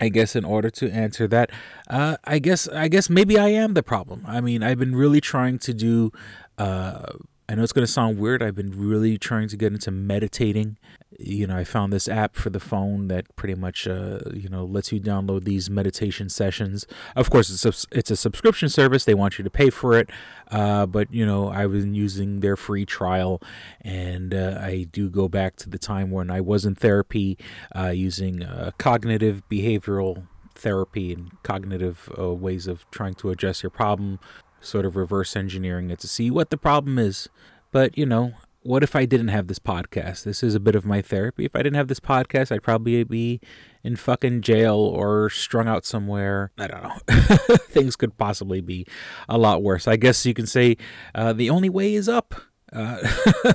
I 0.00 0.10
guess 0.10 0.36
in 0.36 0.44
order 0.44 0.70
to 0.70 0.90
answer 0.90 1.26
that, 1.28 1.50
uh, 1.88 2.16
I 2.24 2.38
guess 2.38 2.68
I 2.68 2.88
guess 2.88 3.08
maybe 3.08 3.38
I 3.38 3.48
am 3.48 3.74
the 3.74 3.82
problem. 3.82 4.24
I 4.26 4.40
mean, 4.40 4.62
I've 4.62 4.78
been 4.78 4.94
really 4.94 5.20
trying 5.20 5.58
to 5.60 5.74
do. 5.74 6.12
Uh, 6.58 7.12
I 7.50 7.54
know 7.54 7.62
it's 7.62 7.72
going 7.72 7.86
to 7.86 7.90
sound 7.90 8.18
weird. 8.18 8.42
I've 8.42 8.54
been 8.54 8.78
really 8.78 9.16
trying 9.16 9.48
to 9.48 9.56
get 9.56 9.72
into 9.72 9.90
meditating. 9.90 10.76
You 11.18 11.46
know, 11.46 11.56
I 11.56 11.64
found 11.64 11.94
this 11.94 12.06
app 12.06 12.36
for 12.36 12.50
the 12.50 12.60
phone 12.60 13.08
that 13.08 13.34
pretty 13.36 13.54
much, 13.54 13.88
uh, 13.88 14.18
you 14.34 14.50
know, 14.50 14.66
lets 14.66 14.92
you 14.92 15.00
download 15.00 15.44
these 15.44 15.70
meditation 15.70 16.28
sessions. 16.28 16.86
Of 17.16 17.30
course, 17.30 17.48
it's 17.48 17.64
a, 17.64 17.96
it's 17.96 18.10
a 18.10 18.16
subscription 18.16 18.68
service. 18.68 19.06
They 19.06 19.14
want 19.14 19.38
you 19.38 19.44
to 19.44 19.50
pay 19.50 19.70
for 19.70 19.94
it. 19.94 20.10
Uh, 20.50 20.84
but, 20.84 21.10
you 21.10 21.24
know, 21.24 21.48
I've 21.48 21.72
been 21.72 21.94
using 21.94 22.40
their 22.40 22.56
free 22.56 22.84
trial. 22.84 23.40
And 23.80 24.34
uh, 24.34 24.60
I 24.60 24.86
do 24.92 25.08
go 25.08 25.26
back 25.26 25.56
to 25.56 25.70
the 25.70 25.78
time 25.78 26.10
when 26.10 26.30
I 26.30 26.42
was 26.42 26.66
in 26.66 26.74
therapy 26.74 27.38
uh, 27.74 27.88
using 27.88 28.42
uh, 28.42 28.72
cognitive 28.76 29.42
behavioral 29.50 30.26
therapy 30.54 31.14
and 31.14 31.30
cognitive 31.42 32.10
uh, 32.18 32.34
ways 32.34 32.66
of 32.66 32.84
trying 32.90 33.14
to 33.14 33.30
address 33.30 33.62
your 33.62 33.70
problem 33.70 34.18
sort 34.60 34.84
of 34.84 34.96
reverse 34.96 35.36
engineering 35.36 35.90
it 35.90 35.98
to 36.00 36.08
see 36.08 36.30
what 36.30 36.50
the 36.50 36.56
problem 36.56 36.98
is. 36.98 37.28
But, 37.70 37.96
you 37.98 38.06
know, 38.06 38.34
what 38.62 38.82
if 38.82 38.96
I 38.96 39.04
didn't 39.04 39.28
have 39.28 39.46
this 39.46 39.58
podcast? 39.58 40.24
This 40.24 40.42
is 40.42 40.54
a 40.54 40.60
bit 40.60 40.74
of 40.74 40.84
my 40.84 41.00
therapy. 41.00 41.44
If 41.44 41.54
I 41.54 41.60
didn't 41.60 41.76
have 41.76 41.88
this 41.88 42.00
podcast, 42.00 42.52
I'd 42.52 42.62
probably 42.62 43.02
be 43.04 43.40
in 43.84 43.96
fucking 43.96 44.42
jail 44.42 44.76
or 44.76 45.30
strung 45.30 45.68
out 45.68 45.86
somewhere. 45.86 46.50
I 46.58 46.66
don't 46.66 46.82
know. 46.82 47.56
Things 47.68 47.96
could 47.96 48.18
possibly 48.18 48.60
be 48.60 48.86
a 49.28 49.38
lot 49.38 49.62
worse. 49.62 49.88
I 49.88 49.96
guess 49.96 50.26
you 50.26 50.34
can 50.34 50.46
say 50.46 50.76
uh, 51.14 51.32
the 51.32 51.50
only 51.50 51.68
way 51.68 51.94
is 51.94 52.08
up. 52.08 52.34
Uh, 52.72 52.98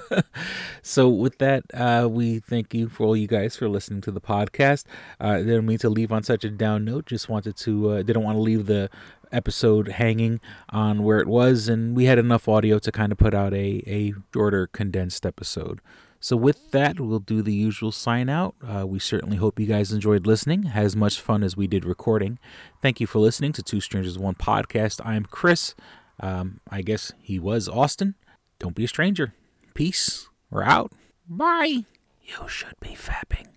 so 0.81 1.09
with 1.09 1.37
that, 1.37 1.63
uh, 1.73 2.07
we 2.09 2.39
thank 2.39 2.73
you 2.73 2.89
for 2.89 3.05
all 3.05 3.15
you 3.15 3.27
guys 3.27 3.55
for 3.55 3.69
listening 3.69 4.01
to 4.01 4.11
the 4.11 4.21
podcast. 4.21 4.85
Uh, 5.19 5.37
didn't 5.37 5.65
mean 5.65 5.77
to 5.77 5.89
leave 5.89 6.11
on 6.11 6.23
such 6.23 6.43
a 6.43 6.49
down 6.49 6.85
note. 6.85 7.05
Just 7.05 7.29
wanted 7.29 7.55
to 7.57 7.89
uh, 7.91 8.03
didn't 8.03 8.23
want 8.23 8.37
to 8.37 8.41
leave 8.41 8.65
the 8.65 8.89
episode 9.33 9.87
hanging 9.89 10.39
on 10.69 11.03
where 11.03 11.19
it 11.19 11.27
was, 11.27 11.67
and 11.67 11.95
we 11.95 12.05
had 12.05 12.17
enough 12.19 12.47
audio 12.47 12.79
to 12.79 12.91
kind 12.91 13.11
of 13.11 13.17
put 13.17 13.33
out 13.33 13.53
a 13.53 13.83
a 13.87 14.13
shorter 14.33 14.67
condensed 14.67 15.25
episode. 15.25 15.81
So 16.19 16.37
with 16.37 16.71
that, 16.71 17.01
we'll 17.01 17.19
do 17.19 17.41
the 17.41 17.53
usual 17.53 17.91
sign 17.91 18.29
out. 18.29 18.55
Uh, 18.65 18.87
we 18.87 18.97
certainly 18.97 19.35
hope 19.35 19.59
you 19.59 19.65
guys 19.65 19.91
enjoyed 19.91 20.25
listening, 20.25 20.63
had 20.63 20.85
as 20.85 20.95
much 20.95 21.19
fun 21.19 21.43
as 21.43 21.57
we 21.57 21.67
did 21.67 21.83
recording. 21.83 22.39
Thank 22.81 23.01
you 23.01 23.07
for 23.07 23.19
listening 23.19 23.51
to 23.51 23.61
Two 23.61 23.81
Strangers 23.81 24.17
One 24.17 24.35
podcast. 24.35 25.01
I'm 25.03 25.25
Chris. 25.25 25.75
Um, 26.21 26.61
I 26.71 26.81
guess 26.81 27.11
he 27.21 27.39
was 27.39 27.67
Austin. 27.67 28.15
Don't 28.57 28.73
be 28.73 28.85
a 28.85 28.87
stranger. 28.87 29.33
Peace. 29.73 30.29
We're 30.49 30.63
out. 30.63 30.93
Bye. 31.27 31.83
You 32.21 32.47
should 32.47 32.79
be 32.79 32.95
fapping. 32.95 33.47